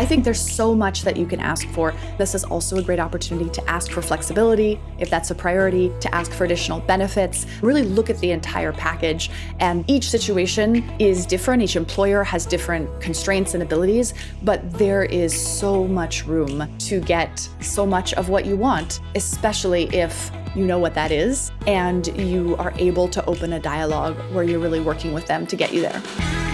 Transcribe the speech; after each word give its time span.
I 0.00 0.06
think 0.06 0.24
there's 0.24 0.40
so 0.40 0.74
much 0.74 1.02
that 1.02 1.18
you 1.18 1.26
can 1.26 1.40
ask 1.40 1.68
for. 1.68 1.92
This 2.16 2.34
is 2.34 2.42
also 2.42 2.78
a 2.78 2.82
great 2.82 2.98
opportunity 2.98 3.50
to 3.50 3.70
ask 3.70 3.92
for 3.92 4.00
flexibility, 4.00 4.80
if 4.98 5.10
that's 5.10 5.30
a 5.30 5.34
priority, 5.34 5.92
to 6.00 6.14
ask 6.14 6.32
for 6.32 6.46
additional 6.46 6.80
benefits. 6.80 7.44
Really 7.60 7.82
look 7.82 8.08
at 8.08 8.18
the 8.20 8.30
entire 8.30 8.72
package. 8.72 9.30
And 9.58 9.84
each 9.90 10.08
situation 10.08 10.90
is 10.98 11.26
different. 11.26 11.62
Each 11.62 11.76
employer 11.76 12.24
has 12.24 12.46
different 12.46 12.88
constraints 13.02 13.52
and 13.52 13.62
abilities, 13.62 14.14
but 14.42 14.72
there 14.72 15.04
is 15.04 15.38
so 15.38 15.86
much 15.86 16.24
room 16.24 16.66
to 16.78 17.00
get 17.00 17.46
so 17.60 17.84
much 17.84 18.14
of 18.14 18.30
what 18.30 18.46
you 18.46 18.56
want, 18.56 19.00
especially 19.16 19.84
if 19.94 20.30
you 20.56 20.64
know 20.64 20.78
what 20.78 20.94
that 20.94 21.12
is, 21.12 21.52
and 21.66 22.06
you 22.18 22.56
are 22.56 22.72
able 22.78 23.06
to 23.08 23.22
open 23.26 23.52
a 23.52 23.60
dialogue 23.60 24.16
where 24.32 24.44
you're 24.44 24.60
really 24.60 24.80
working 24.80 25.12
with 25.12 25.26
them 25.26 25.46
to 25.46 25.56
get 25.56 25.74
you 25.74 25.82
there. 25.82 26.49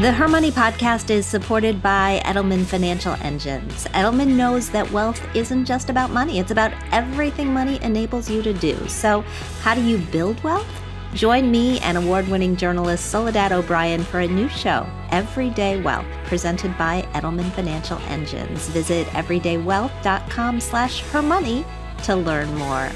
The 0.00 0.10
Her 0.10 0.26
Money 0.26 0.50
podcast 0.50 1.08
is 1.10 1.24
supported 1.24 1.80
by 1.80 2.20
Edelman 2.24 2.64
Financial 2.64 3.12
Engines. 3.22 3.84
Edelman 3.94 4.34
knows 4.34 4.68
that 4.70 4.90
wealth 4.90 5.24
isn't 5.36 5.66
just 5.66 5.88
about 5.88 6.10
money, 6.10 6.40
it's 6.40 6.50
about 6.50 6.72
everything 6.90 7.54
money 7.54 7.80
enables 7.80 8.28
you 8.28 8.42
to 8.42 8.52
do. 8.52 8.88
So, 8.88 9.20
how 9.60 9.72
do 9.76 9.80
you 9.84 9.98
build 10.10 10.42
wealth? 10.42 10.66
Join 11.14 11.48
me 11.48 11.78
and 11.78 11.96
award-winning 11.96 12.56
journalist 12.56 13.06
Soledad 13.06 13.52
O'Brien 13.52 14.02
for 14.02 14.18
a 14.18 14.26
new 14.26 14.48
show, 14.48 14.84
Everyday 15.12 15.80
Wealth, 15.80 16.08
presented 16.24 16.76
by 16.76 17.02
Edelman 17.12 17.52
Financial 17.52 17.98
Engines. 18.08 18.66
Visit 18.70 19.06
everydaywealth.com 19.08 20.60
slash 20.60 21.02
her 21.02 21.22
money 21.22 21.64
to 22.02 22.16
learn 22.16 22.52
more. 22.56 22.90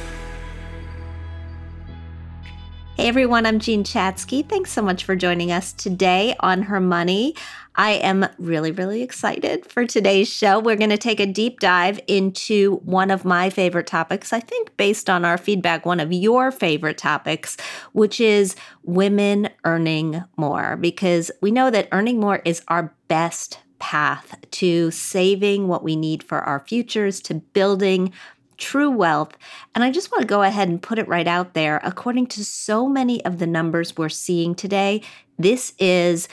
Hey 2.99 3.07
everyone, 3.07 3.47
I'm 3.47 3.61
Jean 3.61 3.85
Chatzky. 3.85 4.45
Thanks 4.45 4.73
so 4.73 4.83
much 4.83 5.05
for 5.05 5.15
joining 5.15 5.53
us 5.53 5.73
today 5.73 6.35
on 6.41 6.63
Her 6.63 6.81
Money. 6.81 7.37
I 7.77 7.93
am 7.93 8.27
really, 8.39 8.73
really 8.73 9.03
excited 9.03 9.65
for 9.67 9.87
today's 9.87 10.29
show. 10.29 10.59
We're 10.59 10.75
going 10.75 10.91
to 10.91 10.99
take 10.99 11.21
a 11.21 11.27
deep 11.27 11.61
dive 11.61 12.01
into 12.09 12.79
one 12.79 13.13
of 13.13 13.25
my 13.25 13.51
favorite 13.51 13.87
topics, 13.87 14.33
I 14.33 14.41
think, 14.41 14.77
based 14.77 15.09
on 15.09 15.25
our 15.25 15.39
feedback, 15.39 15.87
one 15.87 16.01
of 16.01 16.13
your 16.13 16.51
favorite 16.51 16.99
topics, 16.99 17.57
which 17.93 18.21
is 18.21 18.57
women 18.83 19.51
earning 19.65 20.25
more, 20.37 20.75
because 20.75 21.31
we 21.41 21.53
know 21.53 21.71
that 21.71 21.87
earning 21.93 22.19
more 22.19 22.43
is 22.45 22.63
our 22.67 22.93
best 23.07 23.61
path 23.79 24.35
to 24.51 24.91
saving 24.91 25.69
what 25.69 25.85
we 25.85 25.95
need 25.95 26.25
for 26.25 26.41
our 26.41 26.59
futures, 26.59 27.21
to 27.21 27.35
building 27.35 28.13
true 28.59 28.91
wealth. 28.91 29.37
And 29.75 29.83
I 29.83 29.91
just 29.91 30.11
want 30.13 30.23
to 30.23 30.27
go 30.27 30.43
ahead 30.43 30.69
and 30.69 30.83
put 30.83 30.99
it 30.99 31.09
right 31.09 31.27
out 31.27 31.55
there. 31.55 31.81
According 31.83 32.27
to 32.29 32.45
so 32.45 32.89
many 32.89 33.25
of 33.25 33.39
the 33.39 33.47
numbers 33.47 33.97
we're 33.97 34.09
seeing 34.09 34.55
today, 34.55 35.03
this 35.39 35.73
is 35.79 36.29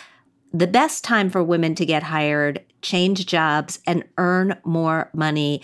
the 0.51 0.67
best 0.67 1.03
time 1.03 1.29
for 1.29 1.43
women 1.43 1.75
to 1.75 1.85
get 1.85 2.03
hired, 2.03 2.63
change 2.81 3.25
jobs, 3.25 3.79
and 3.85 4.03
earn 4.17 4.57
more 4.63 5.09
money 5.13 5.61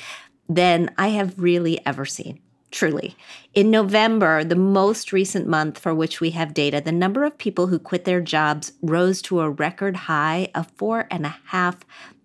than 0.47 0.93
I 0.97 1.09
have 1.09 1.39
really 1.39 1.85
ever 1.85 2.05
seen. 2.05 2.39
Truly. 2.71 3.17
In 3.53 3.69
November, 3.69 4.45
the 4.45 4.55
most 4.55 5.11
recent 5.11 5.45
month 5.45 5.77
for 5.77 5.93
which 5.93 6.21
we 6.21 6.29
have 6.31 6.53
data, 6.53 6.79
the 6.79 6.93
number 6.93 7.25
of 7.25 7.37
people 7.37 7.67
who 7.67 7.77
quit 7.77 8.05
their 8.05 8.21
jobs 8.21 8.71
rose 8.81 9.21
to 9.23 9.41
a 9.41 9.49
record 9.49 9.95
high 9.95 10.49
of 10.55 10.71
four 10.77 11.05
and 11.11 11.25
a 11.25 11.35
half 11.47 11.79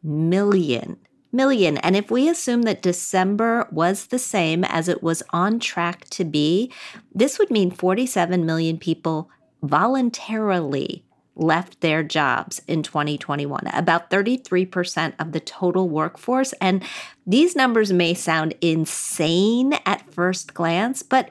million 0.05 0.99
million. 1.37 1.77
And 1.79 1.95
if 1.95 2.11
we 2.11 2.29
assume 2.29 2.63
that 2.63 2.83
December 2.83 3.69
was 3.71 4.07
the 4.07 4.19
same 4.19 4.65
as 4.65 4.89
it 4.89 5.03
was 5.03 5.23
on 5.31 5.61
track 5.61 6.07
to 6.11 6.25
be, 6.25 6.73
this 7.15 7.39
would 7.39 7.51
mean 7.51 7.71
47 7.71 8.45
million 8.45 8.79
people 8.79 9.31
voluntarily 9.63 11.05
left 11.37 11.83
their 11.83 12.03
jobs 12.03 12.63
in 12.67 12.83
2021, 12.83 13.67
about 13.73 14.11
33% 14.11 15.13
of 15.19 15.33
the 15.33 15.41
total 15.41 15.89
workforce. 15.89 16.53
And 16.55 16.83
these 17.27 17.55
numbers 17.55 17.93
may 17.93 18.15
sound 18.15 18.55
insane 18.61 19.75
at 19.85 20.11
first 20.13 20.55
glance, 20.55 21.03
but 21.03 21.31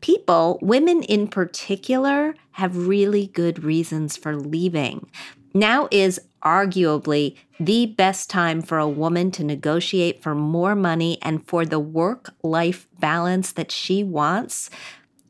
people, 0.00 0.58
women 0.60 1.02
in 1.02 1.26
particular, 1.26 2.34
have 2.52 2.86
really 2.86 3.28
good 3.28 3.64
reasons 3.64 4.16
for 4.16 4.36
leaving. 4.36 5.10
Now 5.54 5.88
is 5.90 6.20
arguably 6.46 7.34
the 7.58 7.86
best 7.86 8.30
time 8.30 8.62
for 8.62 8.78
a 8.78 8.88
woman 8.88 9.32
to 9.32 9.42
negotiate 9.42 10.22
for 10.22 10.32
more 10.32 10.76
money 10.76 11.18
and 11.20 11.44
for 11.48 11.66
the 11.66 11.80
work 11.80 12.32
life 12.44 12.86
balance 13.00 13.50
that 13.50 13.72
she 13.72 14.04
wants 14.04 14.70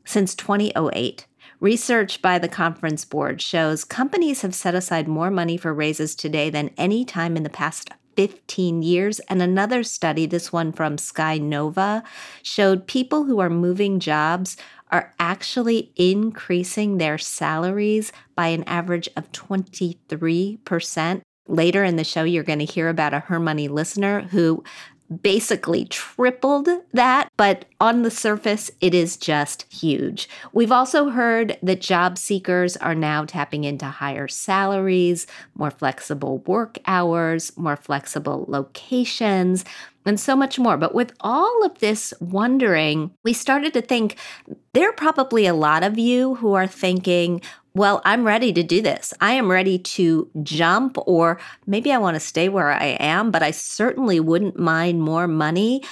since 0.05 0.35
2008. 0.35 1.25
Research 1.59 2.21
by 2.21 2.37
the 2.37 2.47
Conference 2.47 3.03
Board 3.03 3.41
shows 3.41 3.83
companies 3.83 4.41
have 4.41 4.53
set 4.53 4.75
aside 4.75 5.07
more 5.07 5.31
money 5.31 5.57
for 5.57 5.73
raises 5.73 6.13
today 6.13 6.51
than 6.51 6.69
any 6.77 7.03
time 7.03 7.35
in 7.35 7.41
the 7.41 7.49
past 7.49 7.89
15 8.17 8.81
years. 8.81 9.19
And 9.29 9.41
another 9.41 9.83
study, 9.83 10.25
this 10.25 10.51
one 10.51 10.73
from 10.73 10.97
Skynova, 10.97 12.03
showed 12.41 12.87
people 12.87 13.25
who 13.25 13.39
are 13.39 13.49
moving 13.49 13.99
jobs 13.99 14.57
are 14.91 15.13
actually 15.19 15.91
increasing 15.95 16.97
their 16.97 17.17
salaries 17.17 18.11
by 18.35 18.47
an 18.47 18.63
average 18.63 19.07
of 19.15 19.31
23%. 19.31 21.21
Later 21.49 21.83
in 21.83 21.95
the 21.95 22.03
show, 22.03 22.23
you're 22.23 22.43
going 22.43 22.59
to 22.59 22.65
hear 22.65 22.89
about 22.89 23.13
a 23.13 23.19
Her 23.19 23.39
Money 23.39 23.67
listener 23.67 24.21
who 24.23 24.63
basically 25.21 25.85
tripled 25.85 26.67
that, 26.93 27.31
but 27.37 27.65
on 27.79 28.01
the 28.01 28.11
surface, 28.11 28.69
it 28.81 28.93
is 28.93 29.17
just 29.17 29.71
huge. 29.71 30.27
We've 30.51 30.71
also 30.71 31.09
heard 31.09 31.57
that 31.63 31.81
job 31.81 32.17
seekers 32.17 32.75
are 32.77 32.95
now 32.95 33.25
tapping 33.25 33.63
into 33.63 33.85
higher 33.85 34.27
salaries, 34.27 35.27
more 35.55 35.71
flexible 35.71 36.39
work 36.39 36.77
hours, 36.85 37.55
more 37.57 37.77
flexible 37.77 38.45
locations, 38.47 39.63
and 40.05 40.19
so 40.19 40.35
much 40.35 40.57
more. 40.57 40.77
But 40.77 40.95
with 40.95 41.13
all 41.19 41.65
of 41.65 41.79
this 41.79 42.13
wondering, 42.19 43.11
we 43.23 43.33
started 43.33 43.73
to 43.73 43.81
think 43.81 44.17
there 44.73 44.89
are 44.89 44.93
probably 44.93 45.45
a 45.45 45.53
lot 45.53 45.83
of 45.83 45.97
you 45.97 46.35
who 46.35 46.53
are 46.53 46.67
thinking, 46.67 47.41
well, 47.77 48.01
I'm 48.03 48.25
ready 48.25 48.51
to 48.53 48.63
do 48.63 48.81
this. 48.81 49.13
I 49.21 49.33
am 49.33 49.49
ready 49.49 49.79
to 49.79 50.29
jump, 50.43 50.97
or 51.05 51.39
maybe 51.65 51.91
I 51.91 51.97
want 51.97 52.15
to 52.15 52.19
stay 52.19 52.49
where 52.49 52.71
I 52.71 52.97
am, 52.99 53.31
but 53.31 53.43
I 53.43 53.51
certainly 53.51 54.19
wouldn't 54.19 54.59
mind 54.59 55.01
more 55.01 55.27
money 55.27 55.83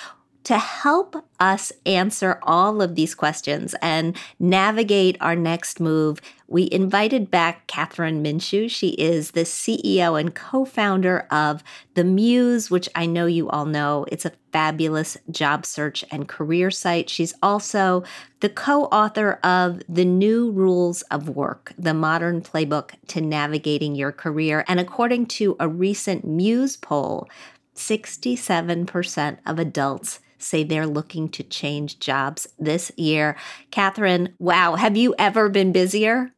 to 0.45 0.59
help 0.59 1.25
us 1.39 1.72
answer 1.88 2.39
all 2.44 2.81
of 2.81 2.94
these 2.94 3.16
questions 3.16 3.75
and 3.81 4.16
navigate 4.39 5.17
our 5.19 5.35
next 5.35 5.79
move, 5.79 6.22
we 6.47 6.69
invited 6.72 7.31
back 7.31 7.67
Kathryn 7.67 8.22
Minshew. 8.23 8.69
She 8.69 8.89
is 8.89 9.31
the 9.31 9.41
CEO 9.41 10.19
and 10.19 10.35
co 10.35 10.63
founder 10.63 11.22
of 11.31 11.63
The 11.95 12.03
Muse, 12.03 12.69
which 12.69 12.88
I 12.94 13.07
know 13.07 13.25
you 13.25 13.50
all 13.50 13.66
know. 13.66 14.06
It's 14.11 14.23
a 14.25 14.33
fabulous 14.51 15.17
job 15.31 15.66
search 15.66 16.06
and 16.11 16.28
career 16.28 16.69
site. 16.69 17.09
She's 17.09 17.33
also 17.41 18.03
the 18.41 18.50
co 18.50 18.83
author 18.85 19.39
of 19.44 19.81
The 19.89 20.06
New 20.06 20.51
Rules 20.51 21.01
of 21.03 21.27
Work, 21.27 21.73
the 21.75 21.95
modern 21.95 22.44
playbook 22.44 22.91
to 23.07 23.19
navigating 23.19 23.95
your 23.95 24.12
career. 24.12 24.63
And 24.67 24.79
according 24.79 25.25
to 25.27 25.56
a 25.59 25.67
recent 25.67 26.23
Muse 26.23 26.77
poll, 26.77 27.27
67% 27.75 29.38
of 29.45 29.59
adults 29.59 30.19
say 30.38 30.63
they're 30.63 30.88
looking 30.88 31.29
to 31.29 31.44
change 31.44 32.00
jobs 32.00 32.47
this 32.59 32.91
year. 32.97 33.35
Kathryn, 33.72 34.34
wow, 34.40 34.75
have 34.75 34.97
you 34.97 35.16
ever 35.18 35.50
been 35.50 35.72
busier? 35.72 36.31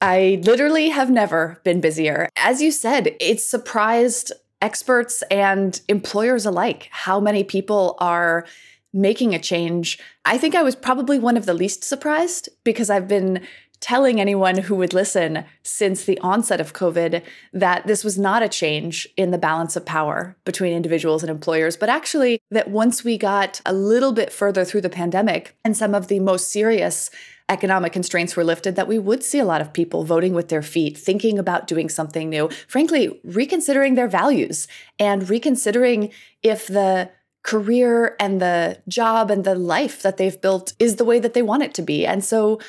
I 0.00 0.40
literally 0.42 0.88
have 0.88 1.10
never 1.10 1.60
been 1.64 1.80
busier. 1.80 2.28
As 2.36 2.60
you 2.60 2.72
said, 2.72 3.14
it's 3.20 3.46
surprised 3.46 4.32
experts 4.60 5.22
and 5.30 5.80
employers 5.88 6.46
alike 6.46 6.88
how 6.90 7.20
many 7.20 7.44
people 7.44 7.96
are 7.98 8.44
making 8.92 9.34
a 9.34 9.38
change. 9.38 9.98
I 10.24 10.38
think 10.38 10.54
I 10.54 10.62
was 10.62 10.76
probably 10.76 11.18
one 11.18 11.36
of 11.36 11.46
the 11.46 11.54
least 11.54 11.82
surprised 11.84 12.48
because 12.62 12.90
I've 12.90 13.08
been 13.08 13.46
telling 13.82 14.20
anyone 14.20 14.56
who 14.56 14.76
would 14.76 14.94
listen 14.94 15.44
since 15.64 16.04
the 16.04 16.18
onset 16.20 16.60
of 16.60 16.72
COVID 16.72 17.20
that 17.52 17.86
this 17.86 18.04
was 18.04 18.16
not 18.16 18.42
a 18.42 18.48
change 18.48 19.08
in 19.16 19.32
the 19.32 19.38
balance 19.38 19.74
of 19.74 19.84
power 19.84 20.36
between 20.44 20.72
individuals 20.72 21.24
and 21.24 21.28
employers, 21.28 21.76
but 21.76 21.88
actually 21.88 22.40
that 22.52 22.70
once 22.70 23.02
we 23.02 23.18
got 23.18 23.60
a 23.66 23.72
little 23.72 24.12
bit 24.12 24.32
further 24.32 24.64
through 24.64 24.80
the 24.80 24.88
pandemic 24.88 25.56
and 25.64 25.76
some 25.76 25.96
of 25.96 26.06
the 26.06 26.20
most 26.20 26.52
serious 26.52 27.10
economic 27.48 27.92
constraints 27.92 28.36
were 28.36 28.44
lifted, 28.44 28.76
that 28.76 28.86
we 28.86 29.00
would 29.00 29.24
see 29.24 29.40
a 29.40 29.44
lot 29.44 29.60
of 29.60 29.72
people 29.72 30.04
voting 30.04 30.32
with 30.32 30.48
their 30.48 30.62
feet, 30.62 30.96
thinking 30.96 31.36
about 31.36 31.66
doing 31.66 31.88
something 31.88 32.30
new, 32.30 32.48
frankly, 32.68 33.20
reconsidering 33.24 33.96
their 33.96 34.08
values 34.08 34.68
and 35.00 35.28
reconsidering 35.28 36.12
if 36.44 36.68
the 36.68 37.10
career 37.42 38.14
and 38.20 38.40
the 38.40 38.80
job 38.86 39.28
and 39.28 39.42
the 39.42 39.56
life 39.56 40.02
that 40.02 40.16
they've 40.16 40.40
built 40.40 40.72
is 40.78 40.96
the 40.96 41.04
way 41.04 41.18
that 41.18 41.34
they 41.34 41.42
want 41.42 41.64
it 41.64 41.74
to 41.74 41.82
be. 41.82 42.06
And 42.06 42.24
so 42.24 42.60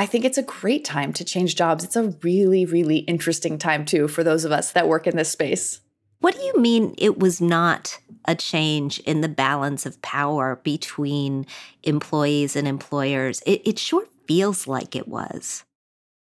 I 0.00 0.06
think 0.06 0.24
it's 0.24 0.38
a 0.38 0.42
great 0.42 0.86
time 0.86 1.12
to 1.12 1.26
change 1.26 1.56
jobs. 1.56 1.84
It's 1.84 1.94
a 1.94 2.14
really, 2.22 2.64
really 2.64 3.00
interesting 3.00 3.58
time 3.58 3.84
too 3.84 4.08
for 4.08 4.24
those 4.24 4.46
of 4.46 4.50
us 4.50 4.72
that 4.72 4.88
work 4.88 5.06
in 5.06 5.14
this 5.14 5.28
space. 5.28 5.82
What 6.20 6.34
do 6.34 6.42
you 6.42 6.54
mean 6.56 6.94
it 6.96 7.18
was 7.18 7.42
not 7.42 7.98
a 8.24 8.34
change 8.34 9.00
in 9.00 9.20
the 9.20 9.28
balance 9.28 9.84
of 9.84 10.00
power 10.00 10.58
between 10.64 11.44
employees 11.82 12.56
and 12.56 12.66
employers? 12.66 13.42
It, 13.44 13.60
it 13.66 13.78
sure 13.78 14.06
feels 14.26 14.66
like 14.66 14.96
it 14.96 15.06
was. 15.06 15.64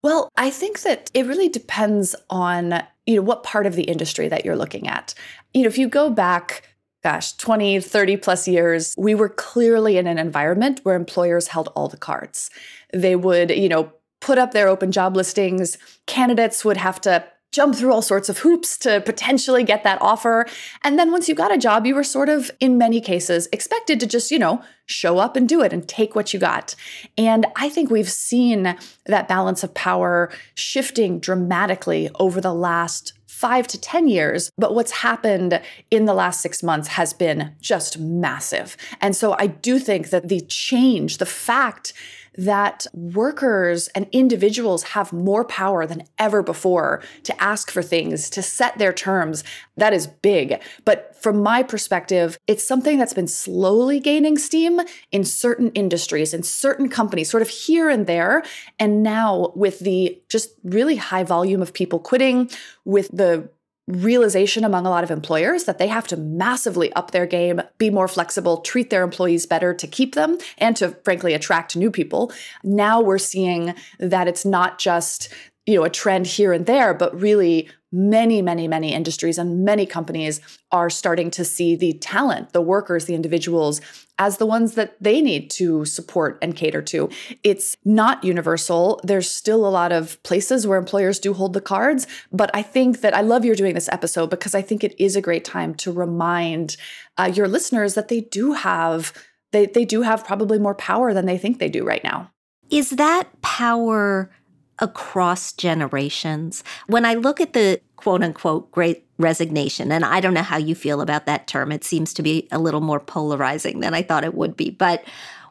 Well, 0.03 0.29
I 0.37 0.51
think 0.51 0.81
that 0.81 1.09
it 1.15 1.25
really 1.25 1.49
depends 1.49 2.15
on, 2.29 2.83
you 3.07 3.15
know, 3.15 3.23
what 3.23 3.41
part 3.41 3.65
of 3.65 3.73
the 3.73 3.85
industry 3.85 4.27
that 4.27 4.45
you're 4.45 4.55
looking 4.55 4.87
at. 4.87 5.15
You 5.51 5.63
know, 5.63 5.67
if 5.67 5.79
you 5.79 5.87
go 5.87 6.11
back 6.11 6.61
gosh, 7.03 7.33
20, 7.33 7.81
30 7.81 8.17
plus 8.17 8.47
years, 8.47 8.95
we 8.97 9.13
were 9.13 9.29
clearly 9.29 9.97
in 9.97 10.07
an 10.07 10.17
environment 10.17 10.79
where 10.83 10.95
employers 10.95 11.49
held 11.49 11.69
all 11.75 11.89
the 11.89 11.97
cards. 11.97 12.49
They 12.93 13.15
would, 13.15 13.49
you 13.51 13.67
know, 13.69 13.91
put 14.21 14.37
up 14.37 14.53
their 14.53 14.69
open 14.69 14.91
job 14.91 15.15
listings. 15.15 15.77
Candidates 16.07 16.63
would 16.63 16.77
have 16.77 17.01
to 17.01 17.25
jump 17.51 17.75
through 17.75 17.93
all 17.93 18.01
sorts 18.01 18.29
of 18.29 18.39
hoops 18.39 18.77
to 18.79 18.99
potentially 19.01 19.63
get 19.63 19.83
that 19.83 20.01
offer. 20.01 20.47
And 20.83 20.97
then 20.97 21.11
once 21.11 21.29
you 21.29 21.35
got 21.35 21.53
a 21.53 21.57
job, 21.57 21.85
you 21.85 21.93
were 21.93 22.03
sort 22.03 22.27
of, 22.27 22.49
in 22.59 22.79
many 22.79 22.99
cases, 22.99 23.47
expected 23.51 23.99
to 23.99 24.07
just, 24.07 24.31
you 24.31 24.39
know, 24.39 24.63
show 24.87 25.19
up 25.19 25.35
and 25.35 25.47
do 25.47 25.61
it 25.61 25.71
and 25.71 25.87
take 25.87 26.15
what 26.15 26.33
you 26.33 26.39
got. 26.39 26.73
And 27.15 27.45
I 27.55 27.69
think 27.69 27.91
we've 27.91 28.09
seen 28.09 28.75
that 29.05 29.27
balance 29.27 29.63
of 29.63 29.73
power 29.75 30.31
shifting 30.55 31.19
dramatically 31.19 32.09
over 32.15 32.41
the 32.41 32.53
last 32.53 33.13
five 33.43 33.67
to 33.67 33.77
10 33.77 34.07
years. 34.07 34.49
But 34.57 34.73
what's 34.73 35.03
happened 35.09 35.61
in 35.91 36.05
the 36.05 36.13
last 36.13 36.39
six 36.39 36.63
months 36.63 36.87
has 36.87 37.11
been 37.11 37.53
just 37.59 37.99
massive. 37.99 38.77
And 39.01 39.17
so 39.17 39.35
I 39.37 39.47
do 39.47 39.79
think 39.79 40.11
that 40.11 40.29
the 40.29 40.39
change, 40.47 41.17
the 41.17 41.25
fact 41.25 41.91
that 42.35 42.87
workers 42.93 43.87
and 43.89 44.07
individuals 44.11 44.83
have 44.83 45.13
more 45.13 45.45
power 45.45 45.85
than 45.85 46.03
ever 46.17 46.41
before 46.41 47.01
to 47.23 47.43
ask 47.43 47.69
for 47.69 47.81
things, 47.81 48.29
to 48.31 48.41
set 48.41 48.77
their 48.77 48.93
terms. 48.93 49.43
That 49.77 49.93
is 49.93 50.07
big. 50.07 50.61
But 50.85 51.15
from 51.21 51.41
my 51.41 51.63
perspective, 51.63 52.37
it's 52.47 52.63
something 52.63 52.97
that's 52.97 53.13
been 53.13 53.27
slowly 53.27 53.99
gaining 53.99 54.37
steam 54.37 54.81
in 55.11 55.23
certain 55.23 55.71
industries, 55.71 56.33
in 56.33 56.43
certain 56.43 56.89
companies, 56.89 57.29
sort 57.29 57.43
of 57.43 57.49
here 57.49 57.89
and 57.89 58.07
there. 58.07 58.43
And 58.79 59.03
now, 59.03 59.51
with 59.55 59.79
the 59.79 60.21
just 60.29 60.55
really 60.63 60.95
high 60.95 61.23
volume 61.23 61.61
of 61.61 61.73
people 61.73 61.99
quitting, 61.99 62.49
with 62.85 63.09
the 63.15 63.49
realization 63.87 64.63
among 64.63 64.85
a 64.85 64.89
lot 64.89 65.03
of 65.03 65.11
employers 65.11 65.65
that 65.65 65.77
they 65.77 65.87
have 65.87 66.07
to 66.07 66.17
massively 66.17 66.91
up 66.93 67.11
their 67.11 67.25
game, 67.25 67.61
be 67.77 67.89
more 67.89 68.07
flexible, 68.07 68.61
treat 68.61 68.89
their 68.89 69.03
employees 69.03 69.45
better 69.45 69.73
to 69.73 69.87
keep 69.87 70.15
them 70.15 70.37
and 70.57 70.75
to 70.77 70.89
frankly 71.03 71.33
attract 71.33 71.75
new 71.75 71.91
people. 71.91 72.31
Now 72.63 73.01
we're 73.01 73.17
seeing 73.17 73.75
that 73.99 74.27
it's 74.27 74.45
not 74.45 74.79
just 74.79 75.33
you 75.65 75.75
know 75.75 75.83
a 75.83 75.89
trend 75.89 76.27
here 76.27 76.53
and 76.53 76.65
there 76.65 76.93
but 76.93 77.19
really 77.19 77.69
many 77.91 78.41
many 78.41 78.67
many 78.67 78.93
industries 78.93 79.37
and 79.37 79.63
many 79.63 79.85
companies 79.85 80.41
are 80.71 80.89
starting 80.89 81.29
to 81.29 81.45
see 81.45 81.75
the 81.75 81.93
talent 81.93 82.51
the 82.53 82.61
workers 82.61 83.05
the 83.05 83.15
individuals 83.15 83.81
as 84.19 84.37
the 84.37 84.45
ones 84.45 84.75
that 84.75 84.95
they 85.01 85.21
need 85.21 85.49
to 85.49 85.85
support 85.85 86.37
and 86.39 86.55
cater 86.55 86.83
to. 86.83 87.09
It's 87.43 87.75
not 87.83 88.23
universal. 88.23 89.01
There's 89.03 89.29
still 89.29 89.65
a 89.65 89.69
lot 89.69 89.91
of 89.91 90.21
places 90.21 90.67
where 90.67 90.77
employers 90.77 91.17
do 91.17 91.33
hold 91.33 91.53
the 91.53 91.61
cards 91.61 92.05
but 92.31 92.49
i 92.53 92.61
think 92.61 93.01
that 93.01 93.15
i 93.15 93.21
love 93.21 93.45
you're 93.45 93.55
doing 93.55 93.73
this 93.73 93.89
episode 93.89 94.29
because 94.29 94.55
i 94.55 94.61
think 94.61 94.83
it 94.83 94.95
is 94.99 95.15
a 95.15 95.21
great 95.21 95.45
time 95.45 95.73
to 95.75 95.91
remind 95.91 96.77
uh, 97.17 97.31
your 97.33 97.47
listeners 97.47 97.93
that 97.95 98.07
they 98.07 98.21
do 98.21 98.53
have 98.53 99.13
they, 99.53 99.67
they 99.67 99.85
do 99.85 100.01
have 100.01 100.25
probably 100.25 100.59
more 100.59 100.75
power 100.75 101.13
than 101.13 101.25
they 101.25 101.37
think 101.37 101.59
they 101.59 101.69
do 101.69 101.85
right 101.85 102.03
now. 102.03 102.29
Is 102.69 102.89
that 102.91 103.41
power 103.41 104.29
across 104.79 105.53
generations. 105.53 106.63
When 106.87 107.05
I 107.05 107.13
look 107.13 107.39
at 107.39 107.53
the 107.53 107.81
quote 107.95 108.23
unquote 108.23 108.71
great 108.71 109.05
resignation, 109.17 109.91
and 109.91 110.03
I 110.03 110.19
don't 110.19 110.33
know 110.33 110.41
how 110.41 110.57
you 110.57 110.75
feel 110.75 111.01
about 111.01 111.25
that 111.25 111.47
term, 111.47 111.71
it 111.71 111.83
seems 111.83 112.13
to 112.15 112.23
be 112.23 112.47
a 112.51 112.59
little 112.59 112.81
more 112.81 112.99
polarizing 112.99 113.79
than 113.79 113.93
I 113.93 114.01
thought 114.01 114.25
it 114.25 114.35
would 114.35 114.57
be. 114.57 114.69
But 114.69 115.03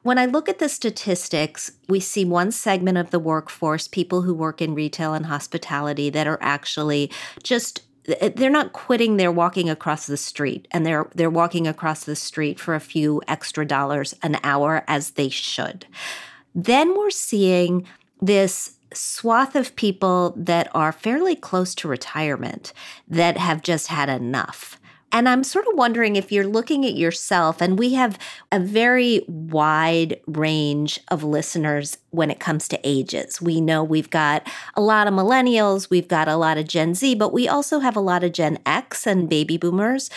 when 0.02 0.18
I 0.18 0.26
look 0.26 0.48
at 0.48 0.58
the 0.58 0.68
statistics, 0.68 1.72
we 1.88 2.00
see 2.00 2.24
one 2.24 2.50
segment 2.50 2.98
of 2.98 3.10
the 3.10 3.20
workforce, 3.20 3.86
people 3.86 4.22
who 4.22 4.34
work 4.34 4.60
in 4.60 4.74
retail 4.74 5.14
and 5.14 5.26
hospitality, 5.26 6.10
that 6.10 6.26
are 6.26 6.38
actually 6.40 7.10
just 7.42 7.82
they're 8.04 8.50
not 8.50 8.72
quitting 8.72 9.16
they're 9.16 9.30
walking 9.30 9.70
across 9.70 10.06
the 10.06 10.16
street 10.16 10.66
and 10.72 10.84
they're 10.84 11.08
they're 11.14 11.30
walking 11.30 11.68
across 11.68 12.02
the 12.04 12.16
street 12.16 12.58
for 12.58 12.74
a 12.74 12.80
few 12.80 13.22
extra 13.28 13.64
dollars 13.64 14.12
an 14.22 14.36
hour 14.42 14.82
as 14.88 15.12
they 15.12 15.28
should 15.28 15.86
then 16.54 16.96
we're 16.98 17.10
seeing 17.10 17.86
this 18.20 18.76
swath 18.94 19.54
of 19.56 19.76
people 19.76 20.34
that 20.36 20.68
are 20.74 20.92
fairly 20.92 21.36
close 21.36 21.74
to 21.76 21.88
retirement 21.88 22.72
that 23.08 23.36
have 23.36 23.62
just 23.62 23.88
had 23.88 24.08
enough. 24.08 24.78
And 25.14 25.28
I'm 25.28 25.44
sort 25.44 25.66
of 25.66 25.76
wondering 25.76 26.16
if 26.16 26.32
you're 26.32 26.46
looking 26.46 26.86
at 26.86 26.96
yourself, 26.96 27.60
and 27.60 27.78
we 27.78 27.92
have 27.92 28.18
a 28.50 28.58
very 28.58 29.22
wide 29.28 30.18
range 30.26 30.98
of 31.08 31.22
listeners 31.22 31.98
when 32.10 32.30
it 32.30 32.40
comes 32.40 32.66
to 32.68 32.80
ages. 32.82 33.40
We 33.42 33.60
know 33.60 33.84
we've 33.84 34.08
got 34.08 34.48
a 34.74 34.80
lot 34.80 35.06
of 35.06 35.12
millennials, 35.12 35.90
we've 35.90 36.08
got 36.08 36.28
a 36.28 36.36
lot 36.36 36.56
of 36.56 36.66
Gen 36.66 36.94
Z, 36.94 37.14
but 37.16 37.30
we 37.30 37.46
also 37.46 37.80
have 37.80 37.94
a 37.94 38.00
lot 38.00 38.24
of 38.24 38.32
Gen 38.32 38.58
X 38.64 39.06
and 39.06 39.28
baby 39.28 39.58
boomers. 39.58 40.08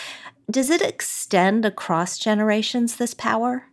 Does 0.50 0.70
it 0.70 0.80
extend 0.80 1.66
across 1.66 2.16
generations, 2.18 2.96
this 2.96 3.12
power? 3.12 3.64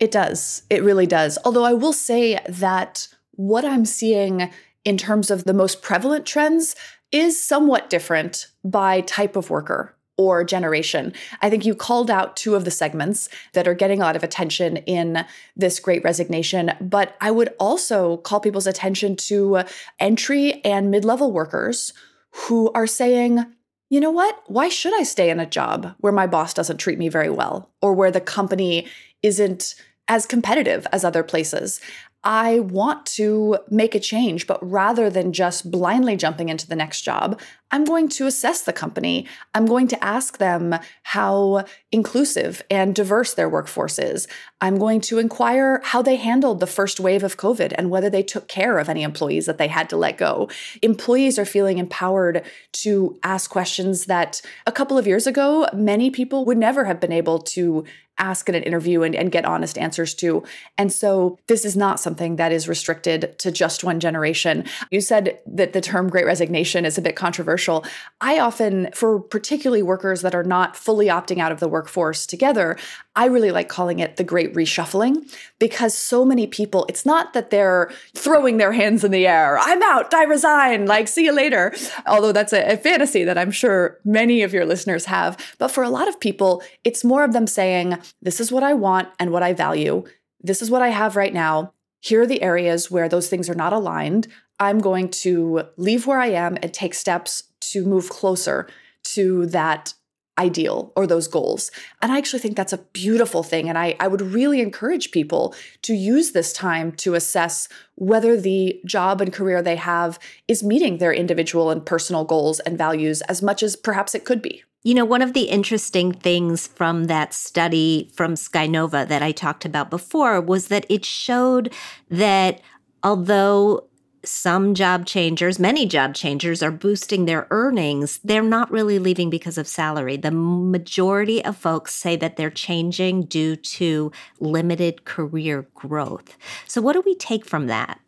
It 0.00 0.10
does. 0.10 0.64
It 0.68 0.82
really 0.82 1.06
does. 1.06 1.38
Although 1.44 1.64
I 1.64 1.74
will 1.74 1.92
say 1.92 2.40
that 2.48 3.06
what 3.48 3.64
I'm 3.64 3.84
seeing 3.84 4.50
in 4.84 4.96
terms 4.96 5.30
of 5.30 5.44
the 5.44 5.54
most 5.54 5.82
prevalent 5.82 6.26
trends 6.26 6.76
is 7.10 7.42
somewhat 7.42 7.90
different 7.90 8.46
by 8.64 9.00
type 9.02 9.36
of 9.36 9.50
worker 9.50 9.94
or 10.16 10.44
generation. 10.44 11.12
I 11.40 11.50
think 11.50 11.64
you 11.64 11.74
called 11.74 12.10
out 12.10 12.36
two 12.36 12.54
of 12.54 12.64
the 12.64 12.70
segments 12.70 13.28
that 13.54 13.66
are 13.66 13.74
getting 13.74 14.00
a 14.00 14.04
lot 14.04 14.14
of 14.14 14.22
attention 14.22 14.76
in 14.78 15.24
this 15.56 15.80
great 15.80 16.04
resignation, 16.04 16.72
but 16.80 17.16
I 17.20 17.30
would 17.32 17.52
also 17.58 18.18
call 18.18 18.38
people's 18.38 18.66
attention 18.66 19.16
to 19.16 19.62
entry 19.98 20.64
and 20.64 20.90
mid 20.90 21.04
level 21.04 21.32
workers 21.32 21.92
who 22.30 22.70
are 22.72 22.86
saying, 22.86 23.44
you 23.90 24.00
know 24.00 24.10
what? 24.10 24.40
Why 24.46 24.68
should 24.68 24.98
I 24.98 25.02
stay 25.02 25.30
in 25.30 25.40
a 25.40 25.46
job 25.46 25.94
where 25.98 26.12
my 26.12 26.26
boss 26.26 26.54
doesn't 26.54 26.78
treat 26.78 26.98
me 26.98 27.08
very 27.08 27.30
well 27.30 27.70
or 27.82 27.92
where 27.92 28.10
the 28.10 28.20
company 28.20 28.86
isn't 29.22 29.74
as 30.08 30.26
competitive 30.26 30.86
as 30.92 31.04
other 31.04 31.22
places? 31.22 31.80
I 32.24 32.60
want 32.60 33.04
to 33.06 33.58
make 33.68 33.94
a 33.94 34.00
change, 34.00 34.46
but 34.46 34.58
rather 34.68 35.10
than 35.10 35.32
just 35.32 35.70
blindly 35.70 36.16
jumping 36.16 36.48
into 36.48 36.68
the 36.68 36.76
next 36.76 37.02
job, 37.02 37.40
I'm 37.72 37.84
going 37.84 38.08
to 38.10 38.26
assess 38.26 38.62
the 38.62 38.72
company. 38.72 39.26
I'm 39.54 39.66
going 39.66 39.88
to 39.88 40.04
ask 40.04 40.38
them 40.38 40.78
how 41.02 41.64
inclusive 41.90 42.62
and 42.70 42.94
diverse 42.94 43.34
their 43.34 43.48
workforce 43.48 43.98
is. 43.98 44.28
I'm 44.60 44.78
going 44.78 45.00
to 45.02 45.18
inquire 45.18 45.80
how 45.82 46.02
they 46.02 46.16
handled 46.16 46.60
the 46.60 46.66
first 46.66 47.00
wave 47.00 47.24
of 47.24 47.38
COVID 47.38 47.72
and 47.76 47.90
whether 47.90 48.10
they 48.10 48.22
took 48.22 48.46
care 48.46 48.78
of 48.78 48.88
any 48.88 49.02
employees 49.02 49.46
that 49.46 49.58
they 49.58 49.68
had 49.68 49.88
to 49.90 49.96
let 49.96 50.18
go. 50.18 50.48
Employees 50.82 51.38
are 51.38 51.46
feeling 51.46 51.78
empowered 51.78 52.44
to 52.72 53.18
ask 53.22 53.50
questions 53.50 54.04
that 54.04 54.42
a 54.66 54.72
couple 54.72 54.98
of 54.98 55.06
years 55.06 55.26
ago, 55.26 55.66
many 55.72 56.10
people 56.10 56.44
would 56.44 56.58
never 56.58 56.84
have 56.84 57.00
been 57.00 57.12
able 57.12 57.38
to 57.38 57.84
ask 58.18 58.48
in 58.48 58.54
an 58.54 58.62
interview 58.62 59.02
and, 59.02 59.14
and 59.14 59.32
get 59.32 59.44
honest 59.44 59.78
answers 59.78 60.14
to. 60.14 60.44
And 60.78 60.92
so 60.92 61.38
this 61.48 61.64
is 61.64 61.76
not 61.76 61.98
something 61.98 62.36
that 62.36 62.52
is 62.52 62.68
restricted 62.68 63.36
to 63.38 63.50
just 63.50 63.82
one 63.82 64.00
generation. 64.00 64.64
You 64.90 65.00
said 65.00 65.38
that 65.46 65.72
the 65.72 65.80
term 65.80 66.08
great 66.08 66.26
resignation 66.26 66.84
is 66.84 66.98
a 66.98 67.02
bit 67.02 67.16
controversial 67.16 67.61
controversial. 67.62 67.84
I 68.20 68.38
often, 68.38 68.88
for 68.94 69.20
particularly 69.20 69.82
workers 69.82 70.22
that 70.22 70.34
are 70.34 70.44
not 70.44 70.76
fully 70.76 71.06
opting 71.06 71.38
out 71.38 71.52
of 71.52 71.60
the 71.60 71.68
workforce 71.68 72.26
together, 72.26 72.76
I 73.16 73.26
really 73.26 73.50
like 73.50 73.68
calling 73.68 73.98
it 73.98 74.16
the 74.16 74.24
great 74.24 74.54
reshuffling 74.54 75.28
because 75.58 75.96
so 75.96 76.24
many 76.24 76.46
people, 76.46 76.86
it's 76.88 77.04
not 77.04 77.32
that 77.32 77.50
they're 77.50 77.90
throwing 78.14 78.58
their 78.58 78.72
hands 78.72 79.04
in 79.04 79.10
the 79.10 79.26
air, 79.26 79.58
I'm 79.60 79.82
out, 79.82 80.14
I 80.14 80.24
resign, 80.24 80.86
like, 80.86 81.08
see 81.08 81.24
you 81.24 81.32
later. 81.32 81.74
Although 82.06 82.32
that's 82.32 82.52
a, 82.52 82.72
a 82.72 82.76
fantasy 82.76 83.24
that 83.24 83.38
I'm 83.38 83.50
sure 83.50 83.98
many 84.04 84.42
of 84.42 84.52
your 84.52 84.64
listeners 84.64 85.06
have. 85.06 85.36
But 85.58 85.68
for 85.68 85.82
a 85.82 85.90
lot 85.90 86.08
of 86.08 86.20
people, 86.20 86.62
it's 86.84 87.04
more 87.04 87.24
of 87.24 87.32
them 87.32 87.46
saying, 87.46 87.98
This 88.20 88.40
is 88.40 88.52
what 88.52 88.62
I 88.62 88.74
want 88.74 89.08
and 89.18 89.30
what 89.30 89.42
I 89.42 89.52
value. 89.52 90.04
This 90.40 90.62
is 90.62 90.70
what 90.70 90.82
I 90.82 90.88
have 90.88 91.16
right 91.16 91.34
now. 91.34 91.72
Here 92.00 92.22
are 92.22 92.26
the 92.26 92.42
areas 92.42 92.90
where 92.90 93.08
those 93.08 93.28
things 93.28 93.48
are 93.48 93.54
not 93.54 93.72
aligned. 93.72 94.26
I'm 94.62 94.78
going 94.78 95.08
to 95.10 95.64
leave 95.76 96.06
where 96.06 96.20
I 96.20 96.28
am 96.28 96.56
and 96.62 96.72
take 96.72 96.94
steps 96.94 97.44
to 97.72 97.84
move 97.84 98.08
closer 98.08 98.68
to 99.04 99.46
that 99.46 99.94
ideal 100.38 100.92
or 100.96 101.06
those 101.06 101.28
goals. 101.28 101.70
And 102.00 102.10
I 102.10 102.18
actually 102.18 102.40
think 102.40 102.56
that's 102.56 102.72
a 102.72 102.78
beautiful 102.78 103.42
thing. 103.42 103.68
And 103.68 103.76
I, 103.76 103.96
I 104.00 104.08
would 104.08 104.22
really 104.22 104.60
encourage 104.60 105.10
people 105.10 105.54
to 105.82 105.94
use 105.94 106.32
this 106.32 106.52
time 106.52 106.92
to 106.92 107.14
assess 107.14 107.68
whether 107.96 108.40
the 108.40 108.80
job 108.86 109.20
and 109.20 109.32
career 109.32 109.62
they 109.62 109.76
have 109.76 110.18
is 110.48 110.62
meeting 110.62 110.98
their 110.98 111.12
individual 111.12 111.70
and 111.70 111.84
personal 111.84 112.24
goals 112.24 112.60
and 112.60 112.78
values 112.78 113.20
as 113.22 113.42
much 113.42 113.62
as 113.62 113.76
perhaps 113.76 114.14
it 114.14 114.24
could 114.24 114.40
be. 114.40 114.62
You 114.84 114.94
know, 114.94 115.04
one 115.04 115.22
of 115.22 115.32
the 115.32 115.42
interesting 115.42 116.12
things 116.12 116.66
from 116.66 117.04
that 117.04 117.34
study 117.34 118.10
from 118.14 118.34
Skynova 118.34 119.06
that 119.06 119.22
I 119.22 119.30
talked 119.30 119.64
about 119.64 119.90
before 119.90 120.40
was 120.40 120.68
that 120.68 120.86
it 120.88 121.04
showed 121.04 121.72
that 122.10 122.60
although 123.04 123.86
some 124.24 124.74
job 124.74 125.06
changers, 125.06 125.58
many 125.58 125.86
job 125.86 126.14
changers 126.14 126.62
are 126.62 126.70
boosting 126.70 127.24
their 127.24 127.46
earnings. 127.50 128.20
They're 128.22 128.42
not 128.42 128.70
really 128.70 128.98
leaving 128.98 129.30
because 129.30 129.58
of 129.58 129.66
salary. 129.66 130.16
The 130.16 130.30
majority 130.30 131.44
of 131.44 131.56
folks 131.56 131.94
say 131.94 132.16
that 132.16 132.36
they're 132.36 132.50
changing 132.50 133.24
due 133.24 133.56
to 133.56 134.12
limited 134.38 135.04
career 135.04 135.66
growth. 135.74 136.36
So, 136.66 136.80
what 136.80 136.92
do 136.92 137.02
we 137.04 137.14
take 137.16 137.44
from 137.44 137.66
that? 137.66 138.00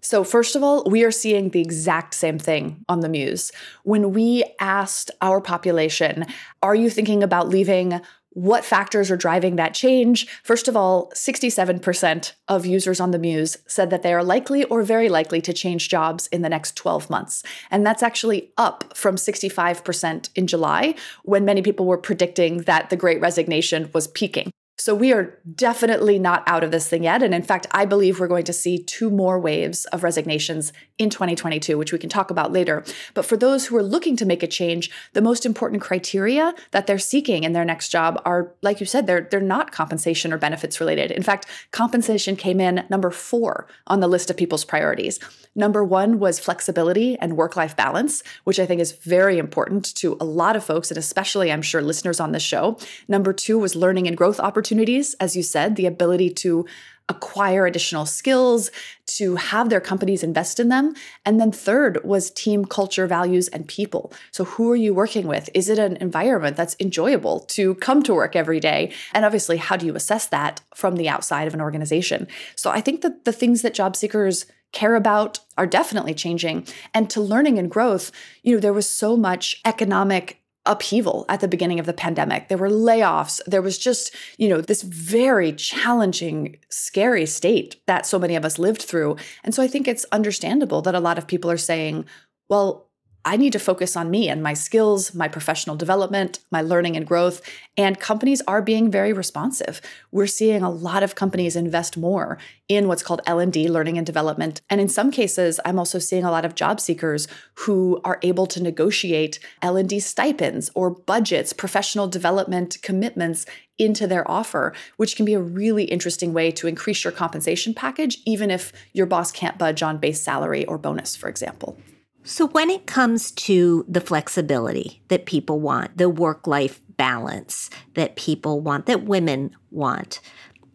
So, 0.00 0.22
first 0.22 0.54
of 0.54 0.62
all, 0.62 0.84
we 0.84 1.02
are 1.02 1.10
seeing 1.10 1.48
the 1.48 1.62
exact 1.62 2.14
same 2.14 2.38
thing 2.38 2.84
on 2.90 3.00
the 3.00 3.08
Muse. 3.08 3.52
When 3.84 4.12
we 4.12 4.44
asked 4.60 5.10
our 5.22 5.40
population, 5.40 6.26
Are 6.62 6.74
you 6.74 6.90
thinking 6.90 7.22
about 7.22 7.48
leaving? 7.48 8.00
What 8.34 8.64
factors 8.64 9.10
are 9.12 9.16
driving 9.16 9.56
that 9.56 9.74
change? 9.74 10.26
First 10.42 10.66
of 10.66 10.76
all, 10.76 11.10
67% 11.14 12.32
of 12.48 12.66
users 12.66 13.00
on 13.00 13.12
the 13.12 13.18
Muse 13.18 13.56
said 13.66 13.90
that 13.90 14.02
they 14.02 14.12
are 14.12 14.24
likely 14.24 14.64
or 14.64 14.82
very 14.82 15.08
likely 15.08 15.40
to 15.40 15.52
change 15.52 15.88
jobs 15.88 16.26
in 16.26 16.42
the 16.42 16.48
next 16.48 16.76
12 16.76 17.08
months. 17.08 17.44
And 17.70 17.86
that's 17.86 18.02
actually 18.02 18.50
up 18.58 18.96
from 18.96 19.14
65% 19.14 20.30
in 20.34 20.46
July, 20.48 20.96
when 21.22 21.44
many 21.44 21.62
people 21.62 21.86
were 21.86 21.96
predicting 21.96 22.62
that 22.62 22.90
the 22.90 22.96
great 22.96 23.20
resignation 23.20 23.88
was 23.94 24.08
peaking. 24.08 24.50
So 24.84 24.94
we 24.94 25.14
are 25.14 25.38
definitely 25.54 26.18
not 26.18 26.42
out 26.46 26.62
of 26.62 26.70
this 26.70 26.86
thing 26.86 27.04
yet. 27.04 27.22
And 27.22 27.32
in 27.32 27.40
fact, 27.40 27.66
I 27.70 27.86
believe 27.86 28.20
we're 28.20 28.28
going 28.28 28.44
to 28.44 28.52
see 28.52 28.76
two 28.76 29.08
more 29.08 29.40
waves 29.40 29.86
of 29.86 30.02
resignations 30.02 30.74
in 30.98 31.08
2022, 31.08 31.78
which 31.78 31.90
we 31.90 31.98
can 31.98 32.10
talk 32.10 32.30
about 32.30 32.52
later. 32.52 32.84
But 33.14 33.24
for 33.24 33.38
those 33.38 33.64
who 33.64 33.78
are 33.78 33.82
looking 33.82 34.14
to 34.18 34.26
make 34.26 34.42
a 34.42 34.46
change, 34.46 34.90
the 35.14 35.22
most 35.22 35.46
important 35.46 35.80
criteria 35.80 36.52
that 36.72 36.86
they're 36.86 36.98
seeking 36.98 37.44
in 37.44 37.54
their 37.54 37.64
next 37.64 37.88
job 37.88 38.20
are, 38.26 38.52
like 38.60 38.78
you 38.78 38.84
said, 38.84 39.06
they're, 39.06 39.26
they're 39.30 39.40
not 39.40 39.72
compensation 39.72 40.34
or 40.34 40.36
benefits 40.36 40.80
related. 40.80 41.10
In 41.10 41.22
fact, 41.22 41.46
compensation 41.70 42.36
came 42.36 42.60
in 42.60 42.84
number 42.90 43.10
four 43.10 43.66
on 43.86 44.00
the 44.00 44.06
list 44.06 44.28
of 44.28 44.36
people's 44.36 44.66
priorities. 44.66 45.18
Number 45.56 45.84
one 45.84 46.18
was 46.18 46.40
flexibility 46.40 47.16
and 47.20 47.36
work 47.36 47.56
life 47.56 47.76
balance, 47.76 48.22
which 48.42 48.58
I 48.58 48.66
think 48.66 48.80
is 48.80 48.92
very 48.92 49.38
important 49.38 49.94
to 49.96 50.16
a 50.20 50.24
lot 50.24 50.56
of 50.56 50.64
folks, 50.64 50.90
and 50.90 50.98
especially, 50.98 51.52
I'm 51.52 51.62
sure, 51.62 51.80
listeners 51.80 52.20
on 52.20 52.32
this 52.32 52.42
show. 52.42 52.76
Number 53.08 53.32
two 53.32 53.58
was 53.58 53.76
learning 53.76 54.08
and 54.08 54.16
growth 54.16 54.40
opportunities, 54.40 54.73
as 55.20 55.36
you 55.36 55.42
said, 55.42 55.76
the 55.76 55.86
ability 55.86 56.30
to 56.30 56.66
acquire 57.08 57.66
additional 57.66 58.06
skills, 58.06 58.70
to 59.06 59.36
have 59.36 59.68
their 59.68 59.80
companies 59.80 60.22
invest 60.22 60.58
in 60.58 60.68
them. 60.68 60.94
And 61.24 61.38
then 61.38 61.52
third 61.52 62.02
was 62.02 62.30
team 62.30 62.64
culture, 62.64 63.06
values, 63.06 63.48
and 63.48 63.68
people. 63.68 64.12
So, 64.30 64.44
who 64.44 64.70
are 64.70 64.76
you 64.76 64.94
working 64.94 65.26
with? 65.26 65.50
Is 65.52 65.68
it 65.68 65.78
an 65.78 65.96
environment 65.96 66.56
that's 66.56 66.76
enjoyable 66.80 67.40
to 67.40 67.74
come 67.76 68.02
to 68.04 68.14
work 68.14 68.34
every 68.34 68.60
day? 68.60 68.92
And 69.12 69.24
obviously, 69.24 69.58
how 69.58 69.76
do 69.76 69.86
you 69.86 69.94
assess 69.94 70.26
that 70.28 70.62
from 70.74 70.96
the 70.96 71.08
outside 71.08 71.46
of 71.46 71.54
an 71.54 71.60
organization? 71.60 72.26
So, 72.56 72.70
I 72.70 72.80
think 72.80 73.02
that 73.02 73.24
the 73.24 73.32
things 73.32 73.62
that 73.62 73.74
job 73.74 73.96
seekers 73.96 74.46
care 74.72 74.96
about 74.96 75.38
are 75.56 75.66
definitely 75.66 76.14
changing. 76.14 76.66
And 76.92 77.08
to 77.10 77.20
learning 77.20 77.58
and 77.58 77.70
growth, 77.70 78.10
you 78.42 78.54
know, 78.54 78.60
there 78.60 78.72
was 78.72 78.88
so 78.88 79.16
much 79.16 79.60
economic 79.64 80.40
upheaval 80.66 81.26
at 81.28 81.40
the 81.40 81.48
beginning 81.48 81.78
of 81.78 81.86
the 81.86 81.92
pandemic. 81.92 82.48
There 82.48 82.58
were 82.58 82.70
layoffs. 82.70 83.40
There 83.46 83.62
was 83.62 83.78
just, 83.78 84.14
you 84.38 84.48
know, 84.48 84.60
this 84.60 84.82
very 84.82 85.52
challenging, 85.52 86.56
scary 86.68 87.26
state 87.26 87.80
that 87.86 88.06
so 88.06 88.18
many 88.18 88.36
of 88.36 88.44
us 88.44 88.58
lived 88.58 88.82
through. 88.82 89.16
And 89.42 89.54
so 89.54 89.62
I 89.62 89.66
think 89.66 89.86
it's 89.86 90.06
understandable 90.12 90.82
that 90.82 90.94
a 90.94 91.00
lot 91.00 91.18
of 91.18 91.26
people 91.26 91.50
are 91.50 91.58
saying, 91.58 92.06
well, 92.48 92.88
I 93.26 93.36
need 93.36 93.54
to 93.54 93.58
focus 93.58 93.96
on 93.96 94.10
me 94.10 94.28
and 94.28 94.42
my 94.42 94.52
skills, 94.52 95.14
my 95.14 95.28
professional 95.28 95.76
development, 95.76 96.40
my 96.50 96.60
learning 96.60 96.94
and 96.94 97.06
growth. 97.06 97.40
And 97.76 97.98
companies 97.98 98.42
are 98.46 98.60
being 98.60 98.90
very 98.90 99.14
responsive. 99.14 99.80
We're 100.12 100.26
seeing 100.26 100.62
a 100.62 100.70
lot 100.70 101.02
of 101.02 101.14
companies 101.14 101.56
invest 101.56 101.96
more 101.96 102.38
in 102.68 102.86
what's 102.86 103.02
called 103.02 103.22
L&D, 103.26 103.68
learning 103.68 103.96
and 103.96 104.06
development. 104.06 104.60
And 104.68 104.78
in 104.80 104.88
some 104.88 105.10
cases, 105.10 105.58
I'm 105.64 105.78
also 105.78 105.98
seeing 105.98 106.24
a 106.24 106.30
lot 106.30 106.44
of 106.44 106.54
job 106.54 106.80
seekers 106.80 107.26
who 107.54 107.98
are 108.04 108.18
able 108.20 108.46
to 108.48 108.62
negotiate 108.62 109.38
L&D 109.62 110.00
stipends 110.00 110.70
or 110.74 110.90
budgets, 110.90 111.54
professional 111.54 112.06
development 112.06 112.76
commitments 112.82 113.46
into 113.78 114.06
their 114.06 114.30
offer, 114.30 114.74
which 114.98 115.16
can 115.16 115.24
be 115.24 115.34
a 115.34 115.40
really 115.40 115.84
interesting 115.84 116.32
way 116.32 116.50
to 116.50 116.68
increase 116.68 117.04
your 117.04 117.12
compensation 117.12 117.72
package 117.74 118.18
even 118.26 118.50
if 118.50 118.72
your 118.92 119.06
boss 119.06 119.32
can't 119.32 119.58
budge 119.58 119.82
on 119.82 119.98
base 119.98 120.22
salary 120.22 120.64
or 120.66 120.78
bonus, 120.78 121.16
for 121.16 121.28
example. 121.28 121.78
So, 122.26 122.46
when 122.48 122.70
it 122.70 122.86
comes 122.86 123.30
to 123.32 123.84
the 123.86 124.00
flexibility 124.00 125.02
that 125.08 125.26
people 125.26 125.60
want, 125.60 125.98
the 125.98 126.08
work 126.08 126.46
life 126.46 126.80
balance 126.96 127.68
that 127.94 128.16
people 128.16 128.62
want, 128.62 128.86
that 128.86 129.04
women 129.04 129.54
want, 129.70 130.20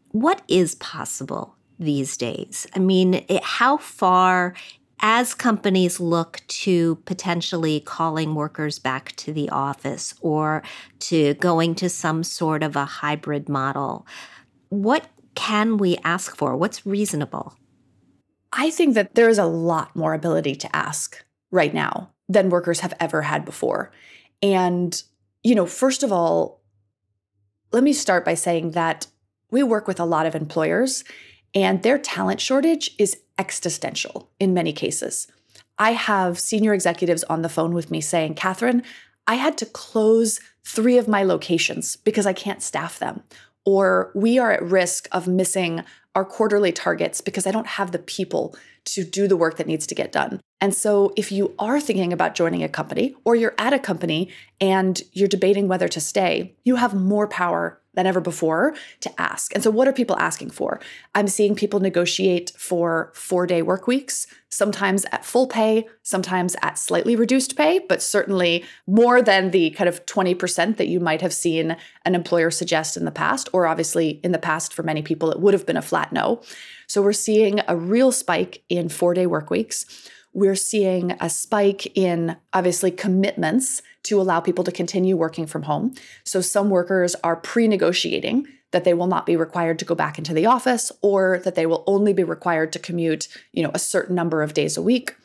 what 0.10 0.44
is 0.48 0.76
possible 0.76 1.56
these 1.80 2.18
days? 2.18 2.68
I 2.76 2.80
mean, 2.80 3.26
it, 3.28 3.44
how 3.44 3.78
far, 3.78 4.54
as 5.00 5.34
companies 5.34 6.00
look 6.00 6.42
to 6.50 6.98
potentially 7.06 7.80
calling 7.80 8.36
workers 8.36 8.78
back 8.78 9.16
to 9.16 9.34
the 9.34 9.50
office 9.50 10.14
or 10.22 10.62
to 11.00 11.34
going 11.36 11.74
to 11.76 11.90
some 11.90 12.24
sort 12.24 12.62
of 12.62 12.76
a 12.76 12.86
hybrid 12.86 13.50
model, 13.50 14.06
what 14.68 15.08
can 15.34 15.78
we 15.78 15.98
ask 16.04 16.36
for? 16.36 16.56
What's 16.56 16.86
reasonable? 16.86 17.56
I 18.54 18.70
think 18.70 18.94
that 18.94 19.16
there 19.16 19.30
is 19.30 19.40
a 19.40 19.46
lot 19.46 19.96
more 19.96 20.14
ability 20.14 20.54
to 20.54 20.76
ask 20.76 21.26
right 21.52 21.74
now 21.74 22.12
than 22.28 22.50
workers 22.50 22.82
have 22.82 22.94
ever 23.00 23.24
had 23.24 23.44
before. 23.46 23.92
And, 24.42 25.02
you 25.44 25.56
know, 25.56 25.66
first 25.66 26.04
of 26.04 26.12
all, 26.12 26.62
let 27.72 27.84
me 27.84 27.94
start 27.94 28.26
by 28.26 28.34
saying 28.34 28.72
that 28.72 29.08
we 29.52 29.64
work 29.64 29.88
with 29.88 30.00
a 30.00 30.06
lot 30.06 30.26
of 30.26 30.36
employers 30.36 31.04
and 31.54 31.82
their 31.82 31.98
talent 31.98 32.40
shortage 32.40 32.92
is 33.00 33.18
existential 33.38 34.30
in 34.40 34.54
many 34.54 34.74
cases. 34.74 35.28
I 35.78 35.94
have 35.94 36.40
senior 36.40 36.74
executives 36.74 37.24
on 37.26 37.42
the 37.42 37.50
phone 37.50 37.74
with 37.74 37.90
me 37.90 38.02
saying, 38.02 38.36
Kathryn, 38.36 38.84
I 39.26 39.36
had 39.36 39.58
to 39.60 39.66
close 39.66 40.40
three 40.66 40.98
of 40.98 41.08
my 41.08 41.24
locations 41.24 41.96
because 41.96 42.26
I 42.26 42.34
can't 42.34 42.62
staff 42.62 43.00
them. 43.00 43.24
Or 43.66 44.12
we 44.14 44.40
are 44.40 44.52
at 44.52 44.64
risk 44.64 45.08
of 45.12 45.28
missing 45.28 45.84
our 46.16 46.26
quarterly 46.26 46.72
targets 46.72 47.22
because 47.22 47.46
I 47.46 47.52
don't 47.52 47.68
have 47.68 47.92
the 47.92 48.00
people 48.00 48.56
to 48.86 49.04
do 49.04 49.28
the 49.28 49.38
work 49.38 49.58
that 49.58 49.68
needs 49.68 49.86
to 49.88 49.96
get 49.96 50.12
done. 50.12 50.40
And 50.62 50.74
so, 50.74 51.14
if 51.16 51.32
you 51.32 51.54
are 51.60 51.80
thinking 51.80 52.12
about 52.12 52.36
joining 52.36 52.64
a 52.64 52.70
company 52.70 53.16
or 53.24 53.36
you're 53.36 53.56
at 53.58 53.74
a 53.74 53.80
company 53.80 54.30
and 54.60 55.02
you're 55.14 55.28
debating 55.28 55.68
whether 55.68 55.88
to 55.88 56.02
stay, 56.02 56.56
you 56.64 56.76
have 56.76 56.94
more 56.94 57.28
power 57.28 57.80
than 58.00 58.08
ever 58.08 58.22
before 58.22 58.74
to 59.02 59.22
ask. 59.22 59.54
And 59.54 59.62
so, 59.62 59.70
what 59.70 59.86
are 59.86 59.92
people 59.92 60.18
asking 60.18 60.52
for? 60.52 60.80
I'm 61.16 61.28
seeing 61.28 61.54
people 61.54 61.82
negotiate 61.82 62.54
for 62.58 63.12
four 63.14 63.46
day 63.46 63.62
work 63.62 63.88
weeks, 63.88 64.26
sometimes 64.48 65.06
at 65.12 65.26
full 65.26 65.48
pay, 65.48 65.86
sometimes 66.04 66.56
at 66.62 66.80
slightly 66.80 67.18
reduced 67.18 67.58
pay, 67.58 67.80
but 67.90 68.02
certainly 68.02 68.64
more 68.88 69.22
than 69.22 69.52
the 69.52 69.72
kind 69.72 69.90
of 69.90 70.06
20% 70.06 70.78
that 70.78 70.88
you 70.88 71.02
might 71.02 71.22
have 71.22 71.34
seen 71.34 71.76
an 72.06 72.16
employer 72.16 72.50
suggest 72.50 72.96
in 72.96 73.04
the 73.04 73.12
past, 73.12 73.50
or 73.52 73.68
obviously 73.68 74.22
in 74.24 74.32
the 74.32 74.40
past 74.40 74.74
for 74.74 74.82
many 74.82 75.02
people, 75.02 75.30
it 75.30 75.42
would 75.42 75.54
have 75.54 75.66
been 75.66 75.76
a 75.76 75.82
flat 75.82 76.14
no. 76.14 76.42
So, 76.88 77.02
we're 77.02 77.12
seeing 77.12 77.60
a 77.68 77.76
real 77.76 78.14
spike 78.14 78.64
in 78.70 78.88
four 78.88 79.14
day 79.14 79.28
work 79.28 79.50
weeks. 79.50 79.86
We're 80.34 80.56
seeing 80.56 81.12
a 81.20 81.30
spike 81.30 81.98
in 81.98 82.38
obviously 82.54 82.92
commitments 82.92 83.82
to 84.04 84.22
allow 84.22 84.40
people 84.40 84.64
to 84.64 84.72
continue 84.72 85.18
working 85.18 85.48
from 85.48 85.64
home. 85.64 85.96
So 86.24 86.42
some 86.42 86.70
workers 86.70 87.16
are 87.24 87.36
pre 87.36 87.68
negotiating 87.68 88.48
that 88.72 88.84
they 88.84 88.94
will 88.94 89.08
not 89.08 89.26
be 89.26 89.36
required 89.36 89.80
to 89.80 89.86
go 89.86 89.96
back 89.96 90.18
into 90.18 90.34
the 90.34 90.46
office 90.46 90.92
or 91.02 91.40
that 91.40 91.56
they 91.56 91.66
will 91.66 91.84
only 91.88 92.14
be 92.14 92.24
required 92.24 92.72
to 92.74 92.80
commute, 92.80 93.28
you 93.52 93.64
know, 93.64 93.72
a 93.74 93.80
certain 93.80 94.16
number 94.16 94.44
of 94.44 94.54
days 94.54 94.78
a 94.78 94.82
week. 94.82 95.16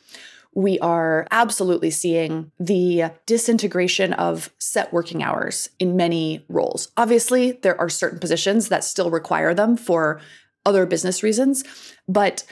We 0.55 0.79
are 0.79 1.27
absolutely 1.31 1.91
seeing 1.91 2.51
the 2.59 3.11
disintegration 3.25 4.13
of 4.13 4.49
set 4.57 4.91
working 4.93 5.21
hours 5.21 5.69
in 5.79 5.97
many 5.97 6.45
roles. 6.47 6.91
Obviously, 6.97 7.51
there 7.51 7.79
are 7.79 7.89
certain 7.89 8.19
positions 8.19 8.69
that 8.69 8.83
still 8.83 9.11
require 9.11 9.53
them 9.53 9.75
for 9.75 10.21
other 10.65 10.85
business 10.85 11.21
reasons, 11.21 11.63
but 12.07 12.43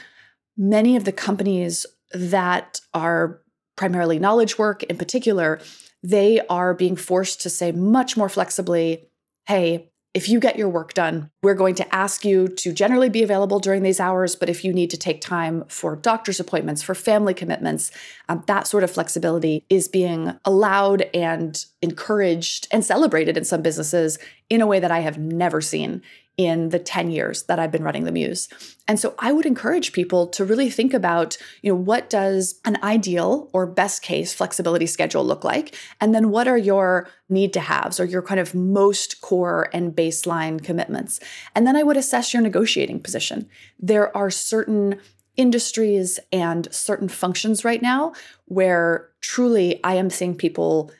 many 0.56 0.96
of 0.96 1.04
the 1.04 1.12
companies 1.12 1.86
that 2.14 2.80
are 2.92 3.40
primarily 3.76 4.18
knowledge 4.18 4.58
work 4.58 4.82
in 4.84 4.96
particular, 4.96 5.60
they 6.02 6.40
are 6.48 6.74
being 6.74 6.96
forced 6.96 7.40
to 7.42 7.50
say 7.50 7.72
much 7.72 8.16
more 8.16 8.28
flexibly, 8.28 9.08
hey, 9.46 9.90
if 10.14 10.28
you 10.28 10.38
get 10.38 10.56
your 10.56 10.68
work 10.68 10.94
done, 10.94 11.28
we're 11.42 11.54
going 11.54 11.74
to 11.74 11.94
ask 11.94 12.24
you 12.24 12.46
to 12.46 12.72
generally 12.72 13.08
be 13.08 13.24
available 13.24 13.58
during 13.58 13.82
these 13.82 13.98
hours. 13.98 14.36
But 14.36 14.48
if 14.48 14.64
you 14.64 14.72
need 14.72 14.90
to 14.90 14.96
take 14.96 15.20
time 15.20 15.64
for 15.66 15.96
doctor's 15.96 16.38
appointments, 16.38 16.82
for 16.82 16.94
family 16.94 17.34
commitments, 17.34 17.90
um, 18.28 18.44
that 18.46 18.68
sort 18.68 18.84
of 18.84 18.92
flexibility 18.92 19.66
is 19.68 19.88
being 19.88 20.38
allowed 20.44 21.02
and 21.12 21.64
encouraged 21.82 22.68
and 22.70 22.84
celebrated 22.84 23.36
in 23.36 23.44
some 23.44 23.60
businesses 23.60 24.18
in 24.48 24.60
a 24.60 24.68
way 24.68 24.78
that 24.78 24.92
I 24.92 25.00
have 25.00 25.18
never 25.18 25.60
seen 25.60 26.00
in 26.36 26.70
the 26.70 26.78
10 26.78 27.10
years 27.10 27.44
that 27.44 27.58
I've 27.58 27.70
been 27.70 27.84
running 27.84 28.04
the 28.04 28.12
Muse. 28.12 28.48
And 28.88 28.98
so 28.98 29.14
I 29.18 29.32
would 29.32 29.46
encourage 29.46 29.92
people 29.92 30.26
to 30.28 30.44
really 30.44 30.68
think 30.68 30.92
about, 30.92 31.36
you 31.62 31.70
know, 31.70 31.78
what 31.78 32.10
does 32.10 32.60
an 32.64 32.76
ideal 32.82 33.48
or 33.52 33.66
best 33.66 34.02
case 34.02 34.34
flexibility 34.34 34.86
schedule 34.86 35.24
look 35.24 35.44
like? 35.44 35.76
And 36.00 36.14
then 36.14 36.30
what 36.30 36.48
are 36.48 36.58
your 36.58 37.08
need 37.28 37.52
to 37.52 37.60
haves 37.60 38.00
or 38.00 38.04
your 38.04 38.22
kind 38.22 38.40
of 38.40 38.54
most 38.54 39.20
core 39.20 39.68
and 39.72 39.94
baseline 39.94 40.62
commitments? 40.62 41.20
And 41.54 41.66
then 41.66 41.76
I 41.76 41.84
would 41.84 41.96
assess 41.96 42.34
your 42.34 42.42
negotiating 42.42 43.00
position. 43.00 43.48
There 43.78 44.14
are 44.16 44.30
certain 44.30 45.00
industries 45.36 46.18
and 46.32 46.72
certain 46.72 47.08
functions 47.08 47.64
right 47.64 47.82
now 47.82 48.12
where 48.46 49.08
truly 49.20 49.82
I 49.84 49.94
am 49.94 50.10
seeing 50.10 50.34
people 50.34 50.90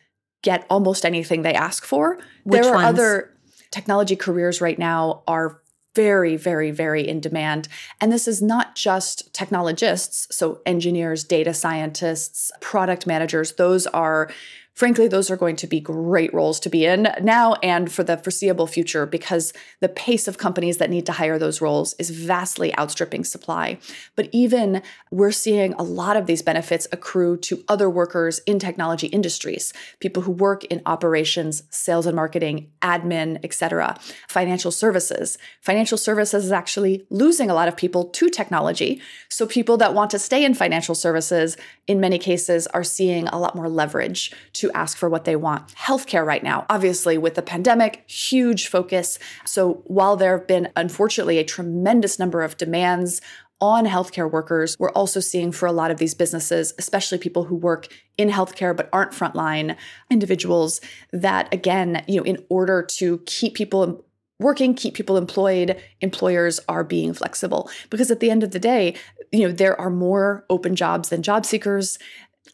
get 0.43 0.67
almost 0.71 1.05
anything 1.05 1.43
they 1.43 1.55
ask 1.55 1.85
for. 1.85 2.19
Which 2.45 2.63
there 2.63 2.73
are 2.73 2.75
ones? 2.75 2.99
other 2.99 3.34
technology 3.75 4.15
careers 4.15 4.61
right 4.61 4.79
now 4.79 5.25
are 5.27 5.61
very, 5.97 6.37
very, 6.37 6.71
very 6.71 7.07
in 7.07 7.19
demand. 7.21 7.67
And 8.01 8.13
this 8.13 8.29
is 8.29 8.41
not 8.41 8.77
just 8.77 9.35
technologists, 9.35 10.29
so 10.31 10.61
engineers, 10.65 11.25
data 11.25 11.53
scientists, 11.53 12.53
product 12.61 13.05
managers, 13.05 13.55
those 13.55 13.89
are 13.89 14.31
frankly, 14.75 15.09
those 15.09 15.31
are 15.31 15.37
going 15.37 15.57
to 15.57 15.67
be 15.67 15.81
great 15.81 16.33
roles 16.35 16.61
to 16.61 16.69
be 16.69 16.85
in 16.85 17.09
now 17.23 17.55
and 17.63 17.91
for 17.91 18.03
the 18.03 18.17
foreseeable 18.17 18.67
future 18.67 19.07
because 19.07 19.53
the 19.81 19.89
pace 19.89 20.29
of 20.29 20.37
companies 20.37 20.79
that 20.79 20.91
need 20.91 21.07
to 21.07 21.13
hire 21.13 21.39
those 21.39 21.61
roles 21.61 21.95
is 21.95 22.11
vastly 22.11 22.77
outstripping 22.77 23.25
supply. 23.25 23.79
But 24.17 24.29
even 24.33 24.83
we're 25.11 25.33
seeing 25.33 25.75
a 25.75 25.83
lot 25.83 26.17
of 26.17 26.27
these 26.27 26.43
benefits 26.43 26.89
accrue 26.93 27.37
to 27.39 27.65
other 27.69 27.89
workers 27.89 28.41
in 28.41 28.59
technology 28.59 29.07
industries, 29.07 29.73
people 30.01 30.25
who 30.25 30.33
work 30.33 30.65
in 30.65 30.83
operations, 30.87 31.63
sales 31.71 32.07
and 32.07 32.17
marketing, 32.17 32.71
admin, 32.83 33.43
etc., 33.45 33.97
financial 34.29 34.71
services. 34.71 35.39
Financial 35.61 35.97
services 35.97 36.45
is 36.45 36.53
actually 36.53 37.07
losing 37.11 37.49
a 37.49 37.55
lot 37.55 37.69
of 37.69 37.77
people 37.77 38.07
to 38.07 38.29
technology. 38.29 39.01
So 39.29 39.47
people 39.47 39.77
that 39.79 39.95
want 39.95 40.11
to 40.11 40.19
stay 40.19 40.45
in 40.45 40.55
financial 40.55 40.95
services 40.95 41.57
in 41.87 42.01
many 42.01 42.19
cases 42.19 42.67
are 42.69 42.85
seeing 42.85 43.29
a 43.29 43.39
lot 43.39 43.55
more 43.55 43.69
leverage 43.69 44.33
to 44.55 44.64
ask 44.73 44.97
for 44.97 45.09
what 45.09 45.25
they 45.25 45.37
want. 45.37 45.69
Healthcare 45.75 46.25
right 46.25 46.43
now, 46.43 46.67
obviously, 46.69 47.19
with 47.19 47.35
the 47.35 47.43
pandemic, 47.43 48.05
huge 48.09 48.69
focus. 48.69 49.19
So 49.45 49.83
while 49.85 50.17
there 50.17 50.39
have 50.39 50.47
been, 50.47 50.71
unfortunately, 50.77 51.39
a 51.39 51.45
tremendous 51.45 52.19
number 52.19 52.43
of 52.43 52.57
demands 52.57 53.21
on 53.61 53.87
healthcare 53.87 54.31
workers, 54.31 54.77
we're 54.79 54.91
also 54.91 55.21
seeing 55.21 55.53
for 55.53 55.67
a 55.67 55.73
lot 55.73 55.91
of 55.91 55.99
these 55.99 56.15
businesses, 56.15 56.75
especially 56.79 57.19
people 57.19 57.45
who 57.45 57.55
work 57.55 57.89
in 58.19 58.29
healthcare 58.29 58.77
but 58.77 58.89
aren't 58.93 59.13
frontline 59.13 59.77
individuals, 60.11 60.81
that 61.13 61.53
again, 61.53 62.05
you 62.09 62.17
know, 62.17 62.25
in 62.25 62.45
order 62.49 62.83
to 62.83 63.19
keep 63.27 63.55
people 63.55 64.05
working 64.41 64.75
keep 64.75 64.95
people 64.95 65.17
employed 65.17 65.81
employers 66.01 66.59
are 66.69 66.83
being 66.83 67.15
flexible 67.15 67.71
because 67.89 68.11
at 68.11 68.19
the 68.19 68.31
end 68.31 68.43
of 68.43 68.51
the 68.51 68.59
day 68.59 68.95
you 69.31 69.41
know 69.41 69.53
there 69.53 69.81
are 69.81 69.91
more 69.91 70.45
open 70.51 70.75
jobs 70.75 71.09
than 71.09 71.23
job 71.23 71.47
seekers 71.47 71.99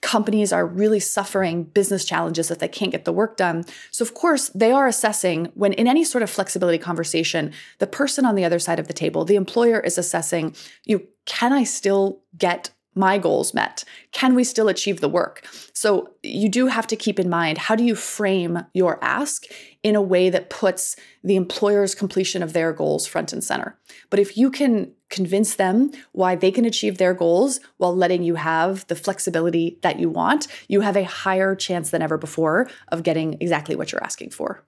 companies 0.03 0.53
are 0.53 0.67
really 0.67 1.01
suffering 1.01 1.65
business 1.65 2.05
challenges 2.05 2.49
that 2.49 2.59
they 2.59 2.69
can't 2.69 2.93
get 2.93 3.05
the 3.05 3.13
work 3.13 3.37
done. 3.37 3.65
So, 3.91 4.03
of 4.03 4.15
course, 4.15 4.49
they 4.51 4.73
are 4.73 4.87
assessing 4.87 5.53
when 5.55 5.73
in 5.75 5.87
any 5.87 6.05
sort 6.05 6.23
of 6.23 6.31
flexibility 6.31 6.79
conversation, 6.79 7.53
the 7.79 7.87
person 7.87 8.25
on 8.25 8.35
the 8.35 8.45
other 8.45 8.59
side 8.59 8.79
of 8.79 8.87
the 8.87 8.95
table, 8.95 9.25
the 9.25 9.37
employer 9.37 9.81
is 9.81 9.99
assessing, 9.99 10.55
you 10.85 10.99
know, 10.99 11.05
can 11.27 11.53
I 11.53 11.65
still 11.65 12.21
get 12.37 12.71
my 13.01 13.19
goals 13.19 13.53
met? 13.53 13.83
Can 14.13 14.37
we 14.37 14.45
still 14.45 14.69
achieve 14.69 15.01
the 15.01 15.09
work? 15.09 15.45
So 15.73 16.11
you 16.23 16.49
do 16.49 16.69
have 16.69 16.87
to 16.87 16.97
keep 16.97 17.19
in 17.19 17.29
mind 17.29 17.59
how 17.59 17.75
do 17.75 17.83
you 17.83 17.97
frame 17.97 18.65
your 18.75 19.03
ask 19.03 19.47
in 19.83 19.97
a 19.97 20.03
way 20.03 20.31
that 20.31 20.51
puts 20.51 20.95
the 21.25 21.37
employer's 21.37 21.95
completion 21.95 22.43
of 22.43 22.53
their 22.53 22.73
goals 22.73 23.07
front 23.07 23.33
and 23.33 23.43
center. 23.43 23.79
But 24.11 24.21
if 24.21 24.37
you 24.37 24.51
can 24.51 24.93
convince 25.09 25.57
them 25.57 25.91
why 26.13 26.37
they 26.37 26.51
can 26.51 26.65
achieve 26.65 26.99
their 26.99 27.15
goals 27.15 27.61
while 27.79 27.97
letting 27.97 28.23
you 28.23 28.37
have 28.37 28.87
the 28.87 28.95
flexibility 28.95 29.79
that 29.83 29.99
you 29.99 30.09
want, 30.09 30.47
you 30.69 30.83
have 30.83 30.97
a 30.97 31.05
higher 31.05 31.57
chance 31.57 31.91
than 31.91 32.03
ever 32.03 32.19
before 32.19 32.71
of 32.89 33.03
getting 33.03 33.37
exactly 33.41 33.75
what 33.75 33.91
you're 33.91 34.05
asking 34.05 34.31
for. 34.31 34.65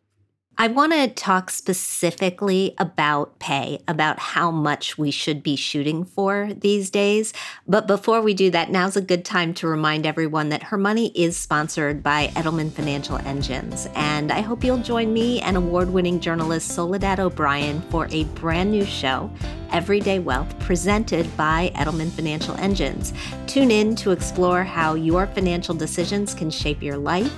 I 0.63 0.69
want 0.69 0.93
to 0.93 1.09
talk 1.09 1.51
specifically 1.51 2.77
about 2.79 3.41
pay, 3.41 3.81
about 3.89 4.21
how 4.21 4.53
much 4.53 4.97
we 4.97 5.11
should 5.11 5.43
be 5.43 5.57
shooting 5.57 6.05
for 6.05 6.51
these 6.57 6.89
days. 6.89 7.33
But 7.67 7.89
before 7.89 8.23
we 8.23 8.33
do 8.33 8.49
that, 8.53 8.71
now's 8.71 8.97
a 8.97 9.01
good 9.01 9.25
time 9.25 9.55
to 9.55 9.67
remind 9.67 10.07
everyone 10.07 10.51
that 10.51 10.63
Her 10.63 10.79
Money 10.79 11.09
is 11.17 11.37
sponsored 11.37 12.01
by 12.01 12.29
Edelman 12.37 12.71
Financial 12.71 13.17
Engines. 13.27 13.89
And 13.97 14.31
I 14.31 14.41
hope 14.41 14.63
you'll 14.63 14.79
join 14.79 15.13
me 15.13 15.41
and 15.41 15.57
award 15.57 15.91
winning 15.91 16.21
journalist 16.21 16.69
Soledad 16.69 17.19
O'Brien 17.19 17.81
for 17.91 18.07
a 18.13 18.23
brand 18.23 18.71
new 18.71 18.85
show 18.85 19.33
Everyday 19.73 20.19
Wealth 20.19 20.57
presented 20.61 21.35
by 21.37 21.73
Edelman 21.75 22.11
Financial 22.11 22.55
Engines. 22.57 23.13
Tune 23.47 23.71
in 23.71 23.97
to 23.97 24.11
explore 24.11 24.63
how 24.63 24.95
your 24.95 25.27
financial 25.27 25.75
decisions 25.75 26.35
can 26.35 26.51
shape 26.51 26.83
your 26.83 26.99
life, 26.99 27.33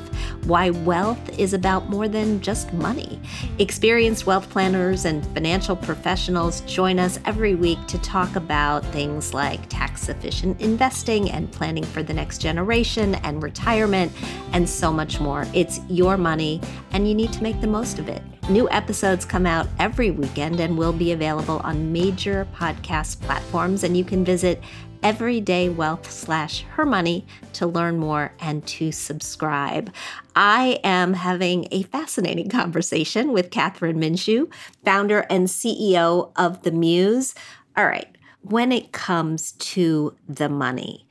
why 0.45 0.71
wealth 0.71 1.39
is 1.39 1.55
about 1.55 1.89
more 1.89 2.09
than 2.09 2.41
just 2.41 2.73
money. 2.73 3.14
Experienced 3.59 4.27
wealth 4.27 4.49
planners 4.51 5.05
and 5.05 5.25
financial 5.35 5.77
professionals 5.77 6.61
join 6.63 6.99
us 6.99 7.19
every 7.25 7.55
week 7.55 7.79
to 7.87 7.99
talk 7.99 8.37
about 8.37 8.85
things 8.87 9.35
like 9.35 9.69
tax 9.69 10.09
efficient 10.09 10.61
investing 10.61 11.31
and 11.31 11.51
planning 11.53 11.85
for 11.85 12.03
the 12.03 12.13
next 12.13 12.39
generation 12.39 13.15
and 13.17 13.43
retirement 13.43 14.13
and 14.53 14.69
so 14.69 14.93
much 14.93 15.21
more. 15.21 15.47
It's 15.55 15.81
your 15.89 16.17
money 16.17 16.61
and 16.93 17.09
you 17.09 17.15
need 17.15 17.33
to 17.33 17.43
make 17.43 17.61
the 17.61 17.67
most 17.67 17.99
of 17.99 18.09
it. 18.09 18.23
New 18.51 18.69
episodes 18.71 19.25
come 19.25 19.47
out 19.47 19.67
every 19.79 20.11
weekend 20.11 20.61
and 20.61 20.77
will 20.77 20.93
be 20.93 21.13
available 21.13 21.61
on 21.65 21.93
major 21.93 22.47
podcast 22.55 23.21
platforms. 23.23 23.85
And 23.85 23.97
you 23.97 24.05
can 24.05 24.23
visit 24.23 24.63
everydaywealth 25.03 26.07
slash 26.07 26.63
her 26.71 26.87
money 26.87 27.27
to 27.53 27.67
learn 27.67 27.99
more 27.99 28.33
and 28.41 28.67
to 28.67 28.91
subscribe. 28.91 29.93
I 30.37 30.81
am 30.83 31.15
having 31.15 31.69
a 31.71 31.83
fascinating 31.85 32.49
conversation 32.49 33.33
with 33.33 33.51
Kathryn 33.51 33.97
Minshew, 33.97 34.53
founder 34.85 35.21
and 35.31 35.47
CEO 35.47 36.33
of 36.37 36.63
The 36.63 36.73
Muse. 36.73 37.35
All 37.77 37.87
right, 37.87 38.17
when 38.41 38.73
it 38.73 38.93
comes 38.93 39.53
to 39.53 40.17
the 40.29 40.49
money, 40.49 41.07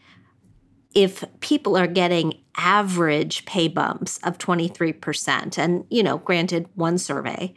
if 0.94 1.24
people 1.40 1.78
are 1.78 1.88
getting 1.88 2.40
average 2.58 3.46
pay 3.46 3.68
bumps 3.68 4.20
of 4.20 4.38
23%, 4.38 5.58
and, 5.58 5.86
you 5.90 6.04
know, 6.04 6.18
granted, 6.20 6.68
one 6.76 6.98
survey, 6.98 7.54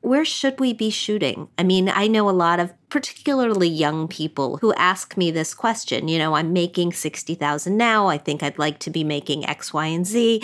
where 0.00 0.24
should 0.24 0.58
we 0.58 0.72
be 0.72 0.90
shooting? 0.90 1.48
I 1.58 1.62
mean, 1.62 1.88
I 1.88 2.06
know 2.06 2.28
a 2.28 2.32
lot 2.32 2.60
of 2.60 2.72
particularly 2.88 3.68
young 3.68 4.08
people 4.08 4.56
who 4.58 4.72
ask 4.74 5.16
me 5.16 5.30
this 5.30 5.54
question. 5.54 6.08
You 6.08 6.18
know, 6.18 6.34
I'm 6.34 6.52
making 6.52 6.92
60,000 6.92 7.76
now. 7.76 8.08
I 8.08 8.18
think 8.18 8.42
I'd 8.42 8.58
like 8.58 8.78
to 8.80 8.90
be 8.90 9.04
making 9.04 9.46
X, 9.46 9.72
Y, 9.72 9.86
and 9.86 10.06
Z. 10.06 10.42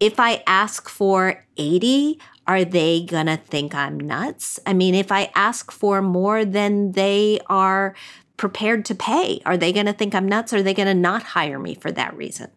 If 0.00 0.18
I 0.18 0.42
ask 0.46 0.88
for 0.88 1.44
80, 1.56 2.18
are 2.46 2.64
they 2.64 3.02
going 3.02 3.26
to 3.26 3.36
think 3.36 3.74
I'm 3.74 3.98
nuts? 3.98 4.58
I 4.66 4.72
mean, 4.72 4.94
if 4.94 5.10
I 5.10 5.30
ask 5.34 5.70
for 5.72 6.02
more 6.02 6.44
than 6.44 6.92
they 6.92 7.40
are 7.46 7.94
prepared 8.36 8.84
to 8.86 8.94
pay? 8.94 9.40
Are 9.46 9.56
they 9.56 9.72
going 9.72 9.86
to 9.86 9.92
think 9.92 10.14
I'm 10.14 10.28
nuts? 10.28 10.52
Are 10.52 10.62
they 10.62 10.74
going 10.74 10.88
to 10.88 10.94
not 10.94 11.22
hire 11.22 11.58
me 11.58 11.74
for 11.74 11.90
that 11.92 12.16
reason? 12.16 12.50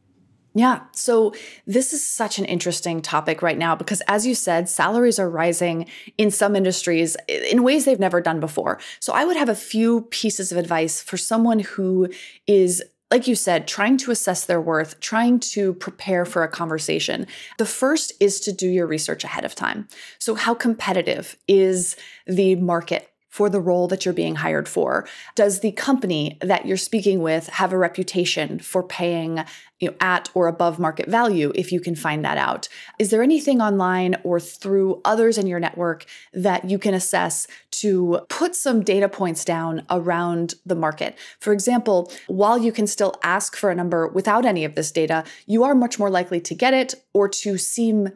Yeah. 0.56 0.82
So 0.94 1.34
this 1.68 1.94
is 1.94 2.04
such 2.04 2.40
an 2.40 2.46
interesting 2.46 3.02
topic 3.02 3.42
right 3.42 3.58
now 3.58 3.76
because, 3.76 4.02
as 4.08 4.26
you 4.26 4.34
said, 4.34 4.68
salaries 4.68 5.20
are 5.20 5.30
rising 5.30 5.88
in 6.18 6.32
some 6.32 6.56
industries 6.56 7.16
in 7.28 7.64
ways 7.64 7.86
they've 7.86 8.00
never 8.00 8.20
done 8.20 8.40
before. 8.40 8.80
So 9.00 9.14
I 9.14 9.26
would 9.26 9.38
have 9.38 9.50
a 9.50 9.56
few 9.56 10.02
pieces 10.10 10.52
of 10.52 10.58
advice 10.58 11.02
for 11.02 11.18
someone 11.18 11.60
who 11.60 12.10
is 12.48 12.84
like 13.12 13.28
you 13.28 13.34
said, 13.34 13.68
trying 13.68 13.98
to 13.98 14.12
assess 14.12 14.46
their 14.46 14.62
worth, 14.62 15.00
trying 15.00 15.40
to 15.40 15.74
prepare 15.74 16.26
for 16.26 16.44
a 16.44 16.48
conversation. 16.48 17.26
The 17.58 17.66
first 17.66 18.14
is 18.20 18.40
to 18.42 18.52
do 18.52 18.68
your 18.68 18.86
research 18.86 19.24
ahead 19.24 19.46
of 19.46 19.56
time. 19.56 19.88
So, 20.20 20.36
how 20.36 20.54
competitive 20.54 21.36
is 21.48 21.96
the 22.28 22.56
market 22.56 23.10
for 23.40 23.50
the 23.50 23.62
role 23.62 23.88
that 23.88 24.04
you're 24.04 24.14
being 24.14 24.36
hired 24.36 24.68
for? 24.68 25.08
Does 25.34 25.62
the 25.62 25.72
company 25.72 26.38
that 26.42 26.66
you're 26.66 26.76
speaking 26.76 27.22
with 27.22 27.48
have 27.48 27.72
a 27.72 27.78
reputation 27.78 28.60
for 28.60 28.84
paying 28.84 29.46
you 29.80 29.88
know, 29.88 29.96
at 30.02 30.30
or 30.34 30.48
above 30.48 30.78
market 30.78 31.08
value 31.08 31.54
if 31.56 31.72
you 31.72 31.80
can 31.80 31.96
find 31.96 32.26
that 32.26 32.38
out? 32.38 32.68
Is 33.00 33.12
there 33.12 33.24
anything 33.24 33.62
online 33.62 34.18
or 34.26 34.42
through 34.42 35.00
others 35.06 35.38
in 35.38 35.48
your 35.48 35.62
network 35.62 36.06
that 36.34 36.70
you 36.70 36.78
can 36.78 36.94
assess 36.94 37.48
to 37.72 38.20
put 38.28 38.56
some 38.56 38.84
data 38.84 39.08
points 39.08 39.46
down 39.46 39.86
around 39.90 40.56
the 40.66 40.76
market? 40.76 41.18
For 41.40 41.54
example, 41.54 42.12
while 42.28 42.58
you 42.58 42.74
can 42.74 42.88
still 42.88 43.16
ask 43.24 43.56
for 43.56 43.72
a 43.72 43.76
number 43.76 44.10
without 44.10 44.46
any 44.46 44.66
of 44.66 44.76
this 44.76 44.92
data, 44.92 45.24
you 45.46 45.64
are 45.64 45.74
much 45.74 45.98
more 45.98 46.10
likely 46.10 46.42
to 46.42 46.54
get 46.54 46.74
it 46.74 46.94
or 47.14 47.30
to 47.30 47.58
seem 47.58 48.10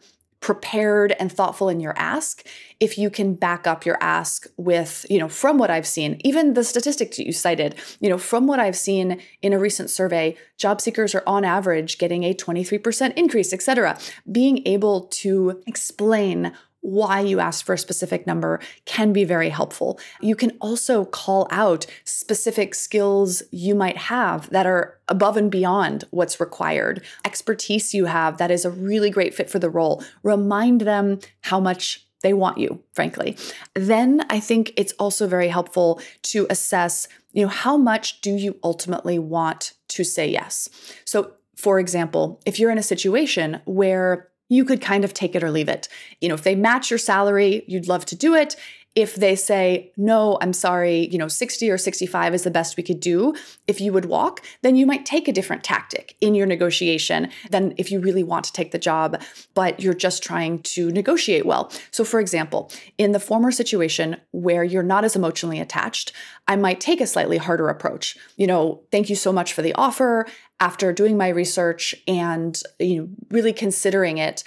prepared 0.43 1.15
and 1.21 1.31
thoughtful 1.31 1.69
in 1.69 1.79
your 1.79 1.97
ask 1.97 2.45
if 2.81 2.97
you 2.97 3.09
can 3.09 3.33
back 3.33 3.65
up 3.65 3.85
your 3.85 3.97
ask 4.01 4.45
with 4.57 5.05
you 5.09 5.17
know 5.17 5.29
from 5.29 5.57
what 5.57 5.71
i've 5.71 5.87
seen 5.87 6.19
even 6.25 6.53
the 6.53 6.65
statistics 6.65 7.17
you 7.17 7.31
cited 7.31 7.75
you 8.01 8.09
know 8.09 8.17
from 8.17 8.45
what 8.45 8.59
i've 8.59 8.75
seen 8.75 9.21
in 9.41 9.53
a 9.53 9.57
recent 9.57 9.89
survey 9.89 10.35
job 10.57 10.81
seekers 10.81 11.15
are 11.15 11.23
on 11.25 11.45
average 11.45 11.97
getting 11.97 12.25
a 12.25 12.33
23% 12.33 13.13
increase 13.15 13.53
etc 13.53 13.97
being 14.29 14.61
able 14.67 15.03
to 15.05 15.63
explain 15.65 16.51
why 16.83 17.21
you 17.21 17.39
asked 17.39 17.63
for 17.63 17.73
a 17.73 17.77
specific 17.77 18.27
number 18.27 18.59
can 18.85 19.13
be 19.13 19.23
very 19.23 19.49
helpful. 19.49 19.97
You 20.21 20.35
can 20.35 20.51
also 20.59 21.05
call 21.05 21.47
out 21.49 21.85
specific 22.03 22.75
skills 22.75 23.41
you 23.51 23.73
might 23.73 23.97
have 23.97 24.49
that 24.49 24.65
are 24.65 24.99
above 25.07 25.37
and 25.37 25.49
beyond 25.49 26.03
what's 26.11 26.41
required, 26.41 27.01
expertise 27.25 27.93
you 27.93 28.05
have 28.05 28.37
that 28.37 28.51
is 28.51 28.65
a 28.65 28.69
really 28.69 29.09
great 29.09 29.33
fit 29.33 29.49
for 29.49 29.59
the 29.59 29.69
role. 29.69 30.03
Remind 30.23 30.81
them 30.81 31.19
how 31.41 31.59
much 31.59 32.05
they 32.21 32.33
want 32.33 32.57
you, 32.57 32.83
frankly. 32.91 33.37
Then 33.75 34.25
I 34.29 34.39
think 34.39 34.73
it's 34.75 34.93
also 34.93 35.25
very 35.27 35.47
helpful 35.49 36.01
to 36.23 36.47
assess 36.49 37.07
You 37.33 37.43
know, 37.43 37.49
how 37.49 37.77
much 37.77 38.21
do 38.21 38.31
you 38.31 38.59
ultimately 38.63 39.17
want 39.19 39.73
to 39.89 40.03
say 40.03 40.27
yes? 40.27 40.69
So, 41.05 41.33
for 41.55 41.79
example, 41.79 42.39
if 42.45 42.59
you're 42.59 42.71
in 42.71 42.77
a 42.77 42.83
situation 42.83 43.61
where 43.65 44.29
you 44.53 44.65
could 44.65 44.81
kind 44.81 45.03
of 45.03 45.13
take 45.13 45.35
it 45.35 45.43
or 45.43 45.51
leave 45.51 45.69
it. 45.69 45.87
You 46.21 46.29
know, 46.29 46.35
if 46.35 46.43
they 46.43 46.55
match 46.55 46.89
your 46.89 46.97
salary, 46.97 47.63
you'd 47.67 47.87
love 47.87 48.05
to 48.05 48.15
do 48.15 48.35
it 48.35 48.55
if 48.95 49.15
they 49.15 49.35
say, 49.35 49.91
no, 49.97 50.37
I'm 50.39 50.53
sorry, 50.53 51.07
you 51.07 51.17
know, 51.17 51.27
60 51.27 51.69
or 51.69 51.77
65 51.77 52.33
is 52.33 52.43
the 52.43 52.51
best 52.51 52.77
we 52.77 52.83
could 52.83 52.99
do, 52.99 53.33
if 53.67 53.81
you 53.81 53.91
would 53.91 54.05
walk, 54.05 54.45
then 54.61 54.75
you 54.75 54.85
might 54.85 55.05
take 55.05 55.27
a 55.27 55.31
different 55.31 55.63
tactic 55.63 56.15
in 56.21 56.35
your 56.35 56.45
negotiation 56.45 57.29
than 57.49 57.73
if 57.77 57.91
you 57.91 57.99
really 57.99 58.23
want 58.23 58.45
to 58.45 58.53
take 58.53 58.71
the 58.71 58.77
job, 58.77 59.19
but 59.55 59.79
you're 59.79 59.95
just 59.95 60.21
trying 60.21 60.61
to 60.61 60.91
negotiate 60.91 61.45
well. 61.45 61.71
So, 61.89 62.03
for 62.03 62.19
example, 62.19 62.71
in 62.99 63.13
the 63.13 63.19
former 63.19 63.51
situation 63.51 64.17
where 64.31 64.63
you're 64.63 64.83
not 64.83 65.03
as 65.03 65.15
emotionally 65.15 65.59
attached, 65.59 66.11
I 66.47 66.55
might 66.55 66.79
take 66.79 67.01
a 67.01 67.07
slightly 67.07 67.37
harder 67.37 67.69
approach. 67.69 68.15
You 68.37 68.45
know, 68.45 68.83
thank 68.91 69.09
you 69.09 69.15
so 69.15 69.33
much 69.33 69.53
for 69.53 69.63
the 69.63 69.73
offer. 69.73 70.27
After 70.59 70.93
doing 70.93 71.17
my 71.17 71.29
research 71.29 71.95
and 72.07 72.61
you 72.79 73.01
know, 73.01 73.09
really 73.31 73.53
considering 73.53 74.17
it, 74.17 74.43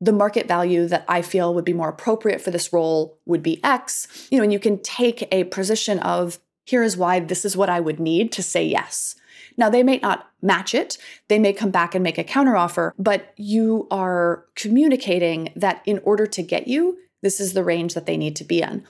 the 0.00 0.12
market 0.12 0.48
value 0.48 0.86
that 0.86 1.04
I 1.08 1.22
feel 1.22 1.54
would 1.54 1.64
be 1.64 1.72
more 1.72 1.88
appropriate 1.88 2.40
for 2.40 2.50
this 2.50 2.72
role 2.72 3.18
would 3.26 3.42
be 3.42 3.62
X. 3.62 4.28
You 4.30 4.38
know, 4.38 4.44
and 4.44 4.52
you 4.52 4.58
can 4.58 4.82
take 4.82 5.28
a 5.32 5.44
position 5.44 5.98
of 5.98 6.38
here 6.64 6.82
is 6.82 6.96
why 6.96 7.20
this 7.20 7.44
is 7.44 7.56
what 7.56 7.68
I 7.68 7.80
would 7.80 8.00
need 8.00 8.32
to 8.32 8.42
say 8.42 8.64
yes. 8.64 9.16
Now, 9.56 9.68
they 9.68 9.82
may 9.82 9.98
not 9.98 10.30
match 10.40 10.74
it. 10.74 10.96
They 11.28 11.38
may 11.38 11.52
come 11.52 11.70
back 11.70 11.94
and 11.94 12.02
make 12.02 12.16
a 12.16 12.24
counteroffer, 12.24 12.92
but 12.98 13.34
you 13.36 13.88
are 13.90 14.44
communicating 14.54 15.52
that 15.56 15.82
in 15.84 16.00
order 16.04 16.26
to 16.26 16.42
get 16.42 16.68
you, 16.68 16.98
this 17.22 17.40
is 17.40 17.52
the 17.52 17.64
range 17.64 17.94
that 17.94 18.06
they 18.06 18.16
need 18.16 18.36
to 18.36 18.44
be 18.44 18.62
in. 18.62 18.86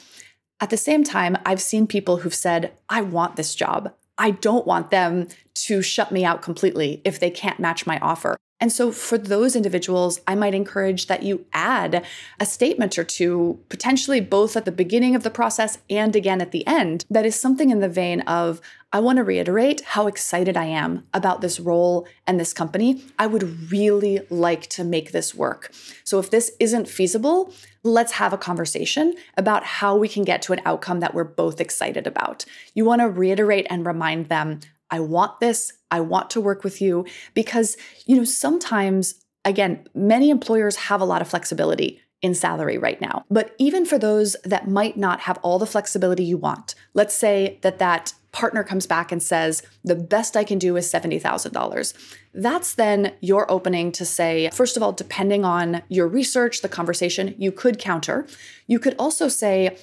At 0.61 0.71
the 0.71 0.77
same 0.77 1.03
time, 1.03 1.39
I've 1.47 1.63
seen 1.63 1.87
people 1.87 2.19
who've 2.19 2.35
said, 2.35 2.73
I 2.89 3.01
want 3.01 3.37
this 3.37 3.55
job. 3.55 3.95
I 4.19 4.33
don't 4.33 4.67
want 4.67 4.91
them 4.91 5.29
to 5.55 5.81
shut 5.81 6.13
me 6.13 6.25
out 6.25 6.43
completely 6.43 7.01
if 7.05 7.19
they 7.19 7.31
can't 7.31 7.59
match 7.59 7.87
my 7.87 7.99
offer. 8.01 8.37
And 8.61 8.71
so, 8.71 8.93
for 8.93 9.17
those 9.17 9.57
individuals, 9.57 10.21
I 10.27 10.35
might 10.35 10.55
encourage 10.55 11.07
that 11.07 11.23
you 11.23 11.47
add 11.55 12.05
a 12.39 12.45
statement 12.45 12.99
or 12.99 13.05
two, 13.05 13.59
potentially 13.71 14.21
both 14.21 14.57
at 14.57 14.67
the 14.67 14.73
beginning 14.73 15.17
of 15.17 15.23
the 15.23 15.31
process 15.31 15.79
and 15.89 16.15
again 16.15 16.43
at 16.43 16.53
the 16.53 16.67
end, 16.67 17.05
that 17.09 17.25
is 17.25 17.41
something 17.41 17.71
in 17.71 17.81
the 17.81 17.89
vein 17.89 18.21
of, 18.23 18.61
I 18.93 19.01
want 19.01 19.17
to 19.17 19.25
reiterate 19.25 19.81
how 19.83 20.07
excited 20.07 20.57
I 20.57 20.67
am 20.67 21.07
about 21.15 21.41
this 21.41 21.59
role 21.59 22.07
and 22.27 22.39
this 22.39 22.53
company. 22.53 23.05
I 23.19 23.27
would 23.27 23.71
really 23.71 24.21
like 24.29 24.67
to 24.71 24.85
make 24.85 25.13
this 25.13 25.35
work. 25.35 25.73
So, 26.05 26.19
if 26.19 26.31
this 26.31 26.53
isn't 26.61 26.89
feasible, 26.89 27.55
let's 27.83 28.13
have 28.13 28.35
a 28.35 28.39
conversation 28.39 29.15
about 29.39 29.65
how 29.65 29.97
we 29.97 30.09
can 30.09 30.25
get 30.25 30.43
to 30.43 30.53
an 30.53 30.61
outcome 30.67 31.01
that 31.01 31.15
we're 31.15 31.25
both 31.25 31.61
excited 31.61 32.07
about. 32.07 32.45
You 32.75 32.85
want 32.85 33.01
to 33.01 33.09
reiterate 33.09 33.67
and 33.71 33.87
remind 33.87 34.29
them 34.29 34.61
I 34.91 35.01
want 35.01 35.41
this. 35.41 35.73
I 35.91 36.01
want 36.01 36.31
to 36.31 36.41
work 36.41 36.65
with 36.65 36.81
you 36.81 37.05
because, 37.35 37.77
you 38.07 38.17
know, 38.17 38.25
sometimes, 38.25 39.15
again, 39.45 39.87
many 39.95 40.31
employers 40.31 40.77
have 40.77 41.01
a 41.01 41.05
lot 41.05 41.23
of 41.23 41.29
flexibility 41.29 42.01
in 42.23 42.35
salary 42.35 42.77
right 42.77 43.01
now. 43.01 43.25
But 43.31 43.55
even 43.59 43.87
for 43.87 43.99
those 43.99 44.37
that 44.45 44.69
might 44.69 44.97
not 44.97 45.21
have 45.21 45.39
all 45.43 45.59
the 45.59 45.67
flexibility 45.67 46.25
you 46.25 46.37
want, 46.37 46.75
let's 46.95 47.15
say 47.15 47.59
that 47.63 47.79
that 47.79 48.13
partner 48.33 48.63
comes 48.63 48.87
back 48.87 49.11
and 49.11 49.23
says, 49.23 49.63
the 49.83 49.97
best 49.97 50.37
I 50.37 50.45
can 50.45 50.59
do 50.59 50.77
is 50.77 50.93
$70,000. 50.93 52.17
That's 52.33 52.75
then 52.75 53.15
your 53.21 53.51
opening 53.51 53.91
to 53.93 54.05
say, 54.05 54.51
first 54.53 54.77
of 54.77 54.83
all, 54.83 54.93
depending 54.93 55.45
on 55.45 55.83
your 55.89 56.07
research, 56.07 56.63
the 56.63 56.69
conversation, 56.69 57.35
you 57.39 57.51
could 57.51 57.79
counter. 57.79 58.27
You 58.67 58.79
could 58.79 58.95
also 58.99 59.29
say, 59.29 59.77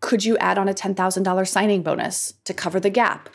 could 0.00 0.24
you 0.24 0.36
add 0.38 0.58
on 0.58 0.68
a 0.68 0.74
$10,000 0.74 1.48
signing 1.48 1.82
bonus 1.82 2.34
to 2.44 2.52
cover 2.52 2.80
the 2.80 2.90
gap? 2.90 3.28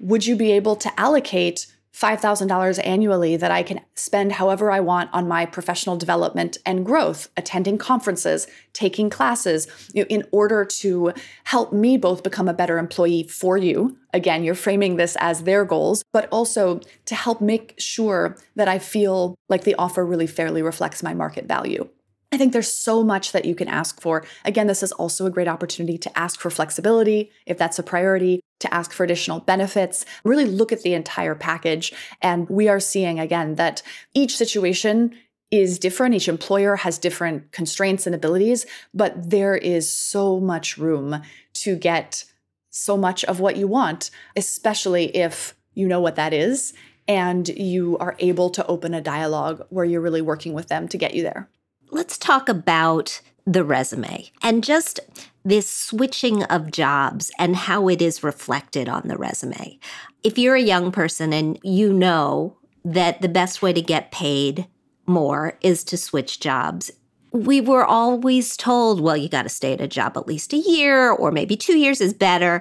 Would 0.00 0.26
you 0.26 0.34
be 0.34 0.50
able 0.52 0.74
to 0.76 1.00
allocate 1.00 1.66
$5,000 1.94 2.80
annually 2.86 3.36
that 3.36 3.50
I 3.50 3.62
can 3.62 3.80
spend 3.94 4.32
however 4.32 4.70
I 4.70 4.80
want 4.80 5.10
on 5.12 5.26
my 5.26 5.44
professional 5.44 5.96
development 5.96 6.56
and 6.64 6.86
growth, 6.86 7.28
attending 7.36 7.78
conferences, 7.78 8.46
taking 8.72 9.10
classes, 9.10 9.66
you 9.92 10.02
know, 10.02 10.06
in 10.08 10.24
order 10.30 10.64
to 10.64 11.12
help 11.44 11.72
me 11.72 11.96
both 11.96 12.22
become 12.22 12.48
a 12.48 12.54
better 12.54 12.78
employee 12.78 13.24
for 13.24 13.58
you. 13.58 13.98
Again, 14.14 14.44
you're 14.44 14.54
framing 14.54 14.96
this 14.96 15.16
as 15.20 15.42
their 15.42 15.64
goals, 15.64 16.04
but 16.12 16.28
also 16.30 16.80
to 17.06 17.14
help 17.14 17.40
make 17.40 17.74
sure 17.76 18.36
that 18.54 18.68
I 18.68 18.78
feel 18.78 19.34
like 19.48 19.64
the 19.64 19.74
offer 19.74 20.06
really 20.06 20.28
fairly 20.28 20.62
reflects 20.62 21.02
my 21.02 21.12
market 21.12 21.46
value. 21.46 21.88
I 22.32 22.36
think 22.38 22.52
there's 22.52 22.72
so 22.72 23.02
much 23.02 23.32
that 23.32 23.44
you 23.44 23.56
can 23.56 23.66
ask 23.66 24.00
for. 24.00 24.24
Again, 24.44 24.68
this 24.68 24.84
is 24.84 24.92
also 24.92 25.26
a 25.26 25.30
great 25.30 25.48
opportunity 25.48 25.98
to 25.98 26.18
ask 26.18 26.38
for 26.38 26.50
flexibility 26.50 27.32
if 27.44 27.58
that's 27.58 27.80
a 27.80 27.82
priority, 27.82 28.40
to 28.60 28.72
ask 28.72 28.92
for 28.92 29.04
additional 29.04 29.40
benefits, 29.40 30.04
really 30.24 30.44
look 30.44 30.72
at 30.72 30.82
the 30.82 30.94
entire 30.94 31.34
package. 31.34 31.92
And 32.22 32.48
we 32.48 32.68
are 32.68 32.80
seeing 32.80 33.18
again 33.18 33.56
that 33.56 33.82
each 34.14 34.36
situation 34.36 35.14
is 35.50 35.78
different. 35.78 36.14
Each 36.14 36.28
employer 36.28 36.76
has 36.76 36.98
different 36.98 37.50
constraints 37.52 38.06
and 38.06 38.14
abilities, 38.14 38.66
but 38.94 39.30
there 39.30 39.56
is 39.56 39.90
so 39.90 40.38
much 40.38 40.78
room 40.78 41.22
to 41.54 41.76
get 41.76 42.24
so 42.70 42.96
much 42.96 43.24
of 43.24 43.40
what 43.40 43.56
you 43.56 43.66
want, 43.66 44.10
especially 44.36 45.16
if 45.16 45.54
you 45.74 45.88
know 45.88 46.00
what 46.00 46.16
that 46.16 46.32
is 46.32 46.72
and 47.08 47.48
you 47.48 47.98
are 47.98 48.14
able 48.20 48.50
to 48.50 48.64
open 48.66 48.94
a 48.94 49.00
dialogue 49.00 49.66
where 49.70 49.84
you're 49.84 50.00
really 50.00 50.22
working 50.22 50.52
with 50.52 50.68
them 50.68 50.86
to 50.86 50.98
get 50.98 51.14
you 51.14 51.22
there 51.22 51.48
let's 51.90 52.18
talk 52.18 52.48
about 52.48 53.20
the 53.46 53.64
resume 53.64 54.30
and 54.42 54.62
just 54.64 55.00
this 55.44 55.68
switching 55.68 56.42
of 56.44 56.70
jobs 56.70 57.30
and 57.38 57.56
how 57.56 57.88
it 57.88 58.02
is 58.02 58.22
reflected 58.22 58.88
on 58.88 59.08
the 59.08 59.16
resume. 59.16 59.78
If 60.22 60.38
you're 60.38 60.56
a 60.56 60.62
young 60.62 60.92
person 60.92 61.32
and 61.32 61.58
you 61.62 61.92
know 61.92 62.56
that 62.84 63.22
the 63.22 63.28
best 63.28 63.62
way 63.62 63.72
to 63.72 63.82
get 63.82 64.12
paid 64.12 64.66
more 65.06 65.58
is 65.62 65.82
to 65.84 65.96
switch 65.96 66.40
jobs, 66.40 66.90
we 67.32 67.60
were 67.60 67.84
always 67.84 68.56
told, 68.56 69.00
well, 69.00 69.16
you 69.16 69.28
got 69.28 69.42
to 69.42 69.48
stay 69.48 69.72
at 69.72 69.80
a 69.80 69.88
job 69.88 70.16
at 70.16 70.26
least 70.26 70.52
a 70.52 70.58
year 70.58 71.10
or 71.10 71.30
maybe 71.30 71.56
two 71.56 71.78
years 71.78 72.00
is 72.00 72.12
better 72.12 72.60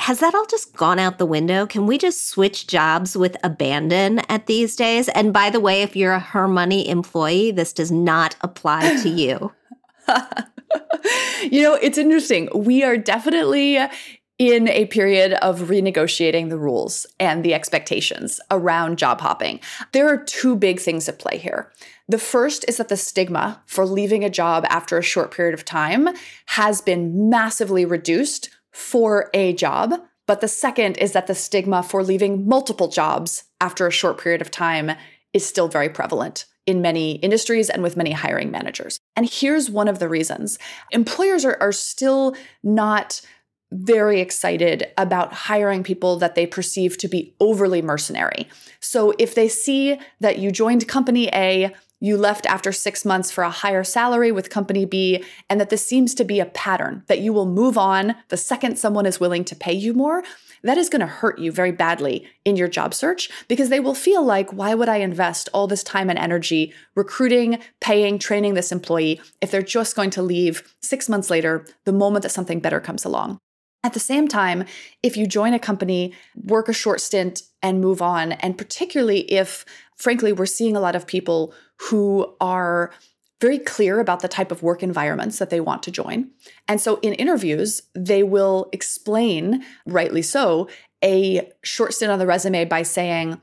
has 0.00 0.20
that 0.20 0.34
all 0.34 0.46
just 0.46 0.76
gone 0.76 0.98
out 0.98 1.18
the 1.18 1.26
window? 1.26 1.66
Can 1.66 1.86
we 1.86 1.98
just 1.98 2.28
switch 2.28 2.66
jobs 2.66 3.16
with 3.16 3.36
abandon 3.44 4.20
at 4.28 4.46
these 4.46 4.76
days? 4.76 5.08
And 5.08 5.32
by 5.32 5.50
the 5.50 5.60
way, 5.60 5.82
if 5.82 5.94
you're 5.94 6.12
a 6.12 6.20
Her 6.20 6.48
Money 6.48 6.88
employee, 6.88 7.52
this 7.52 7.72
does 7.72 7.90
not 7.90 8.36
apply 8.40 8.96
to 9.02 9.08
you. 9.22 9.52
you 11.50 11.62
know, 11.62 11.74
it's 11.74 11.98
interesting. 11.98 12.48
We 12.54 12.82
are 12.82 12.96
definitely 12.96 13.78
in 14.38 14.68
a 14.68 14.86
period 14.86 15.34
of 15.34 15.60
renegotiating 15.60 16.48
the 16.48 16.58
rules 16.58 17.06
and 17.20 17.44
the 17.44 17.54
expectations 17.54 18.40
around 18.50 18.98
job 18.98 19.20
hopping. 19.20 19.60
There 19.92 20.08
are 20.08 20.16
two 20.16 20.56
big 20.56 20.80
things 20.80 21.08
at 21.08 21.20
play 21.20 21.38
here. 21.38 21.70
The 22.08 22.18
first 22.18 22.64
is 22.68 22.78
that 22.78 22.88
the 22.88 22.96
stigma 22.96 23.62
for 23.66 23.86
leaving 23.86 24.24
a 24.24 24.30
job 24.30 24.66
after 24.68 24.98
a 24.98 25.02
short 25.02 25.30
period 25.30 25.54
of 25.54 25.64
time 25.64 26.08
has 26.46 26.80
been 26.80 27.30
massively 27.30 27.84
reduced 27.84 28.50
for 28.72 29.30
a 29.32 29.52
job. 29.52 29.94
But 30.26 30.40
the 30.40 30.48
second 30.48 30.96
is 30.98 31.12
that 31.12 31.28
the 31.28 31.34
stigma 31.34 31.82
for 31.82 32.02
leaving 32.02 32.48
multiple 32.48 32.88
jobs 32.88 33.44
after 33.60 33.86
a 33.86 33.92
short 33.92 34.20
period 34.20 34.40
of 34.40 34.50
time 34.50 34.92
is 35.32 35.46
still 35.46 35.68
very 35.68 35.88
prevalent 35.88 36.46
in 36.66 36.80
many 36.80 37.16
industries 37.16 37.68
and 37.70 37.82
with 37.82 37.96
many 37.96 38.12
hiring 38.12 38.50
managers. 38.50 38.98
And 39.16 39.28
here's 39.30 39.70
one 39.70 39.88
of 39.88 39.98
the 39.98 40.08
reasons 40.08 40.58
employers 40.90 41.44
are, 41.44 41.58
are 41.60 41.72
still 41.72 42.36
not 42.62 43.20
very 43.72 44.20
excited 44.20 44.86
about 44.96 45.32
hiring 45.32 45.82
people 45.82 46.16
that 46.18 46.36
they 46.36 46.46
perceive 46.46 46.96
to 46.98 47.08
be 47.08 47.34
overly 47.40 47.82
mercenary. 47.82 48.48
So 48.78 49.14
if 49.18 49.34
they 49.34 49.48
see 49.48 49.98
that 50.20 50.38
you 50.38 50.52
joined 50.52 50.86
company 50.86 51.28
A, 51.34 51.74
you 52.00 52.16
left 52.16 52.46
after 52.46 52.70
six 52.70 53.04
months 53.04 53.30
for 53.30 53.42
a 53.42 53.50
higher 53.50 53.82
salary 53.82 54.30
with 54.30 54.50
company 54.50 54.84
B, 54.84 55.24
and 55.48 55.60
that 55.60 55.70
this 55.70 55.86
seems 55.86 56.14
to 56.14 56.24
be 56.24 56.38
a 56.38 56.46
pattern 56.46 57.02
that 57.06 57.20
you 57.20 57.32
will 57.32 57.46
move 57.46 57.78
on 57.78 58.14
the 58.28 58.36
second 58.36 58.78
someone 58.78 59.06
is 59.06 59.20
willing 59.20 59.44
to 59.44 59.56
pay 59.56 59.72
you 59.72 59.94
more. 59.94 60.22
That 60.64 60.78
is 60.78 60.88
going 60.88 61.00
to 61.00 61.06
hurt 61.06 61.38
you 61.38 61.52
very 61.52 61.72
badly 61.72 62.26
in 62.44 62.56
your 62.56 62.68
job 62.68 62.94
search 62.94 63.30
because 63.48 63.68
they 63.68 63.80
will 63.80 63.94
feel 63.94 64.24
like, 64.24 64.50
why 64.50 64.74
would 64.74 64.88
I 64.88 64.96
invest 64.96 65.50
all 65.52 65.66
this 65.66 65.84
time 65.84 66.08
and 66.08 66.18
energy 66.18 66.72
recruiting, 66.94 67.58
paying, 67.80 68.18
training 68.18 68.54
this 68.54 68.72
employee 68.72 69.20
if 69.42 69.50
they're 69.50 69.62
just 69.62 69.94
going 69.94 70.10
to 70.10 70.22
leave 70.22 70.74
six 70.80 71.06
months 71.08 71.28
later 71.28 71.66
the 71.84 71.92
moment 71.92 72.22
that 72.22 72.30
something 72.30 72.60
better 72.60 72.80
comes 72.80 73.04
along? 73.04 73.38
At 73.84 73.92
the 73.92 74.00
same 74.00 74.26
time, 74.26 74.64
if 75.02 75.18
you 75.18 75.26
join 75.26 75.52
a 75.52 75.58
company, 75.58 76.14
work 76.34 76.70
a 76.70 76.72
short 76.72 77.02
stint, 77.02 77.42
and 77.62 77.82
move 77.82 78.00
on, 78.00 78.32
and 78.32 78.56
particularly 78.56 79.30
if, 79.30 79.66
frankly, 79.94 80.32
we're 80.32 80.46
seeing 80.46 80.74
a 80.74 80.80
lot 80.80 80.96
of 80.96 81.06
people 81.06 81.52
who 81.82 82.34
are 82.40 82.90
very 83.40 83.58
clear 83.58 84.00
about 84.00 84.20
the 84.20 84.28
type 84.28 84.50
of 84.50 84.62
work 84.62 84.82
environments 84.82 85.38
that 85.38 85.50
they 85.50 85.60
want 85.60 85.82
to 85.82 85.90
join. 85.90 86.30
And 86.68 86.80
so 86.80 86.98
in 87.02 87.14
interviews, 87.14 87.82
they 87.94 88.22
will 88.22 88.68
explain, 88.72 89.64
rightly 89.86 90.22
so, 90.22 90.68
a 91.02 91.50
short 91.62 91.92
stint 91.92 92.12
on 92.12 92.18
the 92.18 92.26
resume 92.26 92.64
by 92.64 92.82
saying, 92.82 93.40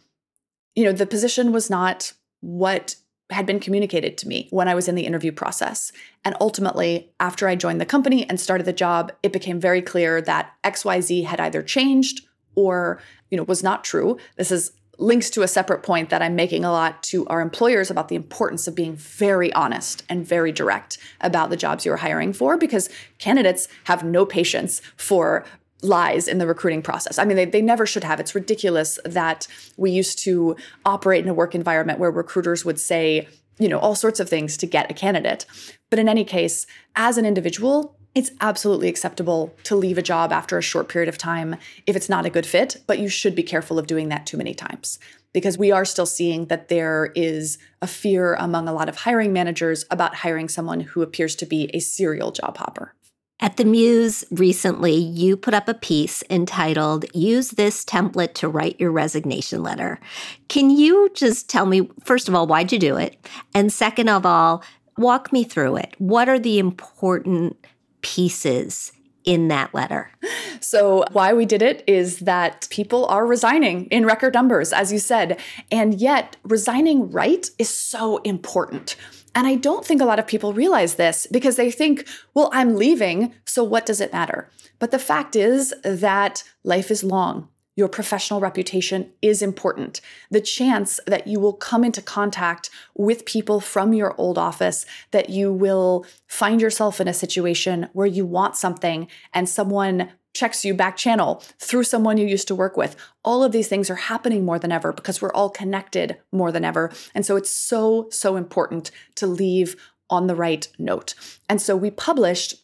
you 0.75 0.85
know, 0.85 0.91
the 0.91 1.05
position 1.05 1.51
was 1.51 1.69
not 1.69 2.13
what 2.39 2.95
had 3.29 3.45
been 3.45 3.59
communicated 3.59 4.17
to 4.17 4.27
me 4.27 4.47
when 4.49 4.67
I 4.67 4.75
was 4.75 4.87
in 4.87 4.95
the 4.95 5.05
interview 5.05 5.31
process. 5.31 5.91
And 6.25 6.35
ultimately, 6.41 7.13
after 7.19 7.47
I 7.47 7.55
joined 7.55 7.79
the 7.79 7.85
company 7.85 8.27
and 8.27 8.39
started 8.39 8.65
the 8.65 8.73
job, 8.73 9.11
it 9.23 9.31
became 9.33 9.59
very 9.59 9.81
clear 9.81 10.21
that 10.21 10.53
XYZ 10.63 11.25
had 11.25 11.39
either 11.39 11.61
changed 11.61 12.25
or, 12.55 13.01
you 13.29 13.37
know, 13.37 13.43
was 13.43 13.63
not 13.63 13.83
true. 13.83 14.17
This 14.35 14.51
is 14.51 14.73
links 15.01 15.31
to 15.31 15.41
a 15.41 15.47
separate 15.47 15.81
point 15.81 16.11
that 16.11 16.21
I'm 16.21 16.35
making 16.35 16.63
a 16.63 16.71
lot 16.71 17.01
to 17.03 17.25
our 17.27 17.41
employers 17.41 17.89
about 17.89 18.07
the 18.07 18.15
importance 18.15 18.67
of 18.67 18.75
being 18.75 18.95
very 18.95 19.51
honest 19.53 20.03
and 20.07 20.25
very 20.25 20.51
direct 20.51 20.99
about 21.19 21.49
the 21.49 21.57
jobs 21.57 21.85
you're 21.85 21.97
hiring 21.97 22.33
for 22.33 22.55
because 22.55 22.87
candidates 23.17 23.67
have 23.85 24.03
no 24.03 24.25
patience 24.25 24.81
for 24.95 25.43
lies 25.81 26.27
in 26.27 26.37
the 26.37 26.45
recruiting 26.45 26.83
process. 26.83 27.17
I 27.17 27.25
mean, 27.25 27.35
they, 27.35 27.45
they 27.45 27.61
never 27.61 27.87
should 27.87 28.03
have. 28.03 28.19
It's 28.19 28.35
ridiculous 28.35 28.99
that 29.03 29.47
we 29.75 29.89
used 29.89 30.19
to 30.19 30.55
operate 30.85 31.23
in 31.23 31.29
a 31.29 31.33
work 31.33 31.55
environment 31.55 31.97
where 31.97 32.11
recruiters 32.11 32.63
would 32.63 32.79
say, 32.79 33.27
you 33.57 33.67
know, 33.67 33.79
all 33.79 33.95
sorts 33.95 34.19
of 34.19 34.29
things 34.29 34.55
to 34.57 34.67
get 34.67 34.91
a 34.91 34.93
candidate. 34.93 35.47
But 35.89 35.97
in 35.97 36.07
any 36.07 36.23
case, 36.23 36.67
as 36.95 37.17
an 37.17 37.25
individual, 37.25 37.97
it's 38.13 38.31
absolutely 38.41 38.89
acceptable 38.89 39.55
to 39.63 39.75
leave 39.75 39.97
a 39.97 40.01
job 40.01 40.31
after 40.31 40.57
a 40.57 40.61
short 40.61 40.89
period 40.89 41.09
of 41.09 41.17
time 41.17 41.55
if 41.87 41.95
it's 41.95 42.09
not 42.09 42.25
a 42.25 42.29
good 42.29 42.45
fit, 42.45 42.81
but 42.87 42.99
you 42.99 43.07
should 43.07 43.35
be 43.35 43.43
careful 43.43 43.79
of 43.79 43.87
doing 43.87 44.09
that 44.09 44.25
too 44.25 44.37
many 44.37 44.53
times 44.53 44.99
because 45.33 45.57
we 45.57 45.71
are 45.71 45.85
still 45.85 46.05
seeing 46.05 46.47
that 46.47 46.67
there 46.67 47.11
is 47.15 47.57
a 47.81 47.87
fear 47.87 48.33
among 48.35 48.67
a 48.67 48.73
lot 48.73 48.89
of 48.89 48.97
hiring 48.97 49.31
managers 49.31 49.85
about 49.89 50.15
hiring 50.15 50.49
someone 50.49 50.81
who 50.81 51.01
appears 51.01 51.35
to 51.37 51.45
be 51.45 51.69
a 51.73 51.79
serial 51.79 52.31
job 52.31 52.57
hopper. 52.57 52.93
At 53.39 53.57
the 53.57 53.65
Muse 53.65 54.23
recently, 54.29 54.93
you 54.93 55.35
put 55.35 55.55
up 55.55 55.67
a 55.67 55.73
piece 55.73 56.21
entitled 56.29 57.05
Use 57.15 57.51
This 57.51 57.83
Template 57.83 58.35
to 58.35 58.47
Write 58.47 58.79
Your 58.79 58.91
Resignation 58.91 59.63
Letter. 59.63 59.99
Can 60.47 60.69
you 60.69 61.09
just 61.15 61.49
tell 61.49 61.65
me, 61.65 61.89
first 62.03 62.29
of 62.29 62.35
all, 62.35 62.45
why'd 62.45 62.71
you 62.71 62.77
do 62.77 62.97
it? 62.97 63.17
And 63.55 63.73
second 63.73 64.09
of 64.09 64.27
all, 64.27 64.63
walk 64.95 65.33
me 65.33 65.43
through 65.43 65.77
it. 65.77 65.95
What 65.97 66.29
are 66.29 66.37
the 66.37 66.59
important 66.59 67.60
pieces 68.01 68.91
in 69.23 69.47
that 69.49 69.73
letter? 69.73 70.11
So, 70.59 71.05
why 71.11 71.33
we 71.33 71.45
did 71.45 71.61
it 71.61 71.83
is 71.87 72.19
that 72.19 72.67
people 72.69 73.05
are 73.07 73.25
resigning 73.25 73.85
in 73.85 74.05
record 74.05 74.33
numbers, 74.33 74.73
as 74.73 74.91
you 74.91 74.99
said. 74.99 75.39
And 75.71 75.99
yet, 75.99 76.37
resigning 76.43 77.11
right 77.11 77.49
is 77.57 77.69
so 77.69 78.17
important. 78.19 78.95
And 79.33 79.47
I 79.47 79.55
don't 79.55 79.85
think 79.85 80.01
a 80.01 80.05
lot 80.05 80.19
of 80.19 80.27
people 80.27 80.53
realize 80.53 80.95
this 80.95 81.25
because 81.31 81.55
they 81.55 81.71
think, 81.71 82.07
well, 82.33 82.49
I'm 82.53 82.75
leaving, 82.75 83.33
so 83.45 83.63
what 83.63 83.85
does 83.85 84.01
it 84.01 84.11
matter? 84.11 84.49
But 84.79 84.91
the 84.91 84.99
fact 84.99 85.35
is 85.35 85.73
that 85.83 86.43
life 86.63 86.91
is 86.91 87.03
long. 87.03 87.47
Your 87.75 87.87
professional 87.87 88.39
reputation 88.39 89.11
is 89.21 89.41
important. 89.41 90.01
The 90.29 90.41
chance 90.41 90.99
that 91.07 91.27
you 91.27 91.39
will 91.39 91.53
come 91.53 91.83
into 91.83 92.01
contact 92.01 92.69
with 92.95 93.25
people 93.25 93.59
from 93.61 93.93
your 93.93 94.13
old 94.17 94.37
office, 94.37 94.85
that 95.11 95.29
you 95.29 95.53
will 95.53 96.05
find 96.27 96.61
yourself 96.61 96.99
in 96.99 97.07
a 97.07 97.13
situation 97.13 97.89
where 97.93 98.07
you 98.07 98.25
want 98.25 98.55
something 98.55 99.07
and 99.33 99.47
someone 99.47 100.11
checks 100.33 100.63
you 100.63 100.73
back 100.73 100.95
channel 100.95 101.43
through 101.59 101.83
someone 101.83 102.17
you 102.17 102.25
used 102.25 102.47
to 102.47 102.55
work 102.55 102.77
with. 102.77 102.95
All 103.23 103.43
of 103.43 103.51
these 103.51 103.67
things 103.67 103.89
are 103.89 103.95
happening 103.95 104.45
more 104.45 104.59
than 104.59 104.71
ever 104.71 104.93
because 104.93 105.21
we're 105.21 105.33
all 105.33 105.49
connected 105.49 106.17
more 106.31 106.51
than 106.51 106.63
ever. 106.63 106.91
And 107.13 107.25
so 107.25 107.35
it's 107.35 107.49
so, 107.49 108.07
so 108.11 108.35
important 108.35 108.91
to 109.15 109.27
leave 109.27 109.75
on 110.09 110.27
the 110.27 110.35
right 110.35 110.67
note. 110.77 111.15
And 111.49 111.61
so 111.61 111.75
we 111.75 111.91
published 111.91 112.55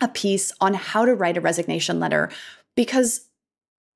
a 0.00 0.08
piece 0.08 0.52
on 0.60 0.74
how 0.74 1.04
to 1.04 1.14
write 1.14 1.36
a 1.36 1.42
resignation 1.42 2.00
letter 2.00 2.30
because 2.74 3.28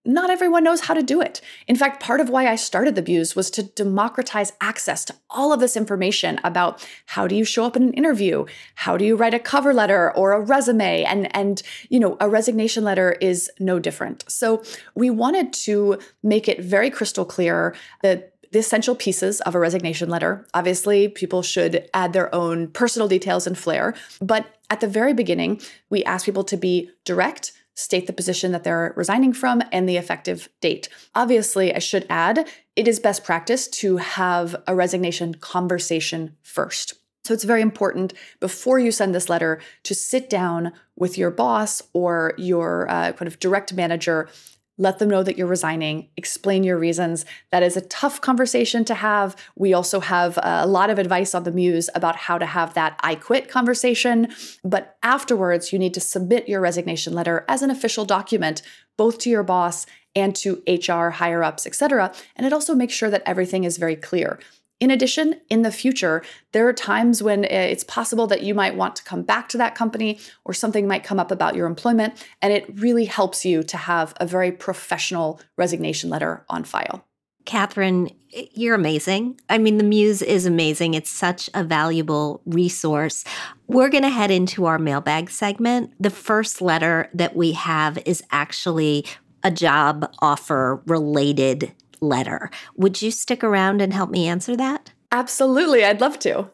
not 0.05 0.31
everyone 0.31 0.65
knows 0.65 0.83
how 0.83 0.95
to 0.95 1.03
do 1.03 1.21
it. 1.21 1.41
In 1.67 1.77
fact, 1.77 2.03
part 2.03 2.21
of 2.21 2.29
why 2.29 2.47
I 2.47 2.57
started 2.57 2.95
the 2.95 3.03
Muse 3.03 3.35
was 3.35 3.51
to 3.53 3.63
democratize 3.63 4.53
access 4.61 5.05
to 5.07 5.15
all 5.31 5.53
of 5.53 5.61
this 5.61 5.77
information 5.77 6.39
about 6.45 6.87
how 7.07 7.27
do 7.27 7.35
you 7.35 7.45
show 7.45 7.65
up 7.65 7.77
in 7.77 7.83
an 7.83 7.95
interview, 7.95 8.45
how 8.75 8.97
do 8.97 9.05
you 9.05 9.17
write 9.17 9.35
a 9.35 9.39
cover 9.39 9.73
letter 9.73 10.15
or 10.17 10.33
a 10.33 10.41
resume, 10.41 11.05
and 11.05 11.35
and 11.35 11.63
you 11.89 11.99
know 11.99 12.17
a 12.21 12.29
resignation 12.29 12.85
letter 12.85 13.13
is 13.21 13.51
no 13.59 13.79
different. 13.79 14.25
So 14.29 14.63
we 14.95 15.11
wanted 15.11 15.53
to 15.65 15.99
make 16.23 16.49
it 16.49 16.61
very 16.61 16.91
crystal 16.91 17.25
clear 17.25 17.75
that 18.03 18.33
the 18.53 18.61
essential 18.61 18.95
pieces 18.95 19.41
of 19.41 19.57
a 19.57 19.59
resignation 19.59 20.09
letter. 20.09 20.47
Obviously, 20.55 21.09
people 21.09 21.43
should 21.43 21.89
add 21.93 22.13
their 22.13 22.33
own 22.33 22.69
personal 22.69 23.09
details 23.09 23.49
and 23.49 23.59
flair, 23.59 23.95
but 24.21 24.47
at 24.71 24.81
the 24.81 24.87
very 24.87 25.13
beginning, 25.13 25.61
we 25.91 26.05
ask 26.05 26.25
people 26.25 26.45
to 26.45 26.57
be 26.57 26.89
direct 27.05 27.53
state 27.75 28.07
the 28.07 28.13
position 28.13 28.53
that 28.53 28.65
they're 28.65 28.95
resigning 28.97 29.33
from, 29.33 29.63
and 29.73 29.89
the 29.89 29.97
effective 29.97 30.49
date. 30.61 30.89
Obviously, 31.15 31.75
I 31.75 31.79
should 31.79 32.07
add, 32.09 32.49
it 32.77 32.89
is 32.89 33.01
best 33.01 33.25
practice 33.25 33.69
to 33.69 33.99
have 33.99 34.57
a 34.67 34.75
resignation 34.75 35.35
conversation 35.35 36.37
first. 36.43 36.95
So 37.25 37.33
it's 37.33 37.45
very 37.45 37.63
important 37.63 38.13
before 38.39 38.79
you 38.79 38.93
send 38.93 39.15
this 39.15 39.31
letter 39.31 39.61
to 39.85 39.95
sit 39.95 40.29
down 40.29 40.73
with 40.95 41.17
your 41.17 41.31
boss 41.31 41.83
or 41.95 42.35
your 42.37 42.89
uh, 42.91 43.13
kind 43.13 43.27
of 43.27 43.41
direct 43.41 43.73
manager 43.73 44.29
let 44.77 44.99
them 44.99 45.09
know 45.09 45.23
that 45.23 45.39
you're 45.39 45.47
resigning, 45.47 46.09
explain 46.17 46.65
your 46.65 46.79
reasons. 46.79 47.25
That 47.53 47.63
is 47.63 47.77
a 47.77 47.81
tough 47.81 48.21
conversation 48.21 48.85
to 48.87 48.95
have. 48.95 49.37
We 49.57 49.73
also 49.73 50.01
have 50.01 50.39
uh, 50.39 50.61
a 50.63 50.67
lot 50.67 50.91
of 50.91 50.99
advice 50.99 51.35
on 51.35 51.45
the 51.45 51.53
Muse 51.53 51.89
about 51.95 52.17
how 52.17 52.39
to 52.39 52.47
have 52.47 52.75
that 52.75 52.99
I 53.03 53.15
quit 53.15 53.49
conversation. 53.49 54.29
But 54.65 54.97
afterwards, 55.03 55.73
you 55.73 55.79
need 55.79 55.95
to 55.95 56.01
submit 56.01 56.49
your 56.49 56.61
resignation 56.61 57.13
letter 57.13 57.45
as 57.49 57.63
an 57.63 57.71
official 57.71 58.05
document, 58.05 58.63
both 58.97 59.19
to 59.19 59.31
your 59.31 59.45
boss 59.45 59.87
and 60.17 60.35
to 60.37 60.63
HR 60.67 61.11
higher 61.11 61.43
ups, 61.43 61.67
et 61.67 61.75
cetera. 61.75 62.13
And 62.37 62.47
it 62.47 62.53
also 62.53 62.75
makes 62.75 62.95
sure 62.95 63.11
that 63.11 63.23
everything 63.27 63.65
is 63.65 63.79
very 63.79 63.97
clear. 63.97 64.39
In 64.81 64.91
addition, 64.91 65.41
in 65.49 65.63
the 65.63 65.71
future, 65.71 66.23
there 66.53 66.67
are 66.69 66.73
times 66.73 67.23
when 67.23 67.45
eh, 67.45 67.67
it's 67.67 67.85
possible 67.85 68.27
that 68.27 68.43
you 68.43 68.55
might 68.55 68.77
want 68.77 68.97
to 68.97 69.05
come 69.05 69.23
back 69.23 69.49
to 69.51 69.59
that 69.59 69.75
company 69.75 70.19
or 70.45 70.53
something 70.53 70.87
might 70.87 71.05
come 71.05 71.21
up 71.21 71.31
about 71.31 71.55
your 71.55 71.67
employment, 71.67 72.27
and 72.43 72.53
it 72.53 72.67
really 72.79 73.05
helps 73.05 73.45
you 73.45 73.63
to 73.63 73.77
have 73.77 74.15
a 74.21 74.27
very 74.27 74.51
professional 74.51 75.41
resignation 75.57 76.11
letter 76.11 76.45
on 76.49 76.65
file. 76.65 77.07
Kathryn, 77.45 78.15
you're 78.31 78.75
amazing. 78.75 79.39
I 79.49 79.59
mean, 79.59 79.77
the 79.77 79.85
Muse 79.85 80.23
is 80.23 80.47
amazing. 80.47 80.95
It's 80.95 81.11
such 81.11 81.51
a 81.53 81.63
valuable 81.63 82.41
resource. 82.47 83.23
We're 83.67 83.91
going 83.91 84.03
to 84.03 84.09
head 84.09 84.31
into 84.31 84.65
our 84.65 84.79
mailbag 84.79 85.31
segment. 85.31 85.93
The 86.01 86.11
first 86.11 86.63
letter 86.63 87.11
that 87.13 87.37
we 87.37 87.53
have 87.53 87.99
is 88.07 88.23
actually 88.31 89.05
a 89.43 89.51
job 89.51 90.11
offer 90.21 90.83
related 90.87 91.75
letter. 92.01 92.51
Would 92.77 93.03
you 93.03 93.11
stick 93.11 93.45
around 93.45 93.81
and 93.81 93.93
help 93.93 94.11
me 94.11 94.27
answer 94.27 94.57
that? 94.57 94.93
Absolutely. 95.13 95.85
I'd 95.85 96.01
love 96.01 96.19
to. 96.21 96.51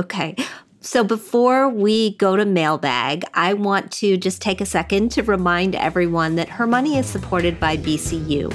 Okay. 0.00 0.36
So 0.80 1.02
before 1.02 1.68
we 1.68 2.16
go 2.16 2.36
to 2.36 2.44
mailbag, 2.44 3.24
I 3.32 3.54
want 3.54 3.90
to 3.92 4.18
just 4.18 4.42
take 4.42 4.60
a 4.60 4.66
second 4.66 5.10
to 5.12 5.22
remind 5.22 5.74
everyone 5.74 6.36
that 6.36 6.50
Her 6.50 6.66
Money 6.66 6.98
is 6.98 7.06
supported 7.06 7.58
by 7.58 7.78
BCU. 7.78 8.54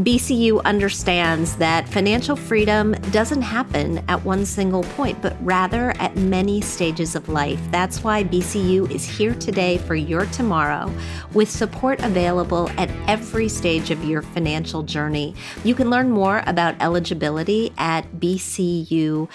BCU 0.00 0.62
understands 0.64 1.56
that 1.56 1.88
financial 1.88 2.36
freedom 2.36 2.92
doesn't 3.10 3.42
happen 3.42 3.98
at 4.06 4.24
one 4.24 4.46
single 4.46 4.84
point, 4.84 5.20
but 5.20 5.36
rather 5.44 5.90
at 5.98 6.14
many 6.16 6.60
stages 6.60 7.16
of 7.16 7.28
life. 7.28 7.60
That's 7.72 8.04
why 8.04 8.22
BCU 8.22 8.88
is 8.92 9.04
here 9.04 9.34
today 9.34 9.76
for 9.78 9.96
your 9.96 10.26
tomorrow 10.26 10.92
with 11.34 11.50
support 11.50 12.00
available 12.02 12.70
at 12.76 12.90
every 13.08 13.48
stage 13.48 13.90
of 13.90 14.04
your 14.04 14.22
financial 14.22 14.84
journey. 14.84 15.34
You 15.64 15.74
can 15.74 15.90
learn 15.90 16.10
more 16.10 16.44
about 16.46 16.80
eligibility 16.80 17.72
at 17.76 18.02
bcu.com 18.20 19.28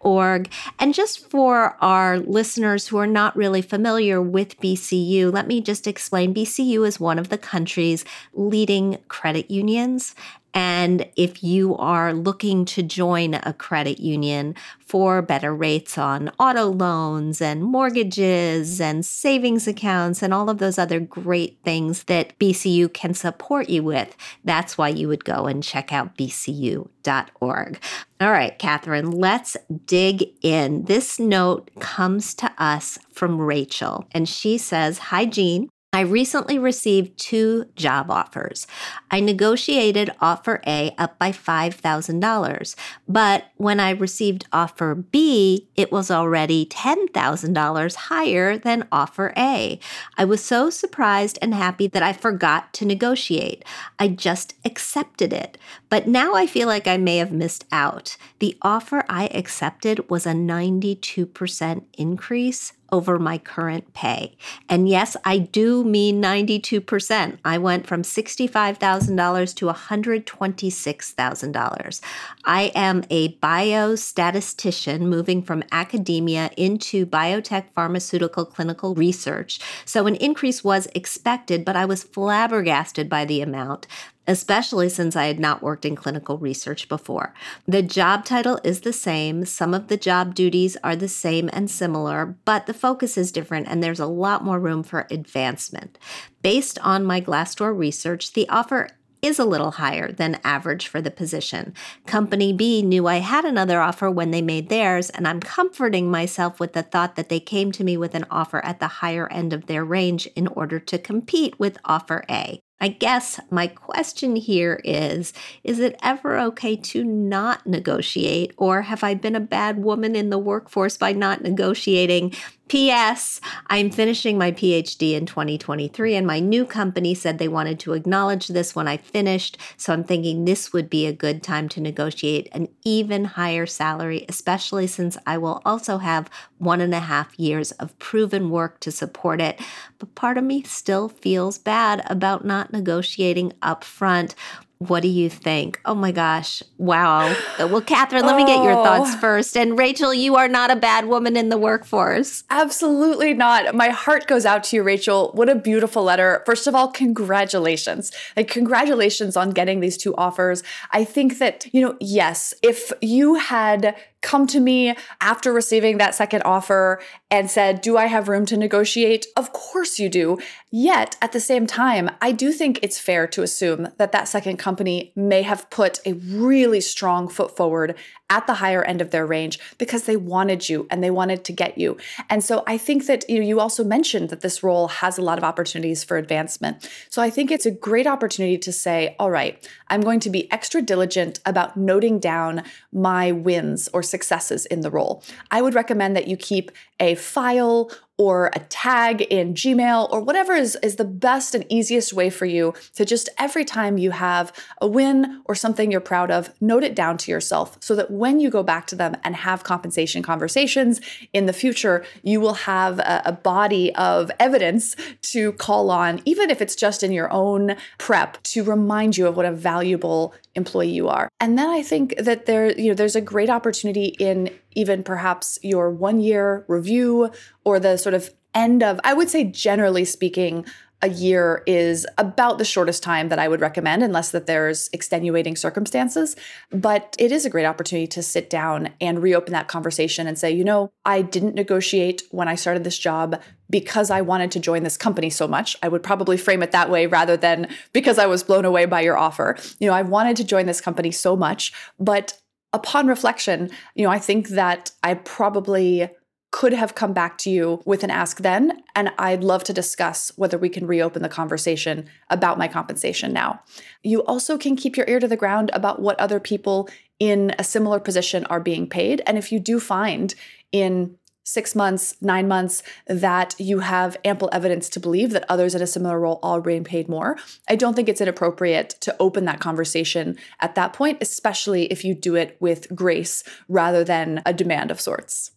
org. 0.00 0.50
And 0.78 0.94
just 0.94 1.30
for 1.30 1.76
our 1.80 2.18
listeners 2.18 2.88
who 2.88 2.96
are 2.98 3.06
not 3.06 3.36
really 3.36 3.62
familiar 3.62 4.20
with 4.20 4.60
BCU, 4.60 5.32
let 5.32 5.46
me 5.46 5.60
just 5.60 5.86
explain 5.86 6.34
BCU 6.34 6.86
is 6.86 7.00
one 7.00 7.18
of 7.18 7.28
the 7.28 7.38
country's 7.38 8.04
leading 8.34 8.98
credit 9.08 9.50
unions. 9.50 10.14
And 10.56 11.06
if 11.16 11.44
you 11.44 11.76
are 11.76 12.14
looking 12.14 12.64
to 12.64 12.82
join 12.82 13.34
a 13.34 13.52
credit 13.52 14.00
union 14.00 14.54
for 14.86 15.20
better 15.20 15.54
rates 15.54 15.98
on 15.98 16.30
auto 16.40 16.64
loans 16.70 17.42
and 17.42 17.62
mortgages 17.62 18.80
and 18.80 19.04
savings 19.04 19.68
accounts 19.68 20.22
and 20.22 20.32
all 20.32 20.48
of 20.48 20.56
those 20.56 20.78
other 20.78 20.98
great 20.98 21.58
things 21.62 22.04
that 22.04 22.38
BCU 22.38 22.90
can 22.90 23.12
support 23.12 23.68
you 23.68 23.82
with, 23.82 24.16
that's 24.44 24.78
why 24.78 24.88
you 24.88 25.08
would 25.08 25.26
go 25.26 25.44
and 25.44 25.62
check 25.62 25.92
out 25.92 26.16
bcu.org. 26.16 27.78
All 28.18 28.30
right, 28.30 28.58
Kathryn, 28.58 29.12
let's 29.14 29.58
dig 29.84 30.24
in. 30.40 30.86
This 30.86 31.20
note 31.20 31.70
comes 31.80 32.32
to 32.36 32.50
us 32.56 32.98
from 33.12 33.38
Rachel, 33.38 34.06
and 34.12 34.26
she 34.26 34.56
says 34.56 34.96
Hi, 34.98 35.26
Jean. 35.26 35.68
I 35.96 36.00
recently 36.00 36.58
received 36.58 37.16
two 37.16 37.70
job 37.74 38.10
offers. 38.10 38.66
I 39.10 39.20
negotiated 39.20 40.10
offer 40.20 40.60
A 40.66 40.94
up 40.98 41.18
by 41.18 41.32
$5,000, 41.32 42.74
but 43.08 43.44
when 43.56 43.80
I 43.80 43.90
received 43.92 44.46
offer 44.52 44.94
B, 44.94 45.70
it 45.74 45.90
was 45.90 46.10
already 46.10 46.66
$10,000 46.66 47.94
higher 47.94 48.58
than 48.58 48.86
offer 48.92 49.32
A. 49.38 49.80
I 50.18 50.26
was 50.26 50.44
so 50.44 50.68
surprised 50.68 51.38
and 51.40 51.54
happy 51.54 51.86
that 51.86 52.02
I 52.02 52.12
forgot 52.12 52.74
to 52.74 52.84
negotiate. 52.84 53.64
I 53.98 54.08
just 54.08 54.52
accepted 54.66 55.32
it. 55.32 55.56
But 55.88 56.06
now 56.06 56.34
I 56.34 56.46
feel 56.46 56.68
like 56.68 56.86
I 56.86 56.98
may 56.98 57.16
have 57.16 57.32
missed 57.32 57.64
out. 57.72 58.18
The 58.38 58.58
offer 58.60 59.02
I 59.08 59.28
accepted 59.28 60.10
was 60.10 60.26
a 60.26 60.32
92% 60.32 61.84
increase 61.96 62.74
over 62.92 63.18
my 63.18 63.38
current 63.38 63.94
pay. 63.94 64.36
And 64.68 64.88
yes, 64.88 65.16
I 65.24 65.38
do 65.38 65.82
mean 65.84 66.22
92%. 66.22 67.38
I 67.44 67.58
went 67.58 67.86
from 67.86 68.02
$65,000 68.02 69.54
to 69.56 69.66
$126,000. 69.66 72.00
I 72.44 72.72
am 72.74 73.04
a 73.10 73.34
biostatistician 73.36 75.00
moving 75.00 75.42
from 75.42 75.62
academia 75.72 76.50
into 76.56 77.04
biotech 77.06 77.66
pharmaceutical 77.74 78.44
clinical 78.44 78.94
research. 78.94 79.60
So 79.84 80.06
an 80.06 80.14
increase 80.16 80.64
was 80.64 80.88
expected, 80.94 81.64
but 81.64 81.76
I 81.76 81.84
was 81.84 82.02
flabbergasted 82.02 83.08
by 83.08 83.24
the 83.24 83.40
amount 83.40 83.86
especially 84.26 84.88
since 84.88 85.16
I 85.16 85.26
had 85.26 85.40
not 85.40 85.62
worked 85.62 85.84
in 85.84 85.96
clinical 85.96 86.38
research 86.38 86.88
before. 86.88 87.34
The 87.66 87.82
job 87.82 88.24
title 88.24 88.60
is 88.64 88.80
the 88.80 88.92
same, 88.92 89.44
some 89.44 89.74
of 89.74 89.88
the 89.88 89.96
job 89.96 90.34
duties 90.34 90.76
are 90.82 90.96
the 90.96 91.08
same 91.08 91.48
and 91.52 91.70
similar, 91.70 92.36
but 92.44 92.66
the 92.66 92.74
focus 92.74 93.16
is 93.16 93.32
different 93.32 93.68
and 93.68 93.82
there's 93.82 94.00
a 94.00 94.06
lot 94.06 94.44
more 94.44 94.60
room 94.60 94.82
for 94.82 95.06
advancement. 95.10 95.98
Based 96.42 96.78
on 96.80 97.04
my 97.04 97.20
Glassdoor 97.20 97.76
research, 97.76 98.32
the 98.32 98.48
offer 98.48 98.88
is 99.22 99.38
a 99.38 99.44
little 99.44 99.72
higher 99.72 100.12
than 100.12 100.40
average 100.44 100.86
for 100.86 101.00
the 101.00 101.10
position. 101.10 101.74
Company 102.06 102.52
B 102.52 102.82
knew 102.82 103.06
I 103.06 103.16
had 103.16 103.44
another 103.44 103.80
offer 103.80 104.10
when 104.10 104.30
they 104.30 104.42
made 104.42 104.68
theirs, 104.68 105.10
and 105.10 105.26
I'm 105.26 105.40
comforting 105.40 106.10
myself 106.10 106.60
with 106.60 106.74
the 106.74 106.82
thought 106.82 107.16
that 107.16 107.28
they 107.28 107.40
came 107.40 107.72
to 107.72 107.84
me 107.84 107.96
with 107.96 108.14
an 108.14 108.26
offer 108.30 108.64
at 108.64 108.78
the 108.78 108.86
higher 108.86 109.30
end 109.32 109.52
of 109.52 109.66
their 109.66 109.84
range 109.84 110.26
in 110.36 110.46
order 110.48 110.78
to 110.78 110.98
compete 110.98 111.58
with 111.58 111.78
offer 111.84 112.24
A. 112.30 112.60
I 112.80 112.88
guess 112.88 113.40
my 113.50 113.68
question 113.68 114.36
here 114.36 114.80
is 114.84 115.32
Is 115.64 115.78
it 115.78 115.98
ever 116.02 116.38
okay 116.38 116.76
to 116.76 117.04
not 117.04 117.66
negotiate, 117.66 118.52
or 118.56 118.82
have 118.82 119.02
I 119.02 119.14
been 119.14 119.36
a 119.36 119.40
bad 119.40 119.82
woman 119.82 120.14
in 120.14 120.30
the 120.30 120.38
workforce 120.38 120.96
by 120.96 121.12
not 121.12 121.42
negotiating? 121.42 122.34
P.S. 122.68 123.40
I'm 123.68 123.90
finishing 123.90 124.36
my 124.36 124.50
PhD 124.50 125.12
in 125.12 125.24
2023, 125.24 126.16
and 126.16 126.26
my 126.26 126.40
new 126.40 126.66
company 126.66 127.14
said 127.14 127.38
they 127.38 127.46
wanted 127.46 127.78
to 127.80 127.92
acknowledge 127.92 128.48
this 128.48 128.74
when 128.74 128.88
I 128.88 128.96
finished. 128.96 129.56
So 129.76 129.92
I'm 129.92 130.02
thinking 130.02 130.44
this 130.44 130.72
would 130.72 130.90
be 130.90 131.06
a 131.06 131.12
good 131.12 131.44
time 131.44 131.68
to 131.70 131.80
negotiate 131.80 132.48
an 132.50 132.66
even 132.84 133.24
higher 133.24 133.66
salary, 133.66 134.24
especially 134.28 134.88
since 134.88 135.16
I 135.26 135.38
will 135.38 135.62
also 135.64 135.98
have 135.98 136.28
one 136.58 136.80
and 136.80 136.92
a 136.92 137.00
half 137.00 137.38
years 137.38 137.70
of 137.72 137.96
proven 138.00 138.50
work 138.50 138.80
to 138.80 138.90
support 138.90 139.40
it. 139.40 139.60
But 140.00 140.16
part 140.16 140.36
of 140.36 140.42
me 140.42 140.62
still 140.62 141.08
feels 141.08 141.58
bad 141.58 142.04
about 142.10 142.44
not 142.44 142.72
negotiating 142.72 143.52
up 143.62 143.84
front. 143.84 144.34
What 144.78 145.00
do 145.00 145.08
you 145.08 145.30
think? 145.30 145.80
Oh 145.86 145.94
my 145.94 146.12
gosh. 146.12 146.62
Wow. 146.76 147.34
Well, 147.58 147.80
Kathryn, 147.80 148.22
let 148.24 148.36
me 148.36 148.44
get 148.44 148.62
your 148.62 148.74
oh. 148.74 148.84
thoughts 148.84 149.12
oh. 149.14 149.18
first. 149.18 149.56
And 149.56 149.78
Rachel, 149.78 150.12
you 150.12 150.36
are 150.36 150.48
not 150.48 150.70
a 150.70 150.76
bad 150.76 151.06
woman 151.06 151.34
in 151.34 151.48
the 151.48 151.56
workforce. 151.56 152.44
Absolutely 152.50 153.32
not. 153.32 153.74
My 153.74 153.88
heart 153.88 154.26
goes 154.26 154.44
out 154.44 154.64
to 154.64 154.76
you, 154.76 154.82
Rachel. 154.82 155.30
What 155.32 155.48
a 155.48 155.54
beautiful 155.54 156.02
letter. 156.02 156.42
First 156.44 156.66
of 156.66 156.74
all, 156.74 156.88
congratulations. 156.88 158.12
Like, 158.36 158.48
congratulations 158.48 159.34
on 159.34 159.50
getting 159.50 159.80
these 159.80 159.96
two 159.96 160.14
offers. 160.16 160.62
I 160.90 161.04
think 161.04 161.38
that, 161.38 161.72
you 161.72 161.80
know, 161.80 161.96
yes, 161.98 162.52
if 162.62 162.92
you 163.00 163.36
had 163.36 163.96
come 164.26 164.46
to 164.48 164.58
me 164.58 164.94
after 165.20 165.52
receiving 165.52 165.98
that 165.98 166.14
second 166.14 166.42
offer 166.42 167.00
and 167.30 167.48
said, 167.48 167.80
Do 167.80 167.96
I 167.96 168.06
have 168.06 168.28
room 168.28 168.44
to 168.46 168.56
negotiate? 168.56 169.24
Of 169.36 169.52
course 169.52 170.00
you 170.00 170.08
do. 170.08 170.38
Yet, 170.72 171.16
at 171.22 171.30
the 171.30 171.40
same 171.40 171.66
time, 171.66 172.10
I 172.20 172.32
do 172.32 172.50
think 172.50 172.80
it's 172.82 172.98
fair 172.98 173.28
to 173.28 173.42
assume 173.42 173.88
that 173.98 174.10
that 174.10 174.26
second 174.26 174.56
company 174.56 175.12
may 175.14 175.42
have 175.42 175.70
put 175.70 176.00
a 176.04 176.14
really 176.14 176.80
strong 176.80 177.28
foot 177.28 177.56
forward 177.56 177.94
at 178.28 178.46
the 178.46 178.54
higher 178.54 178.82
end 178.82 179.00
of 179.00 179.10
their 179.10 179.26
range 179.26 179.58
because 179.78 180.04
they 180.04 180.16
wanted 180.16 180.68
you 180.68 180.86
and 180.90 181.02
they 181.02 181.10
wanted 181.10 181.44
to 181.44 181.52
get 181.52 181.78
you. 181.78 181.96
And 182.28 182.42
so 182.42 182.64
I 182.66 182.76
think 182.76 183.06
that 183.06 183.28
you 183.28 183.38
know 183.38 183.46
you 183.46 183.60
also 183.60 183.84
mentioned 183.84 184.30
that 184.30 184.40
this 184.40 184.62
role 184.62 184.88
has 184.88 185.16
a 185.16 185.22
lot 185.22 185.38
of 185.38 185.44
opportunities 185.44 186.02
for 186.02 186.16
advancement. 186.16 186.88
So 187.08 187.22
I 187.22 187.30
think 187.30 187.50
it's 187.50 187.66
a 187.66 187.70
great 187.70 188.06
opportunity 188.06 188.58
to 188.58 188.72
say, 188.72 189.14
all 189.18 189.30
right, 189.30 189.66
I'm 189.88 190.00
going 190.00 190.20
to 190.20 190.30
be 190.30 190.50
extra 190.50 190.82
diligent 190.82 191.38
about 191.46 191.76
noting 191.76 192.18
down 192.18 192.64
my 192.92 193.32
wins 193.32 193.88
or 193.92 194.02
successes 194.02 194.66
in 194.66 194.80
the 194.80 194.90
role. 194.90 195.22
I 195.50 195.62
would 195.62 195.74
recommend 195.74 196.16
that 196.16 196.26
you 196.26 196.36
keep 196.36 196.70
a 196.98 197.14
file 197.14 197.90
or 198.18 198.50
a 198.54 198.60
tag 198.60 199.22
in 199.22 199.54
Gmail 199.54 200.10
or 200.10 200.20
whatever 200.20 200.54
is, 200.54 200.76
is 200.82 200.96
the 200.96 201.04
best 201.04 201.54
and 201.54 201.64
easiest 201.68 202.12
way 202.12 202.30
for 202.30 202.46
you 202.46 202.74
to 202.94 203.04
just 203.04 203.28
every 203.38 203.64
time 203.64 203.98
you 203.98 204.10
have 204.10 204.52
a 204.80 204.86
win 204.86 205.42
or 205.44 205.54
something 205.54 205.90
you're 205.90 206.00
proud 206.00 206.30
of, 206.30 206.52
note 206.60 206.82
it 206.82 206.94
down 206.94 207.18
to 207.18 207.30
yourself 207.30 207.76
so 207.80 207.94
that 207.94 208.10
when 208.10 208.40
you 208.40 208.50
go 208.50 208.62
back 208.62 208.86
to 208.86 208.96
them 208.96 209.16
and 209.22 209.36
have 209.36 209.64
compensation 209.64 210.22
conversations 210.22 211.00
in 211.32 211.46
the 211.46 211.52
future, 211.52 212.04
you 212.22 212.40
will 212.40 212.54
have 212.54 212.98
a, 213.00 213.22
a 213.26 213.32
body 213.32 213.94
of 213.96 214.30
evidence 214.40 214.96
to 215.20 215.52
call 215.52 215.90
on, 215.90 216.20
even 216.24 216.50
if 216.50 216.62
it's 216.62 216.76
just 216.76 217.02
in 217.02 217.12
your 217.12 217.30
own 217.32 217.76
prep 217.98 218.42
to 218.42 218.64
remind 218.64 219.16
you 219.16 219.26
of 219.26 219.36
what 219.36 219.46
a 219.46 219.52
valuable 219.52 220.34
employee 220.54 220.88
you 220.88 221.08
are. 221.08 221.28
And 221.38 221.58
then 221.58 221.68
I 221.68 221.82
think 221.82 222.16
that 222.18 222.46
there, 222.46 222.72
you 222.78 222.88
know, 222.88 222.94
there's 222.94 223.16
a 223.16 223.20
great 223.20 223.50
opportunity 223.50 224.16
in 224.18 224.50
even 224.76 225.02
perhaps 225.02 225.58
your 225.62 225.90
one 225.90 226.20
year 226.20 226.64
review 226.68 227.30
or 227.64 227.80
the 227.80 227.96
sort 227.96 228.14
of 228.14 228.30
end 228.54 228.82
of, 228.82 229.00
I 229.02 229.14
would 229.14 229.28
say, 229.28 229.44
generally 229.44 230.04
speaking, 230.04 230.64
a 231.02 231.08
year 231.10 231.62
is 231.66 232.06
about 232.16 232.56
the 232.56 232.64
shortest 232.64 233.02
time 233.02 233.28
that 233.28 233.38
I 233.38 233.48
would 233.48 233.60
recommend, 233.60 234.02
unless 234.02 234.30
that 234.30 234.46
there's 234.46 234.88
extenuating 234.94 235.54
circumstances. 235.54 236.36
But 236.70 237.14
it 237.18 237.30
is 237.30 237.44
a 237.44 237.50
great 237.50 237.66
opportunity 237.66 238.06
to 238.08 238.22
sit 238.22 238.48
down 238.48 238.90
and 239.00 239.22
reopen 239.22 239.52
that 239.52 239.68
conversation 239.68 240.26
and 240.26 240.38
say, 240.38 240.50
you 240.50 240.64
know, 240.64 240.90
I 241.04 241.20
didn't 241.20 241.54
negotiate 241.54 242.22
when 242.30 242.48
I 242.48 242.54
started 242.54 242.82
this 242.82 242.98
job 242.98 243.40
because 243.68 244.10
I 244.10 244.22
wanted 244.22 244.50
to 244.52 244.60
join 244.60 244.84
this 244.84 244.96
company 244.96 245.28
so 245.28 245.46
much. 245.46 245.76
I 245.82 245.88
would 245.88 246.02
probably 246.02 246.38
frame 246.38 246.62
it 246.62 246.72
that 246.72 246.88
way 246.88 247.06
rather 247.06 247.36
than 247.36 247.68
because 247.92 248.18
I 248.18 248.26
was 248.26 248.42
blown 248.42 248.64
away 248.64 248.86
by 248.86 249.02
your 249.02 249.18
offer. 249.18 249.56
You 249.78 249.88
know, 249.88 249.94
I 249.94 250.02
wanted 250.02 250.36
to 250.38 250.44
join 250.44 250.64
this 250.64 250.80
company 250.80 251.10
so 251.10 251.36
much, 251.36 251.74
but 251.98 252.40
upon 252.76 253.06
reflection, 253.06 253.70
you 253.94 254.04
know, 254.04 254.10
I 254.10 254.18
think 254.18 254.48
that 254.50 254.92
I 255.02 255.14
probably 255.14 256.08
could 256.52 256.72
have 256.72 256.94
come 256.94 257.12
back 257.12 257.36
to 257.36 257.50
you 257.50 257.82
with 257.84 258.04
an 258.04 258.10
ask 258.10 258.38
then. 258.38 258.82
And 258.94 259.10
I'd 259.18 259.42
love 259.42 259.64
to 259.64 259.72
discuss 259.72 260.30
whether 260.36 260.56
we 260.56 260.68
can 260.68 260.86
reopen 260.86 261.22
the 261.22 261.28
conversation 261.28 262.08
about 262.30 262.56
my 262.56 262.68
compensation 262.68 263.32
now. 263.32 263.60
You 264.02 264.20
also 264.24 264.56
can 264.56 264.76
keep 264.76 264.96
your 264.96 265.06
ear 265.08 265.20
to 265.20 265.28
the 265.28 265.36
ground 265.36 265.70
about 265.74 266.00
what 266.00 266.18
other 266.20 266.40
people 266.40 266.88
in 267.18 267.54
a 267.58 267.64
similar 267.64 267.98
position 267.98 268.46
are 268.46 268.60
being 268.60 268.88
paid. 268.88 269.22
And 269.26 269.36
if 269.36 269.50
you 269.50 269.58
do 269.58 269.80
find 269.80 270.34
in 270.72 271.16
six 271.46 271.76
months, 271.76 272.16
nine 272.20 272.48
months, 272.48 272.82
that 273.06 273.54
you 273.58 273.78
have 273.78 274.16
ample 274.24 274.50
evidence 274.52 274.88
to 274.90 275.00
believe 275.00 275.30
that 275.30 275.44
others 275.48 275.74
in 275.74 275.80
a 275.80 275.86
similar 275.86 276.18
role 276.18 276.40
are 276.42 276.60
being 276.60 276.82
paid 276.82 277.08
more, 277.08 277.38
I 277.68 277.76
don't 277.76 277.94
think 277.94 278.08
it's 278.08 278.20
inappropriate 278.20 278.90
to 279.00 279.16
open 279.20 279.44
that 279.44 279.60
conversation 279.60 280.36
at 280.60 280.74
that 280.74 280.92
point, 280.92 281.18
especially 281.20 281.84
if 281.84 282.04
you 282.04 282.14
do 282.14 282.34
it 282.34 282.56
with 282.60 282.94
grace 282.94 283.44
rather 283.68 284.02
than 284.02 284.42
a 284.44 284.52
demand 284.52 284.90
of 284.90 285.00
sorts. 285.00 285.52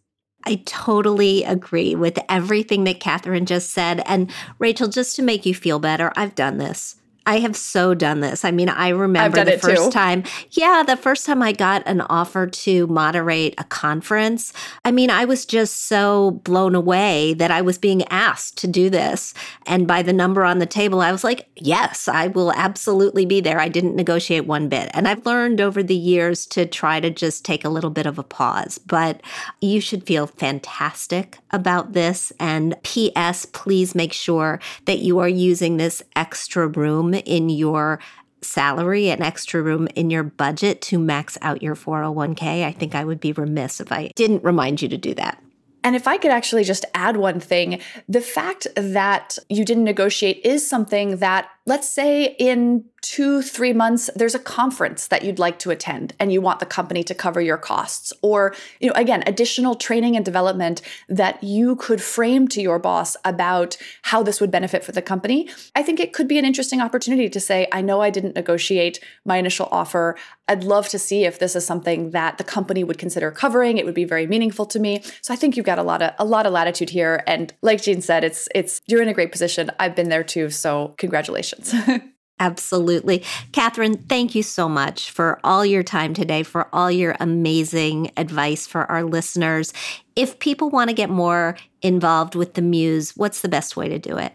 I 0.45 0.61
totally 0.65 1.43
agree 1.43 1.95
with 1.95 2.19
everything 2.29 2.83
that 2.85 2.99
Kathryn 2.99 3.45
just 3.45 3.71
said. 3.71 4.01
And 4.05 4.31
Rachel, 4.59 4.87
just 4.87 5.15
to 5.15 5.21
make 5.21 5.45
you 5.45 5.53
feel 5.53 5.79
better, 5.79 6.13
I've 6.15 6.35
done 6.35 6.59
this. 6.59 6.95
I 7.29 7.37
have 7.41 7.55
so 7.55 7.93
done 7.93 8.21
this. 8.21 8.43
I 8.43 8.49
mean, 8.49 8.69
I 8.69 8.89
remember 8.89 9.45
the 9.45 9.59
first 9.59 9.83
too. 9.83 9.91
time. 9.91 10.23
Yeah, 10.49 10.81
the 10.81 10.97
first 10.97 11.27
time 11.27 11.43
I 11.43 11.51
got 11.51 11.83
an 11.85 12.01
offer 12.01 12.47
to 12.47 12.87
moderate 12.87 13.53
a 13.59 13.63
conference. 13.65 14.51
I 14.83 14.89
mean, 14.89 15.11
I 15.11 15.25
was 15.25 15.45
just 15.45 15.85
so 15.85 16.31
blown 16.43 16.73
away 16.73 17.35
that 17.35 17.51
I 17.51 17.61
was 17.61 17.77
being 17.77 18.01
asked 18.07 18.57
to 18.57 18.67
do 18.67 18.89
this. 18.89 19.35
And 19.67 19.87
by 19.87 20.01
the 20.01 20.11
number 20.11 20.43
on 20.43 20.57
the 20.57 20.65
table, 20.65 21.01
I 21.01 21.11
was 21.11 21.23
like, 21.23 21.47
yes, 21.55 22.07
I 22.07 22.25
will 22.29 22.51
absolutely 22.53 23.27
be 23.27 23.41
there. 23.41 23.59
I 23.59 23.69
didn't 23.69 23.95
negotiate 23.95 24.47
one 24.47 24.67
bit. 24.67 24.89
And 24.95 25.07
I've 25.07 25.23
learned 25.23 25.61
over 25.61 25.83
the 25.83 25.93
years 25.93 26.47
to 26.47 26.65
try 26.65 26.99
to 26.99 27.11
just 27.11 27.45
take 27.45 27.63
a 27.63 27.69
little 27.69 27.91
bit 27.91 28.07
of 28.07 28.17
a 28.17 28.23
pause. 28.23 28.79
But 28.79 29.21
you 29.61 29.81
should 29.81 30.07
feel 30.07 30.25
fantastic 30.25 31.37
about 31.51 31.93
this. 31.93 32.33
And 32.39 32.75
P.S., 32.81 33.45
please 33.45 33.93
make 33.93 34.13
sure 34.13 34.59
that 34.85 34.97
you 34.97 35.19
are 35.19 35.29
using 35.29 35.77
this 35.77 36.01
extra 36.15 36.67
room 36.67 37.18
in 37.25 37.49
your 37.49 37.99
salary 38.41 39.09
and 39.09 39.21
extra 39.21 39.61
room 39.61 39.87
in 39.95 40.09
your 40.09 40.23
budget 40.23 40.81
to 40.81 40.97
max 40.97 41.37
out 41.41 41.61
your 41.61 41.75
401k. 41.75 42.63
I 42.63 42.71
think 42.71 42.95
I 42.95 43.03
would 43.03 43.19
be 43.19 43.33
remiss 43.33 43.81
if 43.81 43.91
I 43.91 44.11
didn't 44.15 44.43
remind 44.43 44.81
you 44.81 44.89
to 44.89 44.97
do 44.97 45.13
that. 45.15 45.41
And 45.83 45.95
if 45.95 46.07
I 46.07 46.17
could 46.17 46.31
actually 46.31 46.65
just 46.65 46.85
add 46.93 47.15
one 47.17 47.39
thing, 47.39 47.79
the 48.07 48.21
fact 48.21 48.67
that 48.75 49.37
you 49.47 49.63
didn't 49.63 49.85
negotiate 49.85 50.41
is 50.43 50.67
something 50.67 51.17
that 51.17 51.49
let's 51.69 51.87
say 51.87 52.35
in 52.39 52.83
two, 53.01 53.41
three 53.41 53.73
months, 53.73 54.09
there's 54.15 54.35
a 54.35 54.39
conference 54.39 55.07
that 55.07 55.23
you'd 55.23 55.39
like 55.39 55.59
to 55.59 55.69
attend 55.69 56.13
and 56.19 56.33
you 56.33 56.41
want 56.41 56.59
the 56.59 56.65
company 56.65 57.03
to 57.03 57.15
cover 57.15 57.39
your 57.39 57.57
costs. 57.57 58.11
Or, 58.21 58.53
you 58.79 58.87
know, 58.87 58.93
again, 58.95 59.23
additional 59.25 59.75
training 59.75 60.15
and 60.15 60.25
development 60.25 60.81
that 61.07 61.41
you 61.43 61.75
could 61.75 62.01
frame 62.01 62.47
to 62.49 62.61
your 62.61 62.79
boss 62.79 63.15
about 63.23 63.77
how 64.01 64.23
this 64.23 64.41
would 64.41 64.51
benefit 64.51 64.83
for 64.83 64.91
the 64.91 65.01
company. 65.01 65.47
I 65.75 65.83
think 65.83 65.99
it 65.99 66.11
could 66.11 66.27
be 66.27 66.39
an 66.39 66.45
interesting 66.45 66.81
opportunity 66.81 67.29
to 67.29 67.39
say, 67.39 67.67
I 67.71 67.81
know 67.81 68.01
I 68.01 68.09
didn't 68.09 68.35
negotiate 68.35 68.99
my 69.23 69.37
initial 69.37 69.69
offer. 69.71 70.17
I'd 70.47 70.63
love 70.63 70.89
to 70.89 70.99
see 70.99 71.25
if 71.25 71.37
this 71.37 71.55
is 71.55 71.65
something 71.65 72.11
that 72.11 72.39
the 72.39 72.43
company 72.43 72.83
would 72.83 72.97
consider 72.97 73.29
covering. 73.29 73.77
It 73.77 73.85
would 73.85 73.93
be 73.93 74.05
very 74.05 74.25
meaningful 74.25 74.65
to 74.65 74.79
me. 74.79 75.03
So 75.21 75.33
I 75.33 75.37
think 75.37 75.55
you've 75.55 75.65
got 75.65 75.77
a 75.77 75.83
lot 75.83 76.01
of 76.01 76.13
a 76.17 76.25
lot 76.25 76.47
of 76.47 76.51
latitude 76.53 76.89
here. 76.89 77.23
And 77.27 77.53
like 77.61 77.83
Jean 77.83 78.01
said, 78.01 78.23
it's 78.23 78.49
it's 78.55 78.81
you're 78.87 79.03
in 79.03 79.07
a 79.07 79.13
great 79.13 79.31
position. 79.31 79.69
I've 79.79 79.95
been 79.95 80.09
there 80.09 80.23
too. 80.23 80.49
So 80.49 80.95
congratulations. 80.97 81.58
Absolutely. 82.39 83.19
Kathryn, 83.51 84.07
thank 84.07 84.33
you 84.33 84.43
so 84.43 84.69
much 84.69 85.11
for 85.11 85.41
all 85.43 85.65
your 85.65 85.83
time 85.83 86.13
today, 86.13 86.43
for 86.43 86.69
all 86.71 86.89
your 86.89 87.17
amazing 87.19 88.11
advice 88.15 88.65
for 88.65 88.89
our 88.89 89.03
listeners. 89.03 89.73
If 90.15 90.39
people 90.39 90.69
want 90.69 90.89
to 90.89 90.93
get 90.93 91.09
more 91.09 91.57
involved 91.81 92.35
with 92.35 92.53
the 92.53 92.61
Muse, 92.61 93.17
what's 93.17 93.41
the 93.41 93.49
best 93.49 93.75
way 93.75 93.89
to 93.89 93.99
do 93.99 94.17
it? 94.17 94.33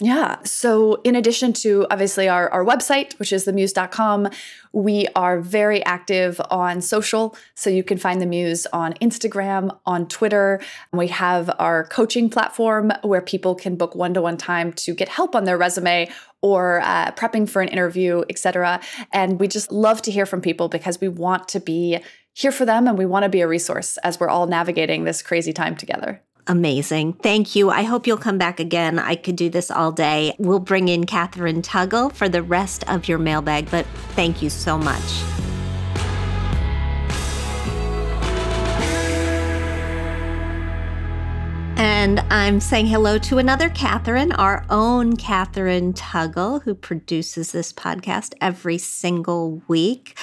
Yeah. 0.00 0.36
So, 0.44 1.00
in 1.02 1.16
addition 1.16 1.52
to 1.54 1.84
obviously 1.90 2.28
our, 2.28 2.48
our 2.50 2.64
website, 2.64 3.18
which 3.18 3.32
is 3.32 3.46
themuse.com, 3.46 4.28
we 4.72 5.08
are 5.16 5.40
very 5.40 5.84
active 5.84 6.40
on 6.50 6.80
social. 6.80 7.36
So, 7.56 7.68
you 7.68 7.82
can 7.82 7.98
find 7.98 8.20
the 8.20 8.26
Muse 8.26 8.64
on 8.72 8.92
Instagram, 8.94 9.76
on 9.86 10.06
Twitter. 10.06 10.60
We 10.92 11.08
have 11.08 11.50
our 11.58 11.84
coaching 11.84 12.30
platform 12.30 12.92
where 13.02 13.20
people 13.20 13.56
can 13.56 13.74
book 13.74 13.96
one 13.96 14.14
to 14.14 14.22
one 14.22 14.36
time 14.36 14.72
to 14.74 14.94
get 14.94 15.08
help 15.08 15.34
on 15.34 15.44
their 15.44 15.58
resume 15.58 16.08
or 16.42 16.80
uh, 16.84 17.10
prepping 17.12 17.48
for 17.48 17.60
an 17.60 17.68
interview, 17.68 18.22
etc. 18.30 18.80
And 19.12 19.40
we 19.40 19.48
just 19.48 19.72
love 19.72 20.00
to 20.02 20.12
hear 20.12 20.26
from 20.26 20.40
people 20.40 20.68
because 20.68 21.00
we 21.00 21.08
want 21.08 21.48
to 21.48 21.60
be 21.60 21.98
here 22.34 22.52
for 22.52 22.64
them 22.64 22.86
and 22.86 22.96
we 22.96 23.04
want 23.04 23.24
to 23.24 23.28
be 23.28 23.40
a 23.40 23.48
resource 23.48 23.98
as 24.04 24.20
we're 24.20 24.28
all 24.28 24.46
navigating 24.46 25.02
this 25.02 25.22
crazy 25.22 25.52
time 25.52 25.74
together. 25.74 26.22
Amazing. 26.48 27.12
Thank 27.12 27.54
you. 27.54 27.68
I 27.68 27.82
hope 27.82 28.06
you'll 28.06 28.16
come 28.16 28.38
back 28.38 28.58
again. 28.58 28.98
I 28.98 29.16
could 29.16 29.36
do 29.36 29.50
this 29.50 29.70
all 29.70 29.92
day. 29.92 30.34
We'll 30.38 30.58
bring 30.58 30.88
in 30.88 31.04
Kathryn 31.04 31.62
Tuggle 31.62 32.10
for 32.10 32.26
the 32.26 32.42
rest 32.42 32.84
of 32.88 33.06
your 33.06 33.18
mailbag, 33.18 33.70
but 33.70 33.84
thank 34.16 34.40
you 34.40 34.48
so 34.48 34.78
much. 34.78 35.22
And 41.76 42.20
I'm 42.30 42.60
saying 42.60 42.86
hello 42.86 43.18
to 43.18 43.38
another 43.38 43.68
Kathryn, 43.68 44.34
our 44.36 44.64
own 44.70 45.16
Kathryn 45.16 45.94
Tuggle, 45.94 46.62
who 46.62 46.74
produces 46.74 47.52
this 47.52 47.72
podcast 47.72 48.34
every 48.40 48.78
single 48.78 49.62
week. 49.68 50.18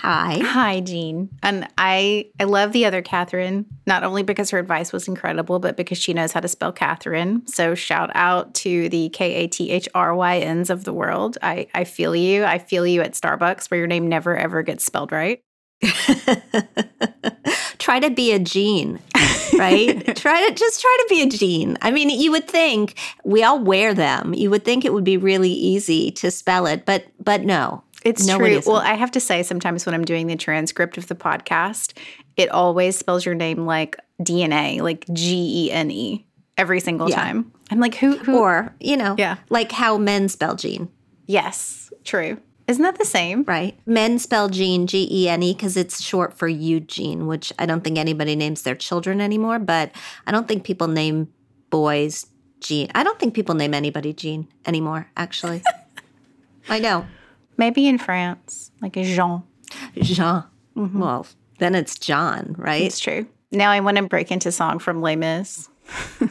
Hi. 0.00 0.38
Hi, 0.42 0.80
Jean. 0.80 1.28
And 1.42 1.68
I 1.76 2.30
I 2.40 2.44
love 2.44 2.72
the 2.72 2.86
other 2.86 3.02
Kathryn, 3.02 3.66
not 3.86 4.02
only 4.02 4.22
because 4.22 4.48
her 4.48 4.58
advice 4.58 4.94
was 4.94 5.06
incredible, 5.06 5.58
but 5.58 5.76
because 5.76 5.98
she 5.98 6.14
knows 6.14 6.32
how 6.32 6.40
to 6.40 6.48
spell 6.48 6.72
Kathryn. 6.72 7.46
So 7.46 7.74
shout 7.74 8.10
out 8.14 8.54
to 8.54 8.88
the 8.88 9.10
K 9.10 9.34
A 9.34 9.46
T 9.46 9.70
H 9.70 9.90
R 9.94 10.14
Y 10.14 10.38
N's 10.38 10.70
of 10.70 10.84
the 10.84 10.94
world. 10.94 11.36
I, 11.42 11.66
I 11.74 11.84
feel 11.84 12.16
you. 12.16 12.44
I 12.44 12.56
feel 12.58 12.86
you 12.86 13.02
at 13.02 13.12
Starbucks 13.12 13.70
where 13.70 13.76
your 13.76 13.86
name 13.86 14.08
never 14.08 14.34
ever 14.34 14.62
gets 14.62 14.86
spelled 14.86 15.12
right. 15.12 15.42
try 17.78 18.00
to 18.00 18.08
be 18.08 18.32
a 18.32 18.38
Jean, 18.38 19.00
right? 19.58 20.16
try 20.16 20.48
to 20.48 20.54
just 20.54 20.80
try 20.80 20.96
to 21.00 21.06
be 21.10 21.20
a 21.22 21.26
Jean. 21.28 21.76
I 21.82 21.90
mean, 21.90 22.08
you 22.08 22.30
would 22.30 22.48
think 22.48 22.98
we 23.22 23.42
all 23.42 23.62
wear 23.62 23.92
them. 23.92 24.32
You 24.32 24.48
would 24.48 24.64
think 24.64 24.86
it 24.86 24.94
would 24.94 25.04
be 25.04 25.18
really 25.18 25.52
easy 25.52 26.10
to 26.12 26.30
spell 26.30 26.64
it, 26.64 26.86
but 26.86 27.04
but 27.22 27.42
no. 27.42 27.84
It's 28.04 28.26
No, 28.26 28.38
true. 28.38 28.60
Well, 28.66 28.76
I 28.76 28.94
have 28.94 29.10
to 29.12 29.20
say, 29.20 29.42
sometimes 29.42 29.84
when 29.86 29.94
I'm 29.94 30.04
doing 30.04 30.26
the 30.26 30.36
transcript 30.36 30.96
of 30.98 31.06
the 31.08 31.14
podcast, 31.14 31.96
it 32.36 32.48
always 32.50 32.96
spells 32.96 33.26
your 33.26 33.34
name 33.34 33.66
like 33.66 33.96
DNA, 34.22 34.80
like 34.80 35.04
G 35.12 35.66
E 35.66 35.72
N 35.72 35.90
E, 35.90 36.26
every 36.56 36.80
single 36.80 37.08
Yeah. 37.10 37.16
time. 37.16 37.52
I'm 37.70 37.78
like, 37.80 37.94
who? 37.96 38.16
who? 38.18 38.38
Or, 38.38 38.74
you 38.80 38.96
know, 38.96 39.14
Yeah. 39.18 39.36
like 39.50 39.72
how 39.72 39.98
men 39.98 40.28
spell 40.28 40.54
Gene. 40.56 40.88
yes, 41.26 41.92
true. 42.04 42.38
Isn't 42.66 42.82
that 42.84 42.98
the 42.98 43.04
same? 43.04 43.42
right? 43.48 43.76
Men 43.84 44.18
spell 44.20 44.48
Gene, 44.48 44.86
G 44.86 45.06
E 45.10 45.28
N 45.28 45.42
E, 45.42 45.52
because 45.52 45.76
it's 45.76 46.00
short 46.02 46.38
for 46.38 46.46
Eugene, 46.48 47.26
which 47.26 47.52
I 47.58 47.66
don't 47.66 47.82
think 47.84 47.98
anybody 47.98 48.34
names 48.36 48.62
their 48.62 48.76
children 48.76 49.20
anymore, 49.20 49.58
but 49.58 49.90
I 50.26 50.30
don't 50.32 50.46
think 50.48 50.62
people 50.64 50.86
name 50.88 51.28
boys 51.68 52.26
Gene. 52.60 52.88
I 52.94 53.02
don't 53.02 53.18
think 53.18 53.34
people 53.34 53.54
name 53.56 53.74
anybody 53.74 54.12
Gene 54.12 54.46
anymore, 54.66 55.08
actually. 55.16 55.62
I 56.68 56.78
know. 56.78 57.06
Maybe 57.60 57.86
in 57.86 57.98
France, 57.98 58.70
like 58.80 58.96
a 58.96 59.04
Jean. 59.04 59.42
Jean. 59.94 60.44
Mm-hmm. 60.78 60.98
Well, 60.98 61.26
then 61.58 61.74
it's 61.74 61.98
John, 61.98 62.54
right? 62.56 62.80
It's 62.80 62.98
true. 62.98 63.26
Now 63.52 63.70
I 63.70 63.80
want 63.80 63.98
to 63.98 64.04
break 64.04 64.32
into 64.32 64.50
song 64.50 64.78
from 64.78 65.02
Les 65.02 65.14
Mis. 65.14 65.68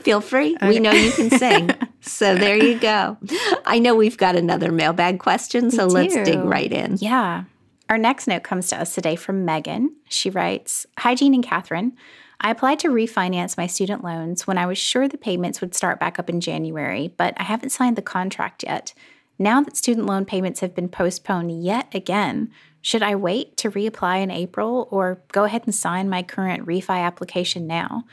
Feel 0.00 0.20
free. 0.20 0.56
We 0.60 0.80
know 0.80 0.90
you 0.90 1.12
can 1.12 1.30
sing. 1.30 1.70
so 2.00 2.34
there 2.34 2.56
you 2.56 2.80
go. 2.80 3.16
I 3.64 3.78
know 3.78 3.94
we've 3.94 4.16
got 4.16 4.34
another 4.34 4.72
mailbag 4.72 5.20
question, 5.20 5.70
so 5.70 5.86
let's 5.86 6.14
dig 6.14 6.40
right 6.40 6.72
in. 6.72 6.96
Yeah. 6.98 7.44
Our 7.88 7.96
next 7.96 8.26
note 8.26 8.42
comes 8.42 8.66
to 8.70 8.80
us 8.80 8.92
today 8.92 9.14
from 9.14 9.44
Megan. 9.44 9.94
She 10.08 10.30
writes 10.30 10.84
Hi, 10.98 11.14
Jean 11.14 11.32
and 11.32 11.46
Kathryn. 11.46 11.92
I 12.40 12.50
applied 12.50 12.80
to 12.80 12.88
refinance 12.88 13.56
my 13.56 13.68
student 13.68 14.02
loans 14.02 14.48
when 14.48 14.58
I 14.58 14.66
was 14.66 14.78
sure 14.78 15.06
the 15.06 15.16
payments 15.16 15.60
would 15.60 15.76
start 15.76 16.00
back 16.00 16.18
up 16.18 16.28
in 16.28 16.40
January, 16.40 17.14
but 17.16 17.34
I 17.36 17.44
haven't 17.44 17.70
signed 17.70 17.94
the 17.94 18.02
contract 18.02 18.64
yet. 18.64 18.94
Now 19.38 19.60
that 19.62 19.76
student 19.76 20.06
loan 20.06 20.24
payments 20.24 20.60
have 20.60 20.74
been 20.74 20.88
postponed 20.88 21.62
yet 21.62 21.94
again, 21.94 22.50
should 22.80 23.02
I 23.02 23.14
wait 23.14 23.56
to 23.58 23.70
reapply 23.70 24.22
in 24.22 24.30
April 24.30 24.88
or 24.90 25.22
go 25.32 25.44
ahead 25.44 25.62
and 25.64 25.74
sign 25.74 26.08
my 26.08 26.22
current 26.22 26.66
refi 26.66 27.00
application 27.00 27.66
now? 27.66 28.04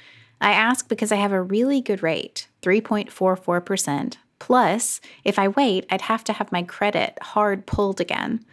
I 0.42 0.52
ask 0.52 0.88
because 0.88 1.12
I 1.12 1.16
have 1.16 1.32
a 1.32 1.42
really 1.42 1.82
good 1.82 2.04
rate, 2.04 2.48
3.44%. 2.62 4.18
Plus, 4.38 5.02
if 5.24 5.40
I 5.40 5.48
wait, 5.48 5.86
I'd 5.90 6.02
have 6.02 6.24
to 6.26 6.34
have 6.34 6.52
my 6.52 6.62
credit 6.62 7.18
hard 7.22 7.66
pulled 7.66 8.02
again. 8.02 8.46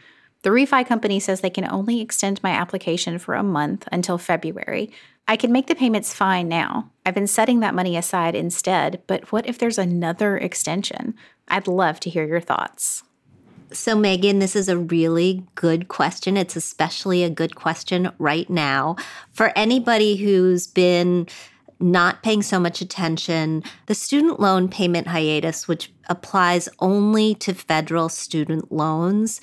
The 0.43 0.51
refi 0.51 0.87
company 0.87 1.21
says 1.21 1.41
they 1.41 1.51
can 1.51 1.69
only 1.71 2.01
extend 2.01 2.43
my 2.43 2.51
application 2.51 3.19
for 3.19 3.35
a 3.35 3.43
month 3.43 3.89
until 3.93 4.19
February. 4.19 4.91
I 5.29 5.37
can 5.37 5.53
make 5.53 5.67
the 5.67 5.75
payments 5.75 6.15
fine 6.15 6.49
now. 6.49 6.91
I've 7.07 7.15
been 7.15 7.29
setting 7.29 7.61
that 7.61 7.75
money 7.75 7.97
aside 7.97 8.35
instead, 8.35 9.03
but 9.07 9.31
what 9.31 9.47
if 9.47 9.59
there's 9.59 9.79
another 9.79 10.37
extension? 10.37 11.15
I'd 11.49 11.69
love 11.69 12.01
to 12.01 12.11
hear 12.11 12.27
your 12.27 12.41
thoughts. 12.41 13.03
So, 13.73 13.97
Megan, 13.97 14.39
this 14.39 14.55
is 14.55 14.69
a 14.69 14.77
really 14.77 15.45
good 15.55 15.89
question. 15.89 16.37
It's 16.37 16.57
especially 16.57 17.25
a 17.25 17.31
good 17.31 17.55
question 17.55 18.11
right 18.19 18.49
now 18.51 18.97
for 19.33 19.51
anybody 19.57 20.17
who's 20.17 20.67
been 20.67 21.27
not 21.81 22.23
paying 22.23 22.43
so 22.43 22.61
much 22.61 22.81
attention. 22.81 23.63
The 23.87 23.95
student 23.95 24.41
loan 24.41 24.69
payment 24.69 25.09
hiatus, 25.09 25.67
which 25.67 25.93
applies 26.09 26.69
only 26.79 27.35
to 27.37 27.55
federal 27.55 28.09
student 28.09 28.71
loans, 28.71 29.41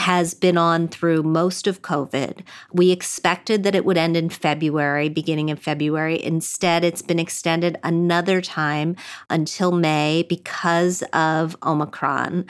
has 0.00 0.34
been 0.34 0.56
on 0.56 0.88
through 0.88 1.22
most 1.22 1.66
of 1.66 1.82
COVID. 1.82 2.40
We 2.72 2.90
expected 2.90 3.62
that 3.62 3.74
it 3.74 3.84
would 3.84 3.98
end 3.98 4.16
in 4.16 4.30
February, 4.30 5.08
beginning 5.08 5.50
in 5.50 5.56
February. 5.56 6.22
Instead, 6.22 6.84
it's 6.84 7.02
been 7.02 7.18
extended 7.18 7.78
another 7.84 8.40
time 8.40 8.96
until 9.28 9.72
May 9.72 10.24
because 10.28 11.02
of 11.12 11.56
Omicron. 11.62 12.46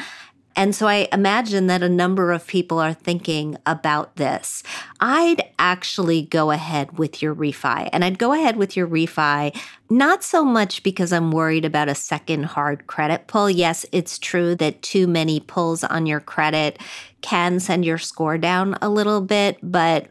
And 0.60 0.74
so 0.74 0.86
I 0.86 1.08
imagine 1.10 1.68
that 1.68 1.82
a 1.82 1.88
number 1.88 2.32
of 2.32 2.46
people 2.46 2.78
are 2.80 2.92
thinking 2.92 3.56
about 3.64 4.16
this. 4.16 4.62
I'd 5.00 5.42
actually 5.58 6.20
go 6.20 6.50
ahead 6.50 6.98
with 6.98 7.22
your 7.22 7.34
refi, 7.34 7.88
and 7.94 8.04
I'd 8.04 8.18
go 8.18 8.34
ahead 8.34 8.58
with 8.58 8.76
your 8.76 8.86
refi 8.86 9.58
not 9.88 10.22
so 10.22 10.44
much 10.44 10.82
because 10.82 11.14
I'm 11.14 11.30
worried 11.30 11.64
about 11.64 11.88
a 11.88 11.94
second 11.94 12.44
hard 12.44 12.86
credit 12.86 13.26
pull. 13.26 13.48
Yes, 13.48 13.86
it's 13.90 14.18
true 14.18 14.54
that 14.56 14.82
too 14.82 15.06
many 15.06 15.40
pulls 15.40 15.82
on 15.82 16.04
your 16.04 16.20
credit 16.20 16.78
can 17.22 17.58
send 17.58 17.86
your 17.86 17.96
score 17.96 18.36
down 18.36 18.76
a 18.82 18.90
little 18.90 19.22
bit, 19.22 19.56
but 19.62 20.08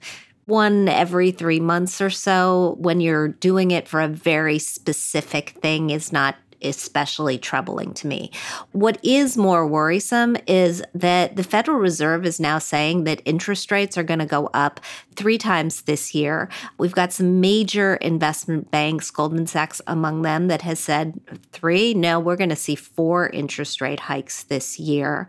one 0.47 0.89
every 0.89 1.30
three 1.30 1.60
months 1.60 2.02
or 2.02 2.10
so 2.10 2.76
when 2.80 3.00
you're 3.00 3.28
doing 3.28 3.70
it 3.70 3.88
for 3.88 4.02
a 4.02 4.08
very 4.08 4.58
specific 4.58 5.52
thing 5.62 5.91
is 5.91 6.12
not 6.12 6.38
especially 6.62 7.38
troubling 7.38 7.93
to 7.95 8.07
me. 8.07 8.32
What 8.72 8.97
is 9.03 9.38
more 9.38 9.68
worrisome 9.68 10.38
is 10.47 10.84
that 10.93 11.36
the 11.36 11.43
Federal 11.43 11.78
Reserve 11.78 12.26
is 12.26 12.39
now 12.39 12.60
saying 12.60 13.03
that 13.05 13.22
interest 13.26 13.72
rates 13.72 13.97
are 13.97 14.03
going 14.03 14.20
to 14.20 14.26
go 14.26 14.49
up 14.53 14.80
three 15.16 15.38
times 15.38 15.84
this 15.84 16.14
year. 16.14 16.49
We've 16.78 16.93
got 16.93 17.14
some 17.14 17.39
major 17.41 17.95
investment 17.95 18.72
banks, 18.72 19.12
Goldman 19.12 19.47
Sachs 19.47 19.82
among 19.88 20.22
them, 20.22 20.47
that 20.47 20.62
has 20.62 20.80
said 20.80 21.20
three. 21.51 21.93
No, 21.93 22.20
we're 22.20 22.36
going 22.36 22.49
to 22.49 22.55
see 22.55 22.76
four 22.76 23.30
interest 23.30 23.82
rate 23.82 24.01
hikes 24.01 24.43
this 24.43 24.80
year. 24.80 25.28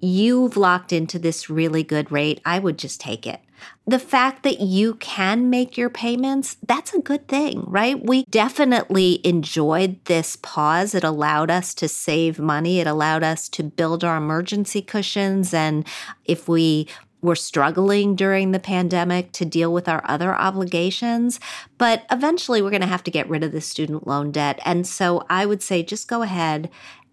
you've 0.00 0.56
locked 0.56 0.92
into 0.92 1.18
this 1.18 1.50
really 1.50 1.82
good 1.82 2.10
rate, 2.12 2.40
I 2.44 2.58
would 2.58 2.78
just 2.78 3.00
take 3.00 3.26
it. 3.26 3.40
The 3.88 3.98
fact 3.98 4.42
that 4.42 4.60
you 4.60 4.96
can 4.96 5.48
make 5.48 5.78
your 5.78 5.88
payments, 5.88 6.58
that's 6.66 6.92
a 6.92 7.00
good 7.00 7.26
thing, 7.26 7.64
right? 7.66 7.98
We 7.98 8.24
definitely 8.24 9.20
enjoyed 9.24 10.04
this 10.04 10.36
pause. 10.36 10.94
It 10.94 11.04
allowed 11.04 11.50
us 11.50 11.72
to 11.76 11.88
save 11.88 12.38
money. 12.38 12.80
It 12.80 12.86
allowed 12.86 13.22
us 13.22 13.48
to 13.48 13.62
build 13.62 14.04
our 14.04 14.18
emergency 14.18 14.82
cushions. 14.82 15.54
And 15.54 15.86
if 16.26 16.48
we 16.48 16.86
were 17.22 17.34
struggling 17.34 18.14
during 18.14 18.52
the 18.52 18.60
pandemic 18.60 19.32
to 19.32 19.46
deal 19.46 19.72
with 19.72 19.88
our 19.88 20.02
other 20.04 20.34
obligations. 20.34 21.40
But 21.78 22.04
eventually, 22.10 22.60
we're 22.60 22.70
going 22.70 22.82
to 22.82 22.86
have 22.86 23.04
to 23.04 23.10
get 23.10 23.28
rid 23.28 23.42
of 23.42 23.52
the 23.52 23.60
student 23.62 24.06
loan 24.06 24.30
debt. 24.32 24.60
And 24.66 24.86
so 24.86 25.24
I 25.30 25.46
would 25.46 25.62
say 25.62 25.82
just 25.82 26.08
go 26.08 26.22
ahead 26.22 26.70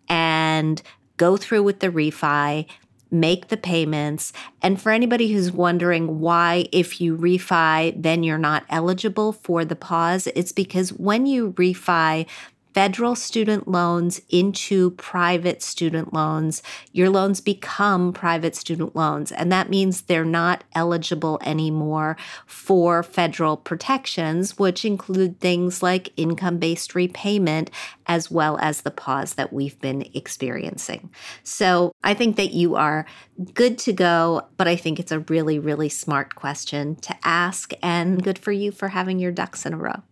and 0.08 0.82
go 1.18 1.38
through 1.38 1.64
with 1.64 1.80
the 1.80 1.90
refi, 1.90 2.68
make 3.12 3.48
the 3.48 3.58
payments. 3.58 4.34
And 4.62 4.82
for 4.82 4.92
anybody 4.92 5.32
who's 5.32 5.52
wondering 5.52 6.20
why, 6.20 6.68
if 6.72 7.00
you 7.00 7.18
refi, 7.18 8.02
then 8.02 8.24
you're 8.24 8.38
not 8.38 8.66
eligible 8.70 9.32
for 9.32 9.64
the 9.64 9.76
pause, 9.76 10.28
it's 10.36 10.52
because 10.52 10.92
when 10.94 11.26
you 11.26 11.54
refi, 11.54 12.26
federal 12.76 13.16
student 13.16 13.70
loans 13.70 14.20
into 14.30 14.92
private 14.92 15.62
student 15.62 16.14
loans, 16.14 16.62
your 16.92 17.10
loans 17.10 17.40
become 17.40 18.12
private 18.12 18.54
student 18.54 18.94
loans. 18.94 19.32
And 19.32 19.50
that 19.50 19.70
means 19.70 20.02
they're 20.02 20.26
not 20.26 20.66
eligible 20.76 21.40
anymore 21.46 22.18
for 22.46 23.02
federal 23.02 23.56
protections, 23.56 24.60
which 24.60 24.84
include 24.84 25.40
things 25.40 25.82
like 25.82 26.12
income 26.18 26.58
based 26.58 26.96
repayment, 26.96 27.72
as 28.08 28.30
well 28.30 28.58
as 28.60 28.82
the 28.82 28.92
pause 28.92 29.36
that 29.36 29.54
we've 29.54 29.80
been 29.80 30.10
experiencing. 30.14 31.10
So 31.44 31.94
I 32.04 32.14
think 32.14 32.36
that 32.36 32.52
you 32.52 32.76
are 32.76 33.06
good 33.54 33.78
to 33.80 33.94
go, 33.94 34.50
but 34.58 34.68
I 34.68 34.76
think 34.76 35.00
it's 35.00 35.14
a 35.14 35.20
really, 35.20 35.60
really 35.60 35.88
smart 35.88 36.36
question 36.36 36.98
to 36.98 37.16
ask, 37.24 37.72
and 37.82 38.22
good 38.22 38.38
for 38.38 38.52
you 38.52 38.74
for 38.74 38.90
having 38.90 39.18
your 39.18 39.32
ducks 39.32 39.66
in 39.66 39.74
a 39.74 39.78
row. 39.78 40.04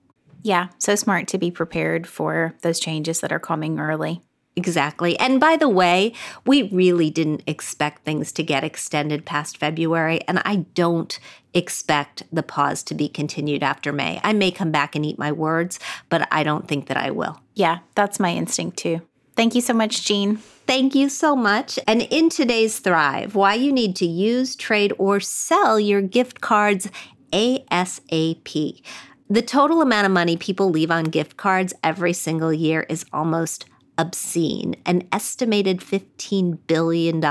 Yeah, 0.44 0.68
so 0.78 0.96
smart 0.96 1.28
to 1.30 1.38
be 1.38 1.50
prepared 1.50 2.06
for 2.06 2.54
those 2.62 2.80
changes 2.80 3.22
that 3.22 3.32
are 3.32 3.40
coming 3.40 3.80
early. 3.80 4.22
Exactly. 4.56 5.18
And 5.20 5.40
by 5.40 5.58
the 5.58 5.70
way, 5.70 6.14
we 6.46 6.64
really 6.64 7.10
didn't 7.10 7.42
expect 7.48 8.04
things 8.04 8.32
to 8.34 8.44
get 8.44 8.64
extended 8.64 9.26
past 9.26 9.58
February, 9.58 10.22
and 10.28 10.42
I 10.46 10.58
don't 10.76 11.18
expect 11.56 12.24
the 12.32 12.44
pause 12.44 12.84
to 12.84 12.94
be 12.94 13.10
continued 13.10 13.64
after 13.64 13.92
May. 13.92 14.20
I 14.24 14.34
may 14.34 14.52
come 14.52 14.70
back 14.70 14.96
and 14.96 15.06
eat 15.06 15.18
my 15.18 15.32
words, 15.32 15.80
but 16.10 16.28
I 16.32 16.44
don't 16.44 16.68
think 16.68 16.88
that 16.88 16.98
I 16.98 17.10
will. 17.10 17.40
Yeah, 17.56 17.80
that's 17.96 18.20
my 18.20 18.34
instinct 18.34 18.78
too. 18.78 19.02
Thank 19.36 19.56
you 19.56 19.62
so 19.62 19.74
much, 19.74 20.06
Jean. 20.06 20.38
Thank 20.68 20.94
you 20.94 21.10
so 21.10 21.36
much. 21.36 21.80
And 21.88 22.04
in 22.04 22.30
today's 22.30 22.78
Thrive, 22.80 23.34
why 23.34 23.56
you 23.56 23.72
need 23.72 23.96
to 23.98 24.06
use, 24.06 24.56
trade, 24.56 24.94
or 25.00 25.20
sell 25.20 25.80
your 25.80 26.02
gift 26.02 26.42
cards 26.42 26.90
ASAP. 27.32 28.84
The 29.30 29.42
total 29.42 29.82
amount 29.82 30.06
of 30.06 30.12
money 30.12 30.38
people 30.38 30.70
leave 30.70 30.92
on 30.92 31.06
gift 31.06 31.38
cards 31.38 31.74
every 31.84 32.14
single 32.14 32.54
year 32.54 32.86
is 32.90 33.06
almost 33.14 33.66
obscene. 33.98 34.76
An 34.86 35.08
estimated 35.12 35.80
$15 35.80 36.58
billion 36.68 37.24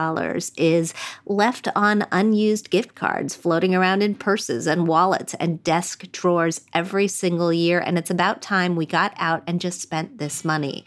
is 0.57 0.95
left 1.26 1.68
on 1.76 2.07
unused 2.11 2.70
gift 2.70 2.95
cards 2.95 3.34
floating 3.34 3.74
around 3.74 4.03
in 4.03 4.14
purses 4.14 4.66
and 4.66 4.86
wallets 4.86 5.34
and 5.34 5.62
desk 5.64 6.11
drawers 6.12 6.62
every 6.72 7.09
single 7.09 7.53
year. 7.53 7.78
And 7.80 7.99
it's 7.99 8.11
about 8.11 8.40
time 8.40 8.74
we 8.74 8.86
got 8.86 9.12
out 9.16 9.43
and 9.47 9.61
just 9.61 9.80
spent 9.80 10.18
this 10.18 10.45
money. 10.45 10.84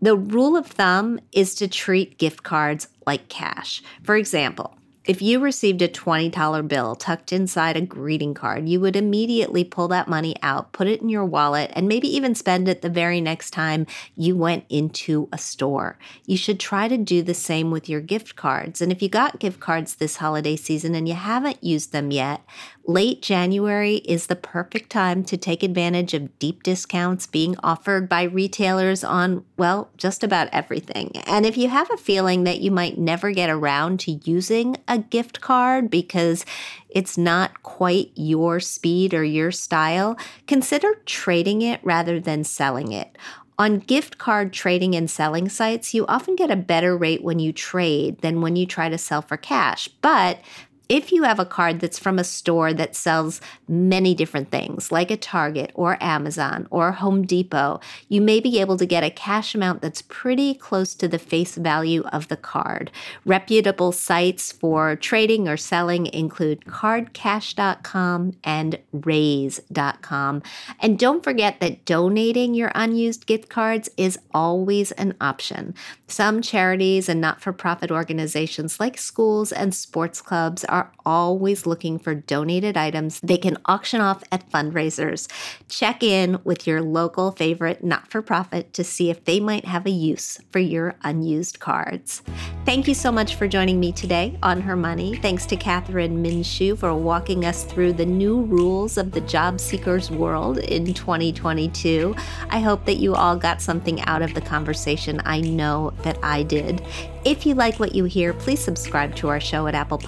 The 0.00 0.16
rule 0.16 0.56
of 0.56 0.66
thumb 0.66 1.18
is 1.32 1.54
to 1.56 1.68
treat 1.68 2.18
gift 2.18 2.42
cards 2.42 2.88
like 3.06 3.28
cash. 3.28 3.82
For 4.02 4.16
example, 4.16 4.76
if 5.04 5.20
you 5.20 5.38
received 5.38 5.82
a 5.82 5.88
$20 5.88 6.66
bill 6.66 6.94
tucked 6.94 7.32
inside 7.32 7.76
a 7.76 7.80
greeting 7.82 8.32
card, 8.32 8.68
you 8.68 8.80
would 8.80 8.96
immediately 8.96 9.62
pull 9.62 9.88
that 9.88 10.08
money 10.08 10.34
out, 10.42 10.72
put 10.72 10.86
it 10.86 11.02
in 11.02 11.10
your 11.10 11.26
wallet, 11.26 11.70
and 11.74 11.86
maybe 11.86 12.08
even 12.08 12.34
spend 12.34 12.68
it 12.68 12.80
the 12.80 12.88
very 12.88 13.20
next 13.20 13.50
time 13.50 13.86
you 14.16 14.34
went 14.34 14.64
into 14.70 15.28
a 15.30 15.36
store. 15.36 15.98
You 16.24 16.38
should 16.38 16.58
try 16.58 16.88
to 16.88 16.96
do 16.96 17.22
the 17.22 17.34
same 17.34 17.70
with 17.70 17.88
your 17.88 18.00
gift 18.00 18.34
cards. 18.34 18.80
And 18.80 18.90
if 18.90 19.02
you 19.02 19.10
got 19.10 19.38
gift 19.38 19.60
cards 19.60 19.96
this 19.96 20.16
holiday 20.16 20.56
season 20.56 20.94
and 20.94 21.06
you 21.06 21.14
haven't 21.14 21.62
used 21.62 21.92
them 21.92 22.10
yet, 22.10 22.40
Late 22.86 23.22
January 23.22 23.96
is 23.96 24.26
the 24.26 24.36
perfect 24.36 24.90
time 24.90 25.24
to 25.24 25.38
take 25.38 25.62
advantage 25.62 26.12
of 26.12 26.38
deep 26.38 26.62
discounts 26.62 27.26
being 27.26 27.56
offered 27.62 28.10
by 28.10 28.24
retailers 28.24 29.02
on, 29.02 29.42
well, 29.56 29.88
just 29.96 30.22
about 30.22 30.50
everything. 30.52 31.12
And 31.24 31.46
if 31.46 31.56
you 31.56 31.70
have 31.70 31.90
a 31.90 31.96
feeling 31.96 32.44
that 32.44 32.60
you 32.60 32.70
might 32.70 32.98
never 32.98 33.30
get 33.30 33.48
around 33.48 34.00
to 34.00 34.20
using 34.24 34.76
a 34.86 34.98
gift 34.98 35.40
card 35.40 35.88
because 35.88 36.44
it's 36.90 37.16
not 37.16 37.62
quite 37.62 38.10
your 38.16 38.60
speed 38.60 39.14
or 39.14 39.24
your 39.24 39.50
style, 39.50 40.18
consider 40.46 40.92
trading 41.06 41.62
it 41.62 41.80
rather 41.82 42.20
than 42.20 42.44
selling 42.44 42.92
it. 42.92 43.16
On 43.58 43.78
gift 43.78 44.18
card 44.18 44.52
trading 44.52 44.94
and 44.94 45.10
selling 45.10 45.48
sites, 45.48 45.94
you 45.94 46.04
often 46.06 46.36
get 46.36 46.50
a 46.50 46.56
better 46.56 46.94
rate 46.94 47.22
when 47.22 47.38
you 47.38 47.50
trade 47.50 48.20
than 48.20 48.42
when 48.42 48.56
you 48.56 48.66
try 48.66 48.90
to 48.90 48.98
sell 48.98 49.22
for 49.22 49.38
cash. 49.38 49.88
But 50.02 50.40
if 50.88 51.12
you 51.12 51.22
have 51.22 51.38
a 51.38 51.46
card 51.46 51.80
that's 51.80 51.98
from 51.98 52.18
a 52.18 52.24
store 52.24 52.74
that 52.74 52.94
sells 52.94 53.40
many 53.66 54.14
different 54.14 54.50
things, 54.50 54.92
like 54.92 55.10
a 55.10 55.16
Target 55.16 55.70
or 55.74 55.96
Amazon 56.02 56.66
or 56.70 56.92
Home 56.92 57.24
Depot, 57.24 57.80
you 58.08 58.20
may 58.20 58.40
be 58.40 58.60
able 58.60 58.76
to 58.76 58.86
get 58.86 59.04
a 59.04 59.10
cash 59.10 59.54
amount 59.54 59.80
that's 59.80 60.02
pretty 60.02 60.54
close 60.54 60.94
to 60.94 61.08
the 61.08 61.18
face 61.18 61.56
value 61.56 62.02
of 62.12 62.28
the 62.28 62.36
card. 62.36 62.90
Reputable 63.24 63.92
sites 63.92 64.52
for 64.52 64.96
trading 64.96 65.48
or 65.48 65.56
selling 65.56 66.06
include 66.06 66.64
cardcash.com 66.66 68.36
and 68.44 68.78
raise.com. 68.92 70.42
And 70.80 70.98
don't 70.98 71.24
forget 71.24 71.60
that 71.60 71.84
donating 71.84 72.54
your 72.54 72.72
unused 72.74 73.26
gift 73.26 73.48
cards 73.48 73.88
is 73.96 74.18
always 74.34 74.92
an 74.92 75.14
option. 75.20 75.74
Some 76.08 76.42
charities 76.42 77.08
and 77.08 77.20
not 77.20 77.40
for 77.40 77.52
profit 77.52 77.90
organizations 77.90 78.78
like 78.78 78.98
schools 78.98 79.50
and 79.52 79.74
sports 79.74 80.20
clubs 80.20 80.64
are 80.74 80.90
always 81.06 81.66
looking 81.66 82.00
for 82.00 82.16
donated 82.16 82.76
items 82.76 83.20
they 83.22 83.38
can 83.38 83.56
auction 83.66 84.00
off 84.00 84.24
at 84.32 84.50
fundraisers. 84.50 85.30
Check 85.68 86.02
in 86.02 86.40
with 86.42 86.66
your 86.66 86.82
local 86.82 87.30
favorite 87.30 87.84
not 87.84 88.10
for 88.10 88.20
profit 88.20 88.72
to 88.72 88.82
see 88.82 89.08
if 89.08 89.24
they 89.24 89.38
might 89.38 89.64
have 89.66 89.86
a 89.86 89.90
use 89.90 90.40
for 90.50 90.58
your 90.58 90.96
unused 91.04 91.60
cards. 91.60 92.22
Thank 92.64 92.88
you 92.88 92.94
so 92.94 93.12
much 93.12 93.36
for 93.36 93.46
joining 93.46 93.78
me 93.78 93.92
today 93.92 94.36
on 94.42 94.60
Her 94.60 94.74
Money. 94.74 95.14
Thanks 95.16 95.46
to 95.46 95.56
Kathryn 95.56 96.24
Minshew 96.24 96.76
for 96.76 96.92
walking 96.92 97.44
us 97.44 97.62
through 97.62 97.92
the 97.92 98.06
new 98.06 98.42
rules 98.42 98.98
of 98.98 99.12
the 99.12 99.20
job 99.20 99.60
seeker's 99.60 100.10
world 100.10 100.58
in 100.58 100.92
2022. 100.92 102.16
I 102.50 102.58
hope 102.58 102.84
that 102.86 102.96
you 102.96 103.14
all 103.14 103.36
got 103.36 103.62
something 103.62 104.00
out 104.02 104.22
of 104.22 104.34
the 104.34 104.40
conversation. 104.40 105.20
I 105.24 105.40
know 105.40 105.92
that 106.02 106.18
I 106.22 106.42
did. 106.42 106.82
If 107.24 107.46
you 107.46 107.54
like 107.54 107.78
what 107.78 107.94
you 107.94 108.04
hear, 108.04 108.34
please 108.34 108.62
subscribe 108.62 109.14
to 109.16 109.28
our 109.28 109.40
show 109.40 109.66
at 109.66 109.74
Apple 109.74 109.98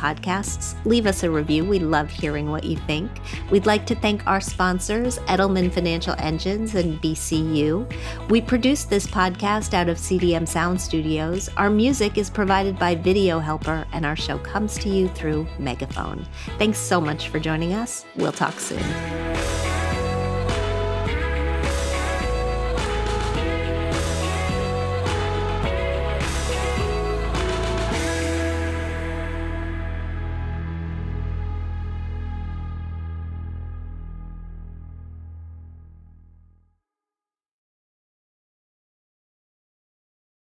Podcasts. 0.57 0.85
Leave 0.85 1.07
us 1.07 1.23
a 1.23 1.31
review. 1.31 1.65
We 1.65 1.79
love 1.79 2.11
hearing 2.11 2.51
what 2.51 2.65
you 2.65 2.77
think. 2.77 3.11
We'd 3.51 3.67
like 3.67 3.87
to 3.87 3.95
thank 3.95 4.27
our 4.27 4.41
sponsors, 4.41 5.19
Edelman 5.21 5.73
Financial 5.73 6.15
Engines 6.19 6.75
and 6.75 7.01
BCU. 7.01 7.91
We 8.31 8.41
produce 8.41 8.85
this 8.85 9.07
podcast 9.07 9.75
out 9.75 9.89
of 9.89 9.99
CDM 9.99 10.47
Sound 10.47 10.81
Studios. 10.81 11.49
Our 11.57 11.71
music 11.71 12.19
is 12.19 12.31
provided 12.31 12.79
by 12.79 12.95
Video 12.95 13.39
Helper, 13.39 13.87
and 13.93 14.05
our 14.05 14.17
show 14.17 14.39
comes 14.39 14.79
to 14.79 14.89
you 14.89 15.09
through 15.09 15.47
Megaphone. 15.59 16.27
Thanks 16.59 16.79
so 16.79 17.01
much 17.01 17.29
for 17.29 17.39
joining 17.39 17.75
us. 17.75 18.05
We'll 18.17 18.33
talk 18.33 18.59
soon. 18.61 18.85